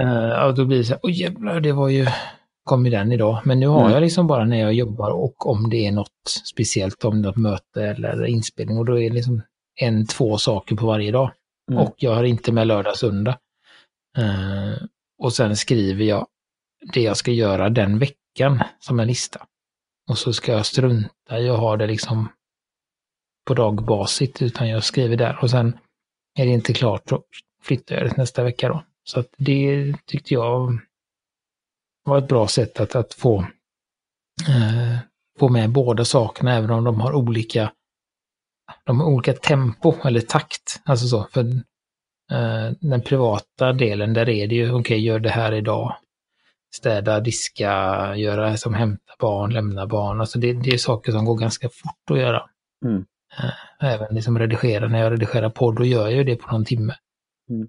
Uh, 0.00 0.44
och 0.44 0.54
då 0.54 0.64
blir 0.64 0.78
det 0.78 0.84
så 0.84 0.92
här, 0.92 1.00
oj 1.02 1.20
jävlar, 1.20 1.60
det 1.60 1.72
var 1.72 1.88
ju, 1.88 2.06
kom 2.70 2.84
ju 2.84 2.90
den 2.90 3.12
idag. 3.12 3.40
Men 3.44 3.60
nu 3.60 3.66
har 3.66 3.80
mm. 3.80 3.92
jag 3.92 4.00
liksom 4.00 4.26
bara 4.26 4.44
när 4.44 4.60
jag 4.60 4.72
jobbar 4.72 5.10
och 5.10 5.46
om 5.46 5.70
det 5.70 5.86
är 5.86 5.92
något 5.92 6.30
speciellt, 6.50 7.04
om 7.04 7.22
något 7.22 7.36
möte 7.36 7.82
eller 7.84 8.26
inspelning 8.26 8.78
och 8.78 8.84
då 8.84 8.98
är 8.98 9.08
det 9.08 9.14
liksom 9.14 9.42
en, 9.80 10.06
två 10.06 10.38
saker 10.38 10.76
på 10.76 10.86
varje 10.86 11.12
dag. 11.12 11.30
Mm. 11.70 11.82
Och 11.82 11.94
jag 11.96 12.14
har 12.14 12.24
inte 12.24 12.52
med 12.52 12.66
lördag, 12.66 12.96
söndag. 12.96 13.38
Uh, 14.18 14.86
och 15.22 15.32
sen 15.32 15.56
skriver 15.56 16.04
jag 16.04 16.26
det 16.92 17.00
jag 17.00 17.16
ska 17.16 17.30
göra 17.30 17.68
den 17.68 17.98
veckan 17.98 18.62
som 18.80 19.00
en 19.00 19.06
lista. 19.08 19.46
Och 20.10 20.18
så 20.18 20.32
ska 20.32 20.52
jag 20.52 20.66
strunta 20.66 21.38
i 21.38 21.48
att 21.48 21.58
ha 21.58 21.76
det 21.76 21.86
liksom 21.86 22.28
på 23.46 23.54
dagbasit, 23.54 24.42
utan 24.42 24.68
jag 24.68 24.84
skriver 24.84 25.16
där 25.16 25.38
och 25.42 25.50
sen 25.50 25.78
är 26.38 26.46
det 26.46 26.52
inte 26.52 26.72
klart 26.72 27.08
så 27.08 27.22
flyttar 27.62 27.96
jag 27.96 28.04
det 28.04 28.16
nästa 28.16 28.42
vecka 28.42 28.68
då. 28.68 28.84
Så 29.04 29.20
att 29.20 29.28
det 29.36 29.94
tyckte 30.06 30.34
jag 30.34 30.80
var 32.04 32.18
ett 32.18 32.28
bra 32.28 32.48
sätt 32.48 32.80
att, 32.80 32.94
att 32.94 33.14
få, 33.14 33.40
eh, 34.48 34.98
få 35.38 35.48
med 35.48 35.70
båda 35.70 36.04
sakerna, 36.04 36.54
även 36.56 36.70
om 36.70 36.84
de 36.84 37.00
har 37.00 37.12
olika, 37.12 37.72
de 38.84 39.00
har 39.00 39.06
olika 39.06 39.32
tempo 39.32 39.94
eller 40.04 40.20
takt. 40.20 40.80
Alltså 40.84 41.06
så, 41.06 41.24
för 41.32 41.40
eh, 42.32 42.72
den 42.80 43.02
privata 43.02 43.72
delen, 43.72 44.12
där 44.12 44.28
är 44.28 44.46
det 44.46 44.54
ju, 44.54 44.66
okej, 44.66 44.80
okay, 44.80 44.98
gör 44.98 45.18
det 45.18 45.30
här 45.30 45.52
idag. 45.52 45.96
Städa, 46.74 47.20
diska, 47.20 47.72
göra 48.16 48.56
som 48.56 48.74
hämta 48.74 49.12
barn, 49.18 49.52
lämna 49.52 49.86
barn. 49.86 50.20
Alltså 50.20 50.38
det, 50.38 50.52
det 50.52 50.70
är 50.70 50.78
saker 50.78 51.12
som 51.12 51.24
går 51.24 51.38
ganska 51.38 51.68
fort 51.68 52.10
att 52.10 52.18
göra. 52.18 52.42
Mm. 52.84 53.04
Eh, 53.38 53.92
även 53.92 54.14
liksom 54.14 54.38
redigera, 54.38 54.88
när 54.88 54.98
jag 54.98 55.12
redigerar 55.12 55.50
podd, 55.50 55.76
då 55.76 55.84
gör 55.84 56.02
jag 56.02 56.12
ju 56.12 56.24
det 56.24 56.36
på 56.36 56.52
någon 56.52 56.64
timme. 56.64 56.94
Mm. 57.50 57.68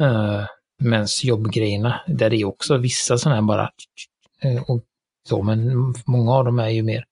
Uh, 0.00 0.46
Medan 0.80 1.06
jobbgrejerna, 1.22 2.00
där 2.06 2.30
det 2.30 2.36
är 2.36 2.44
också 2.44 2.76
vissa 2.76 3.18
sådana 3.18 3.40
här 3.40 3.42
bara 3.46 3.70
uh, 4.44 4.62
och 4.62 4.84
så, 5.28 5.42
men 5.42 5.94
många 6.06 6.32
av 6.32 6.44
dem 6.44 6.58
är 6.58 6.68
ju 6.68 6.82
mer, 6.82 7.04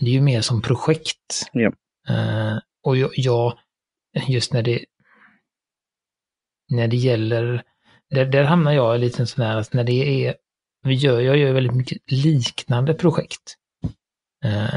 det 0.00 0.06
är 0.06 0.10
ju 0.10 0.20
mer 0.20 0.40
som 0.40 0.62
projekt. 0.62 1.50
Ja. 1.52 1.72
Uh, 2.10 2.58
och 2.82 2.96
jag, 2.96 3.58
just 4.28 4.52
när 4.52 4.62
det, 4.62 4.84
när 6.68 6.88
det 6.88 6.96
gäller, 6.96 7.62
där, 8.10 8.26
där 8.26 8.44
hamnar 8.44 8.72
jag 8.72 9.00
lite 9.00 9.26
sån 9.26 9.44
här, 9.44 9.56
att 9.56 9.72
när 9.72 9.84
det 9.84 10.26
är, 10.26 10.36
vi 10.82 10.94
gör, 10.94 11.20
jag 11.20 11.36
gör 11.36 11.52
väldigt 11.52 11.74
mycket 11.74 12.12
liknande 12.12 12.94
projekt. 12.94 13.56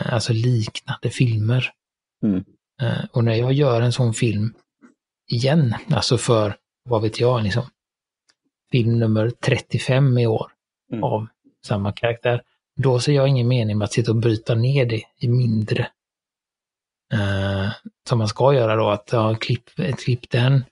alltså 0.06 0.34
liknande 0.34 1.10
filmer. 1.10 1.72
Mm. 2.24 2.43
Eh, 2.82 3.06
och 3.12 3.24
när 3.24 3.36
jag 3.36 3.54
gör 3.54 3.82
en 3.82 3.91
sån 3.91 4.14
film 4.14 4.54
igen, 5.32 5.76
alltså 5.89 6.18
för, 6.18 6.56
vad 6.84 7.02
vet 7.02 7.20
jag, 7.20 7.43
liksom, 7.43 7.64
film 8.72 8.99
nummer 8.99 9.30
35 9.30 10.17
i 10.17 10.28
år 10.28 10.51
mm. 10.91 11.03
av 11.03 11.28
samma 11.65 11.91
karaktär, 11.91 12.41
då 12.78 12.99
ser 12.99 13.13
jag 13.13 13.28
ingen 13.28 13.47
mening 13.47 13.78
med 13.78 13.86
att 13.86 13.93
sitta 13.93 14.11
och 14.11 14.17
bryta 14.17 14.55
ner 14.55 14.86
det 14.86 15.01
i 15.20 15.28
mindre. 15.28 15.88
Uh, 17.13 17.72
som 18.09 18.17
man 18.17 18.28
ska 18.28 18.53
göra 18.53 18.76
då, 18.76 18.89
att 18.89 19.09
ja, 19.11 19.36
klipp, 19.36 19.70
klipp 19.97 20.30
den, 20.30 20.63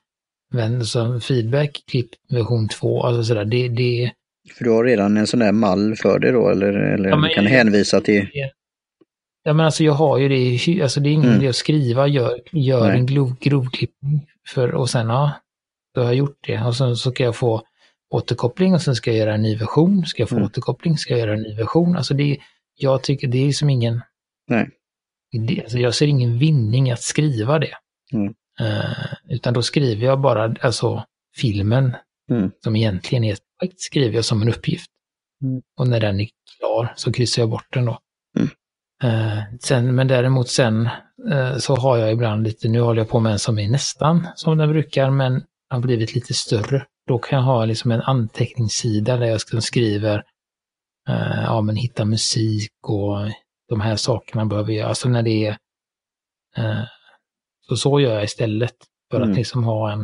men 0.53 0.85
som 0.85 1.21
feedback, 1.21 1.83
klipp 1.87 2.09
version 2.29 2.67
2, 2.67 3.03
alltså 3.03 3.23
sådär, 3.23 3.45
det, 3.45 3.67
det... 3.67 4.11
För 4.57 4.63
du 4.63 4.71
har 4.71 4.83
redan 4.83 5.17
en 5.17 5.27
sån 5.27 5.39
där 5.39 5.51
mall 5.51 5.95
för 5.95 6.19
det 6.19 6.31
då, 6.31 6.49
eller, 6.49 6.73
eller 6.73 7.09
ja, 7.09 7.15
du 7.15 7.33
kan 7.33 7.43
jag, 7.43 7.51
hänvisa 7.51 8.01
till... 8.01 8.29
Ja 9.43 9.53
men 9.53 9.65
alltså 9.65 9.83
jag 9.83 9.93
har 9.93 10.17
ju 10.17 10.29
det, 10.29 10.81
alltså 10.81 10.99
det 10.99 11.09
är 11.09 11.11
ingen 11.11 11.29
mm. 11.29 11.37
idé 11.37 11.47
att 11.47 11.55
skriva, 11.55 12.07
gör, 12.07 12.39
gör 12.51 12.91
en 12.91 13.05
grov, 13.05 13.35
grovklippning 13.39 14.27
för, 14.47 14.75
och 14.75 14.89
sen 14.89 15.07
ja, 15.07 15.31
då 15.93 16.01
har 16.01 16.05
jag 16.05 16.15
gjort 16.15 16.37
det. 16.47 16.61
Och 16.61 16.75
sen 16.75 16.95
så 16.95 17.11
ska 17.11 17.23
jag 17.23 17.35
få 17.35 17.63
återkoppling 18.09 18.73
och 18.73 18.81
sen 18.81 18.95
ska 18.95 19.11
jag 19.11 19.17
göra 19.17 19.33
en 19.33 19.41
ny 19.41 19.55
version. 19.55 20.05
Ska 20.05 20.21
jag 20.21 20.29
få 20.29 20.35
mm. 20.35 20.45
återkoppling 20.45 20.97
ska 20.97 21.13
jag 21.13 21.19
göra 21.19 21.33
en 21.33 21.41
ny 21.41 21.55
version. 21.55 21.95
Alltså 21.95 22.13
det, 22.13 22.37
jag 22.75 23.03
tycker 23.03 23.27
det 23.27 23.47
är 23.47 23.51
som 23.51 23.69
ingen... 23.69 24.01
Nej. 24.47 24.69
Det, 25.47 25.61
alltså 25.61 25.77
jag 25.77 25.95
ser 25.95 26.07
ingen 26.07 26.37
vinning 26.37 26.91
att 26.91 27.01
skriva 27.01 27.59
det. 27.59 27.73
Mm. 28.13 28.33
Uh, 28.61 29.13
utan 29.29 29.53
då 29.53 29.61
skriver 29.61 30.05
jag 30.05 30.21
bara, 30.21 30.55
alltså 30.61 31.03
filmen, 31.35 31.95
mm. 32.31 32.51
som 32.63 32.75
egentligen 32.75 33.23
är 33.23 33.33
ett 33.33 33.39
projekt, 33.59 33.81
skriver 33.81 34.15
jag 34.15 34.25
som 34.25 34.41
en 34.41 34.49
uppgift. 34.49 34.91
Mm. 35.43 35.61
Och 35.79 35.87
när 35.87 35.99
den 35.99 36.19
är 36.19 36.27
klar 36.57 36.93
så 36.95 37.13
kryssar 37.13 37.41
jag 37.41 37.49
bort 37.49 37.73
den 37.73 37.85
då. 37.85 37.99
Eh, 39.03 39.39
sen, 39.59 39.95
men 39.95 40.07
däremot 40.07 40.49
sen 40.49 40.89
eh, 41.31 41.57
så 41.57 41.75
har 41.75 41.97
jag 41.97 42.11
ibland 42.11 42.43
lite, 42.43 42.67
nu 42.67 42.79
håller 42.79 43.01
jag 43.01 43.09
på 43.09 43.19
med 43.19 43.31
en 43.31 43.39
som 43.39 43.59
är 43.59 43.69
nästan 43.69 44.27
som 44.35 44.57
den 44.57 44.69
brukar 44.69 45.09
men 45.09 45.43
har 45.69 45.79
blivit 45.79 46.15
lite 46.15 46.33
större. 46.33 46.85
Då 47.07 47.19
kan 47.19 47.37
jag 47.37 47.45
ha 47.45 47.65
liksom 47.65 47.91
en 47.91 48.01
anteckningssida 48.01 49.17
där 49.17 49.25
jag 49.25 49.63
skriver, 49.63 50.23
eh, 51.09 51.43
ja 51.43 51.61
men 51.61 51.75
hitta 51.75 52.05
musik 52.05 52.71
och 52.81 53.17
de 53.69 53.81
här 53.81 53.95
sakerna 53.95 54.45
behöver 54.45 54.73
jag, 54.73 54.89
alltså 54.89 55.09
när 55.09 55.23
det 55.23 55.45
är, 55.45 55.57
eh, 56.57 56.83
så 57.61 57.77
så 57.77 57.99
gör 57.99 58.13
jag 58.13 58.23
istället 58.23 58.75
för 59.11 59.17
mm. 59.17 59.29
att 59.29 59.37
liksom 59.37 59.63
ha 59.63 59.91
en, 59.91 60.03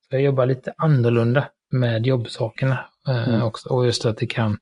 så 0.00 0.16
jag 0.16 0.22
jobbar 0.22 0.46
lite 0.46 0.74
annorlunda 0.76 1.48
med 1.70 2.06
jobbsakerna 2.06 2.90
eh, 3.08 3.28
mm. 3.28 3.42
också 3.42 3.68
och 3.68 3.86
just 3.86 4.04
att 4.04 4.16
det 4.16 4.26
kan 4.26 4.58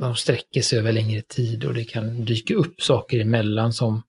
de 0.00 0.16
sträcker 0.16 0.60
sig 0.60 0.78
över 0.78 0.92
längre 0.92 1.22
tid 1.22 1.64
och 1.64 1.74
det 1.74 1.84
kan 1.84 2.24
dyka 2.24 2.54
upp 2.54 2.82
saker 2.82 3.20
emellan 3.20 3.72
som 3.72 4.02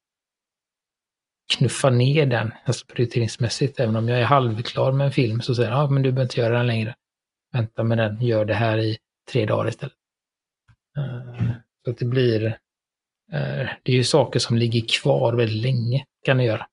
knuffar 1.48 1.92
ner 1.92 2.26
den, 2.26 2.54
alltså 2.66 2.86
prioriteringsmässigt. 2.86 3.80
Även 3.80 3.96
om 3.96 4.10
jag 4.10 4.20
är 4.20 4.26
halvklar 4.26 4.92
med 4.92 5.06
en 5.06 5.12
film 5.12 5.42
så 5.42 5.56
säger 5.56 5.72
jag, 5.72 5.80
ja 5.80 5.90
men 5.90 6.04
du 6.04 6.12
behöver 6.12 6.26
inte 6.26 6.40
göra 6.40 6.58
den 6.58 6.68
längre. 6.68 6.96
Vänta 7.54 7.84
med 7.84 7.98
den, 7.98 8.22
gör 8.22 8.46
det 8.46 8.54
här 8.54 8.78
i 8.78 8.98
tre 9.32 9.46
dagar 9.46 9.70
istället. 9.70 9.96
Uh, 10.98 11.52
så 11.86 11.92
att 11.92 11.98
det 11.98 12.06
blir, 12.06 12.46
uh, 12.46 13.70
det 13.84 13.92
är 13.92 13.96
ju 13.96 14.04
saker 14.04 14.40
som 14.40 14.58
ligger 14.58 14.82
kvar 15.02 15.34
väldigt 15.34 15.62
länge, 15.62 16.06
kan 16.26 16.38
det 16.38 16.44
göra. 16.44 16.68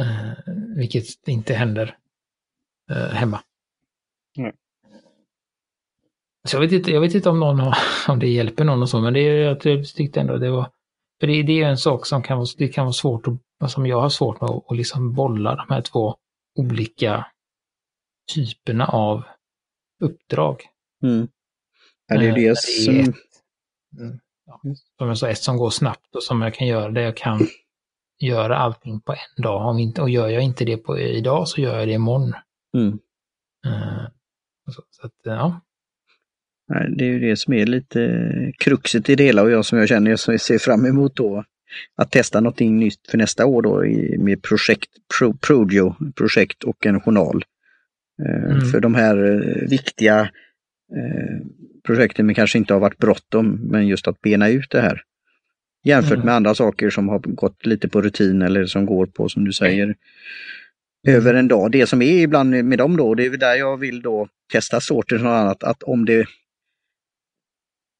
Uh, 0.00 0.32
vilket 0.76 1.28
inte 1.28 1.54
händer 1.54 1.98
hemma. 3.12 3.42
Mm. 4.38 4.52
Så 6.48 6.56
jag, 6.56 6.60
vet 6.60 6.72
inte, 6.72 6.90
jag 6.90 7.00
vet 7.00 7.14
inte 7.14 7.30
om, 7.30 7.40
någon 7.40 7.60
har, 7.60 7.76
om 8.08 8.18
det 8.18 8.28
hjälper 8.28 8.64
någon 8.64 8.82
och 8.82 8.88
så, 8.88 9.00
men 9.00 9.12
det 9.12 9.20
jag 9.20 9.60
tyckte 9.94 10.20
ändå 10.20 10.36
det 10.36 10.50
var... 10.50 10.70
För 11.22 11.26
det, 11.26 11.42
det 11.42 11.62
är 11.62 11.68
en 11.68 11.78
sak 11.78 12.06
som 12.06 12.22
kan 12.22 12.38
vara, 12.38 12.46
det 12.58 12.68
kan 12.68 12.84
vara 12.84 12.92
svårt, 12.92 13.26
att, 13.60 13.70
som 13.70 13.86
jag 13.86 14.00
har 14.00 14.08
svårt 14.08 14.40
med 14.40 14.50
att, 14.50 14.76
liksom 14.76 15.12
bolla 15.14 15.56
de 15.56 15.74
här 15.74 15.80
två 15.80 16.16
olika 16.58 17.26
typerna 18.34 18.86
av 18.86 19.22
uppdrag. 20.00 20.62
Mm. 21.02 21.28
Ja, 22.06 22.18
det 22.18 22.28
är 22.28 22.34
det, 22.34 22.58
som... 22.58 23.00
ett, 23.00 23.16
mm, 23.98 24.20
ja, 24.46 24.60
som 24.98 25.08
jag 25.08 25.18
sa, 25.18 25.28
ett 25.28 25.38
som 25.38 25.56
går 25.56 25.70
snabbt 25.70 26.16
och 26.16 26.22
som 26.22 26.42
jag 26.42 26.54
kan 26.54 26.66
göra 26.66 26.90
det 26.90 27.02
jag 27.02 27.16
kan 27.16 27.40
göra 28.18 28.56
allting 28.56 29.00
på 29.00 29.12
en 29.12 29.42
dag. 29.42 29.66
Om 29.66 29.78
inte, 29.78 30.02
och 30.02 30.10
gör 30.10 30.28
jag 30.28 30.42
inte 30.42 30.64
det 30.64 30.76
på 30.76 30.98
idag 30.98 31.48
så 31.48 31.60
gör 31.60 31.78
jag 31.78 31.88
det 31.88 31.94
imorgon. 31.94 32.34
Mm. 32.76 32.98
Uh, 33.66 34.06
så, 34.66 34.82
så 34.90 35.06
att, 35.06 35.12
ja. 35.22 35.60
Det 36.96 37.04
är 37.04 37.08
ju 37.08 37.18
det 37.18 37.36
som 37.36 37.54
är 37.54 37.66
lite 37.66 38.52
kruxet 38.58 39.10
i 39.10 39.14
det 39.14 39.24
hela 39.24 39.42
och 39.42 39.50
jag 39.50 39.64
som 39.64 39.78
jag 39.78 39.88
känner 39.88 40.10
jag 40.10 40.40
ser 40.40 40.58
fram 40.58 40.86
emot 40.86 41.16
då 41.16 41.44
att 41.96 42.10
testa 42.10 42.40
någonting 42.40 42.78
nytt 42.78 43.10
för 43.10 43.18
nästa 43.18 43.46
år 43.46 43.62
då 43.62 43.84
med 44.24 44.42
projekt, 44.42 44.90
pro, 45.18 45.34
Prodio, 45.34 45.96
projekt 46.16 46.64
och 46.64 46.86
en 46.86 47.00
journal. 47.00 47.44
Eh, 48.22 48.44
mm. 48.44 48.60
För 48.60 48.80
de 48.80 48.94
här 48.94 49.16
eh, 49.16 49.68
viktiga 49.68 50.20
eh, 50.96 51.46
projekten 51.86 52.26
men 52.26 52.34
kanske 52.34 52.58
inte 52.58 52.72
har 52.72 52.80
varit 52.80 52.98
bråttom, 52.98 53.60
men 53.70 53.86
just 53.86 54.08
att 54.08 54.20
bena 54.20 54.48
ut 54.48 54.70
det 54.70 54.80
här. 54.80 55.02
Jämfört 55.84 56.12
mm. 56.12 56.26
med 56.26 56.34
andra 56.34 56.54
saker 56.54 56.90
som 56.90 57.08
har 57.08 57.18
gått 57.18 57.66
lite 57.66 57.88
på 57.88 58.02
rutin 58.02 58.42
eller 58.42 58.66
som 58.66 58.86
går 58.86 59.06
på, 59.06 59.28
som 59.28 59.44
du 59.44 59.52
säger, 59.52 59.94
över 61.08 61.34
en 61.34 61.48
dag. 61.48 61.70
Det 61.72 61.86
som 61.86 62.02
är 62.02 62.22
ibland 62.22 62.50
med 62.64 62.78
dem 62.78 62.96
då, 62.96 63.14
det 63.14 63.26
är 63.26 63.36
där 63.36 63.54
jag 63.54 63.76
vill 63.76 64.02
då 64.02 64.28
testa 64.52 64.80
sorter 64.80 65.26
och 65.26 65.36
annat, 65.36 65.62
att 65.62 65.82
om 65.82 66.04
det 66.04 66.26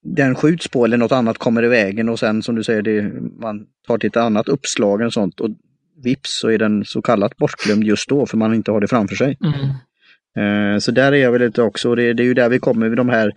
den 0.02 0.34
skjuts 0.34 0.68
på 0.68 0.84
eller 0.84 0.96
något 0.96 1.12
annat 1.12 1.38
kommer 1.38 1.62
i 1.62 1.68
vägen 1.68 2.08
och 2.08 2.18
sen 2.18 2.42
som 2.42 2.54
du 2.54 2.64
säger, 2.64 2.82
det, 2.82 3.12
man 3.40 3.66
tar 3.86 3.98
till 3.98 4.08
ett 4.08 4.16
annat 4.16 4.48
uppslag 4.48 5.00
eller 5.00 5.10
sånt 5.10 5.40
och 5.40 5.50
vips 6.02 6.40
så 6.40 6.48
är 6.48 6.58
den 6.58 6.84
så 6.84 7.02
kallat 7.02 7.36
bortglömd 7.36 7.84
just 7.84 8.08
då 8.08 8.26
för 8.26 8.36
man 8.36 8.54
inte 8.54 8.70
har 8.70 8.80
det 8.80 8.88
framför 8.88 9.16
sig. 9.16 9.38
Mm. 9.44 10.74
Eh, 10.74 10.78
så 10.78 10.90
där 10.90 11.12
är 11.12 11.16
jag 11.16 11.32
väl 11.32 11.40
lite 11.40 11.62
också, 11.62 11.94
det, 11.94 12.12
det 12.12 12.22
är 12.22 12.24
ju 12.24 12.34
där 12.34 12.48
vi 12.48 12.58
kommer 12.58 12.88
vid 12.88 12.98
de 12.98 13.08
här 13.08 13.32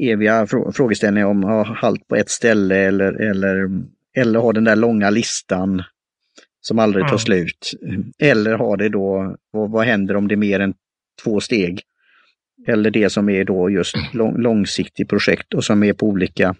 eviga 0.00 0.46
frågeställningarna 0.46 1.30
om 1.30 1.42
ha 1.42 1.74
halt 1.74 2.08
på 2.08 2.16
ett 2.16 2.30
ställe 2.30 2.76
eller, 2.76 3.12
eller, 3.12 3.68
eller 4.16 4.38
ha 4.38 4.52
den 4.52 4.64
där 4.64 4.76
långa 4.76 5.10
listan. 5.10 5.82
som 6.60 6.78
aldrig 6.78 7.04
tar 7.04 7.08
mm. 7.08 7.18
slut. 7.18 7.72
Eller 8.18 8.54
har 8.54 8.76
det 8.76 8.88
då, 8.88 9.36
vad, 9.50 9.70
vad 9.70 9.86
händer 9.86 10.16
om 10.16 10.28
det 10.28 10.34
är 10.34 10.36
mer 10.36 10.60
än 10.60 10.74
två 11.24 11.40
steg? 11.40 11.82
Eller 12.66 12.90
det 12.90 13.10
som 13.10 13.28
är 13.28 13.44
då 13.44 13.70
just 13.70 13.96
lång, 14.12 14.36
långsiktigt 14.36 15.08
projekt 15.08 15.54
och 15.54 15.64
som 15.64 15.82
är 15.82 15.92
på 15.92 16.06
olika 16.06 16.54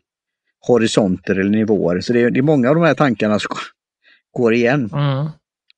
horisonter 0.66 1.38
eller 1.38 1.50
nivåer. 1.50 2.00
Så 2.00 2.12
det 2.12 2.20
är, 2.20 2.30
det 2.30 2.40
är 2.40 2.42
många 2.42 2.68
av 2.68 2.74
de 2.74 2.84
här 2.84 2.94
tankarna 2.94 3.38
som 3.38 3.56
går 4.32 4.54
igen. 4.54 4.90
Mm. 4.92 5.26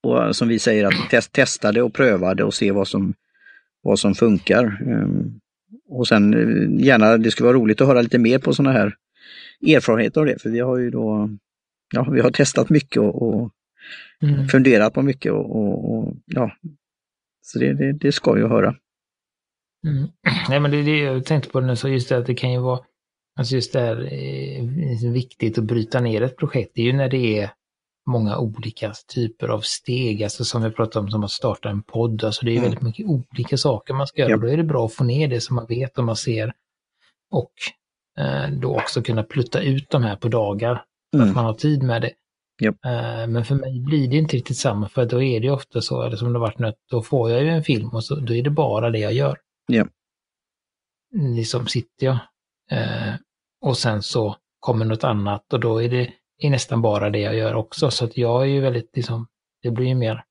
Och 0.02 0.36
som 0.36 0.48
vi 0.48 0.58
säger, 0.58 0.84
att 0.84 1.10
test, 1.10 1.32
testa 1.32 1.72
det 1.72 1.82
och 1.82 1.94
pröva 1.94 2.34
det 2.34 2.44
och 2.44 2.54
se 2.54 2.72
vad 2.72 2.88
som, 2.88 3.14
vad 3.82 3.98
som 3.98 4.14
funkar. 4.14 4.82
Um, 4.86 5.40
och 5.88 6.08
sen 6.08 6.34
eh, 6.34 6.84
gärna, 6.86 7.16
det 7.16 7.30
skulle 7.30 7.46
vara 7.46 7.56
roligt 7.56 7.80
att 7.80 7.86
höra 7.86 8.02
lite 8.02 8.18
mer 8.18 8.38
på 8.38 8.54
sådana 8.54 8.78
här 8.78 8.94
erfarenheter 9.66 10.20
av 10.20 10.26
det, 10.26 10.42
för 10.42 10.50
vi 10.50 10.60
har 10.60 10.76
ju 10.76 10.90
då, 10.90 11.30
ja, 11.94 12.10
vi 12.10 12.20
har 12.20 12.30
testat 12.30 12.70
mycket 12.70 12.96
och, 12.96 13.22
och 13.22 13.50
mm. 14.22 14.48
funderat 14.48 14.94
på 14.94 15.02
mycket 15.02 15.32
och, 15.32 15.56
och, 15.56 15.94
och 15.94 16.14
ja, 16.26 16.52
så 17.42 17.58
det, 17.58 17.72
det, 17.72 17.92
det, 17.92 18.12
ska 18.12 18.38
ju 18.38 18.48
höra. 18.48 18.74
Mm. 19.86 20.08
Nej 20.48 20.60
men 20.60 20.70
det 20.70 20.82
det 20.82 20.98
jag 20.98 21.24
tänkte 21.24 21.50
på 21.50 21.60
nu, 21.60 21.76
så 21.76 21.88
just 21.88 22.08
det 22.08 22.18
att 22.18 22.26
det 22.26 22.34
kan 22.34 22.52
ju 22.52 22.58
vara, 22.58 22.80
alltså 23.38 23.54
just 23.54 23.72
det 23.72 23.80
här, 23.80 24.12
eh, 24.12 25.12
viktigt 25.12 25.58
att 25.58 25.64
bryta 25.64 26.00
ner 26.00 26.22
ett 26.22 26.36
projekt, 26.36 26.72
det 26.74 26.82
är 26.82 26.86
ju 26.86 26.92
när 26.92 27.08
det 27.08 27.38
är 27.38 27.50
många 28.08 28.38
olika 28.38 28.92
typer 29.14 29.48
av 29.48 29.60
steg, 29.60 30.22
alltså 30.22 30.44
som 30.44 30.62
vi 30.62 30.70
pratade 30.70 31.04
om 31.04 31.10
som 31.10 31.24
att 31.24 31.30
starta 31.30 31.68
en 31.68 31.82
podd, 31.82 32.24
alltså 32.24 32.44
det 32.44 32.50
är 32.50 32.56
mm. 32.56 32.62
väldigt 32.62 32.82
mycket 32.82 33.06
olika 33.06 33.56
saker 33.56 33.94
man 33.94 34.06
ska 34.06 34.20
göra. 34.20 34.30
Yep. 34.30 34.40
Då 34.40 34.48
är 34.48 34.56
det 34.56 34.64
bra 34.64 34.86
att 34.86 34.94
få 34.94 35.04
ner 35.04 35.28
det 35.28 35.40
som 35.40 35.56
man 35.56 35.66
vet 35.66 35.98
och 35.98 36.04
man 36.04 36.16
ser 36.16 36.52
och 37.30 37.52
eh, 38.18 38.50
då 38.50 38.76
också 38.76 39.02
kunna 39.02 39.22
plutta 39.22 39.60
ut 39.60 39.90
de 39.90 40.02
här 40.02 40.16
på 40.16 40.28
dagar, 40.28 40.84
så 41.12 41.18
mm. 41.18 41.28
att 41.28 41.36
man 41.36 41.44
har 41.44 41.54
tid 41.54 41.82
med 41.82 42.02
det. 42.02 42.12
Yep. 42.62 42.84
Eh, 42.84 43.26
men 43.26 43.44
för 43.44 43.54
mig 43.54 43.80
blir 43.80 44.08
det 44.08 44.16
inte 44.16 44.36
riktigt 44.36 44.56
samma, 44.56 44.88
för 44.88 45.06
då 45.06 45.22
är 45.22 45.40
det 45.40 45.50
ofta 45.50 45.80
så, 45.80 46.02
eller 46.02 46.16
som 46.16 46.32
det 46.32 46.38
varit 46.38 46.58
nu, 46.58 46.72
då 46.90 47.02
får 47.02 47.30
jag 47.30 47.42
ju 47.42 47.48
en 47.48 47.64
film 47.64 47.88
och 47.88 48.04
så, 48.04 48.14
då 48.14 48.34
är 48.34 48.42
det 48.42 48.50
bara 48.50 48.90
det 48.90 48.98
jag 48.98 49.12
gör. 49.12 49.38
Yep. 49.72 49.88
Liksom 51.36 51.66
sitter 51.66 52.06
jag 52.06 52.18
eh, 52.70 53.14
och 53.60 53.78
sen 53.78 54.02
så 54.02 54.36
kommer 54.60 54.84
något 54.84 55.04
annat 55.04 55.52
och 55.52 55.60
då 55.60 55.82
är 55.82 55.88
det 55.88 56.12
är 56.38 56.50
nästan 56.50 56.82
bara 56.82 57.10
det 57.10 57.18
jag 57.18 57.36
gör 57.36 57.54
också. 57.54 57.90
Så 57.90 58.04
att 58.04 58.16
jag 58.16 58.42
är 58.42 58.46
ju 58.46 58.60
väldigt, 58.60 58.96
liksom, 58.96 59.26
det 59.62 59.70
blir 59.70 59.86
ju 59.86 59.94
mer. 59.94 60.24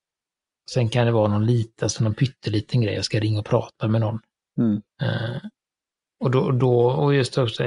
Sen 0.71 0.89
kan 0.89 1.05
det 1.05 1.11
vara 1.11 1.27
någon 1.27 1.45
liten, 1.45 1.85
alltså 1.85 2.03
någon 2.03 2.13
pytteliten 2.13 2.81
grej, 2.81 2.95
jag 2.95 3.05
ska 3.05 3.19
ringa 3.19 3.39
och 3.39 3.45
prata 3.45 3.87
med 3.87 4.01
någon. 4.01 4.19
Mm. 4.57 4.81
Uh, 5.01 5.41
och 6.19 6.31
då, 6.31 6.51
då, 6.51 6.91
och 6.91 7.15
just 7.15 7.37
också 7.37 7.63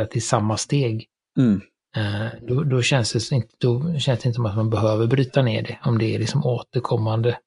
att 0.00 0.16
i 0.16 0.20
samma 0.20 0.56
steg. 0.56 1.06
Mm. 1.38 1.60
Uh, 1.96 2.28
då, 2.42 2.64
då, 2.64 2.82
känns 2.82 3.12
det 3.12 3.36
inte, 3.36 3.54
då 3.58 3.98
känns 3.98 4.20
det 4.20 4.26
inte 4.26 4.34
som 4.34 4.46
att 4.46 4.56
man 4.56 4.70
behöver 4.70 5.06
bryta 5.06 5.42
ner 5.42 5.62
det, 5.62 5.78
om 5.84 5.98
det 5.98 6.14
är 6.14 6.18
liksom 6.18 6.46
återkommande. 6.46 7.38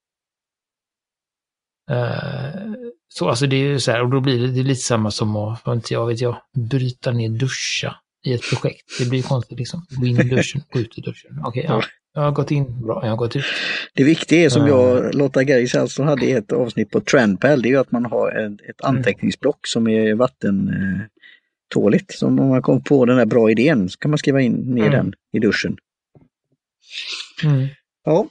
Uh, 1.91 2.90
så 3.13 3.29
alltså 3.29 3.47
det 3.47 3.55
är 3.55 3.67
ju 3.67 3.79
så 3.79 3.91
här, 3.91 4.03
och 4.03 4.09
då 4.09 4.19
blir 4.19 4.39
det, 4.39 4.47
det 4.47 4.63
lite 4.63 4.81
samma 4.81 5.11
som 5.11 5.35
att, 5.35 5.67
inte 5.67 5.93
jag 5.93 6.07
vet 6.07 6.21
jag, 6.21 6.37
bryta 6.69 7.11
ner 7.11 7.29
duscha 7.29 7.95
i 8.25 8.33
ett 8.33 8.49
projekt. 8.49 8.81
Det 8.99 9.09
blir 9.09 9.23
konstigt 9.23 9.57
liksom. 9.59 9.85
Gå 9.89 10.05
in 10.05 10.19
i 10.19 10.23
duschen, 10.23 10.61
gå 10.71 10.79
ut 10.79 10.97
ur 10.97 11.01
duschen. 11.01 11.39
Okej, 11.45 11.63
okay, 11.63 11.75
ja. 11.75 11.83
Jag 12.13 12.21
har 12.21 12.31
gått 12.31 12.51
in, 12.51 12.81
bra, 12.81 12.99
jag 13.03 13.09
har 13.09 13.17
gått 13.17 13.35
ut. 13.35 13.45
Det 13.93 14.03
viktiga 14.03 14.45
är 14.45 14.49
som 14.49 14.67
jag, 14.67 15.15
Lotta 15.15 15.43
Geis 15.43 15.75
alltså 15.75 16.03
hade 16.03 16.25
i 16.25 16.31
ett 16.31 16.51
avsnitt 16.51 16.91
på 16.91 17.01
Trendpal, 17.01 17.61
det 17.61 17.67
är 17.67 17.71
ju 17.71 17.77
att 17.77 17.91
man 17.91 18.05
har 18.05 18.31
ett, 18.31 18.61
ett 18.69 18.83
mm. 18.83 18.95
anteckningsblock 18.95 19.67
som 19.67 19.87
är 19.87 20.15
vattentåligt. 20.15 22.13
Så 22.13 22.27
om 22.27 22.35
man 22.35 22.61
kommer 22.61 22.79
på 22.79 23.05
den 23.05 23.17
här 23.17 23.25
bra 23.25 23.51
idén 23.51 23.89
så 23.89 23.97
kan 23.97 24.11
man 24.11 24.17
skriva 24.17 24.41
in 24.41 24.53
ner 24.53 24.87
mm. 24.87 24.91
den 24.91 25.13
i 25.33 25.39
duschen. 25.39 25.77
Mm. 27.43 27.67
Ja. 28.03 28.27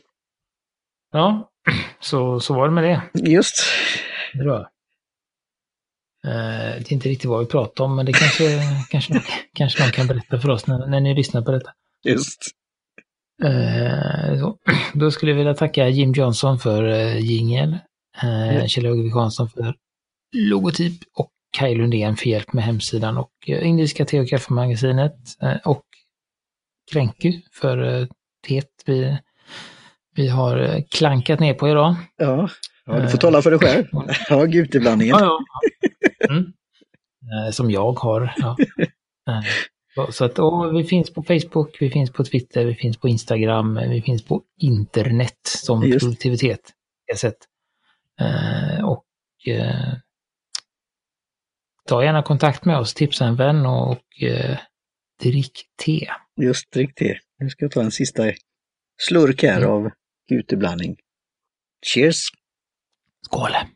Ja, 1.13 1.51
så, 2.01 2.41
så 2.41 2.55
var 2.55 2.69
det 2.69 2.75
med 2.75 2.85
det. 2.85 3.03
Just. 3.31 3.55
Bra. 4.35 4.71
Uh, 6.27 6.77
det 6.79 6.91
är 6.91 6.93
inte 6.93 7.09
riktigt 7.09 7.31
vad 7.31 7.41
vi 7.41 7.47
pratar 7.47 7.85
om, 7.85 7.97
men 7.97 8.07
det 8.07 8.13
kanske, 8.13 8.61
kanske, 8.91 9.23
kanske 9.55 9.83
någon 9.83 9.93
kan 9.93 10.07
berätta 10.07 10.41
för 10.41 10.51
oss 10.51 10.67
när, 10.67 10.87
när 10.87 11.01
ni 11.01 11.15
lyssnar 11.15 11.43
på 11.43 11.51
detta. 11.51 11.71
Just. 12.05 12.51
Uh, 13.45 14.55
då 14.95 15.11
skulle 15.11 15.33
jag 15.33 15.37
vilja 15.37 15.55
tacka 15.55 15.89
Jim 15.89 16.13
Johnson 16.13 16.59
för 16.59 16.83
uh, 16.83 17.21
jingel, 17.21 17.79
uh, 18.25 18.49
mm. 18.49 18.69
Kjell 18.69 18.87
Åge 18.87 19.15
Hansson 19.15 19.51
för 19.51 19.75
logotyp 20.37 21.01
och 21.17 21.31
Kaj 21.53 21.75
Lundén 21.75 22.17
för 22.17 22.27
hjälp 22.27 22.53
med 22.53 22.65
hemsidan 22.65 23.19
och 23.19 23.33
Indiska 23.47 24.05
te 24.05 24.21
och 24.21 24.29
kaffemagasinet 24.29 25.17
och 25.65 25.85
Kränku 26.93 27.33
för 27.53 28.09
teet 28.47 28.69
vi, 28.87 29.19
vi 30.15 30.29
har 30.29 30.85
klankat 30.91 31.41
ner 31.41 31.55
på 31.55 31.69
idag. 31.69 31.95
Ja, 32.17 32.49
ja 32.85 33.01
du 33.01 33.09
får 33.09 33.19
tala 33.19 33.43
för 33.43 33.51
dig 33.51 33.61
själv. 33.61 33.87
Ja, 34.29 34.45
guteblandningen. 34.45 35.17
Ja, 35.19 35.39
ja. 36.21 36.29
Mm. 36.31 36.53
Eh, 37.31 37.51
som 37.51 37.71
jag 37.71 37.93
har. 37.93 38.35
Ja. 38.37 38.57
Eh, 39.29 40.11
så 40.11 40.25
att, 40.25 40.39
och 40.39 40.79
vi 40.79 40.85
finns 40.85 41.13
på 41.13 41.23
Facebook, 41.23 41.77
vi 41.81 41.91
finns 41.91 42.13
på 42.13 42.25
Twitter, 42.25 42.65
vi 42.65 42.75
finns 42.75 42.97
på 42.97 43.09
Instagram, 43.09 43.81
vi 43.89 44.03
finns 44.03 44.25
på 44.25 44.43
internet 44.61 45.41
som 45.45 45.83
Just. 45.83 46.01
produktivitet. 46.01 46.61
Sätt. 47.17 47.37
Eh, 48.21 48.85
och 48.85 49.05
ta 51.87 52.05
gärna 52.05 52.23
kontakt 52.23 52.65
med 52.65 52.79
oss, 52.79 52.95
tipsa 52.95 53.25
en 53.25 53.37
vän 53.37 53.67
och, 53.67 53.91
och 53.91 54.05
drick 55.23 55.53
te. 55.85 56.09
Just 56.41 56.73
drick 56.73 56.95
te. 56.95 57.19
Nu 57.39 57.51
ska 57.51 57.65
jag 57.65 57.73
ta 57.73 57.83
en 57.83 57.91
sista 57.91 58.33
slurk 59.09 59.43
här 59.43 59.59
mm. 59.59 59.71
av 59.71 59.91
uteblandning. 60.31 60.97
Cheers! 61.87 62.31
Skola. 63.25 63.69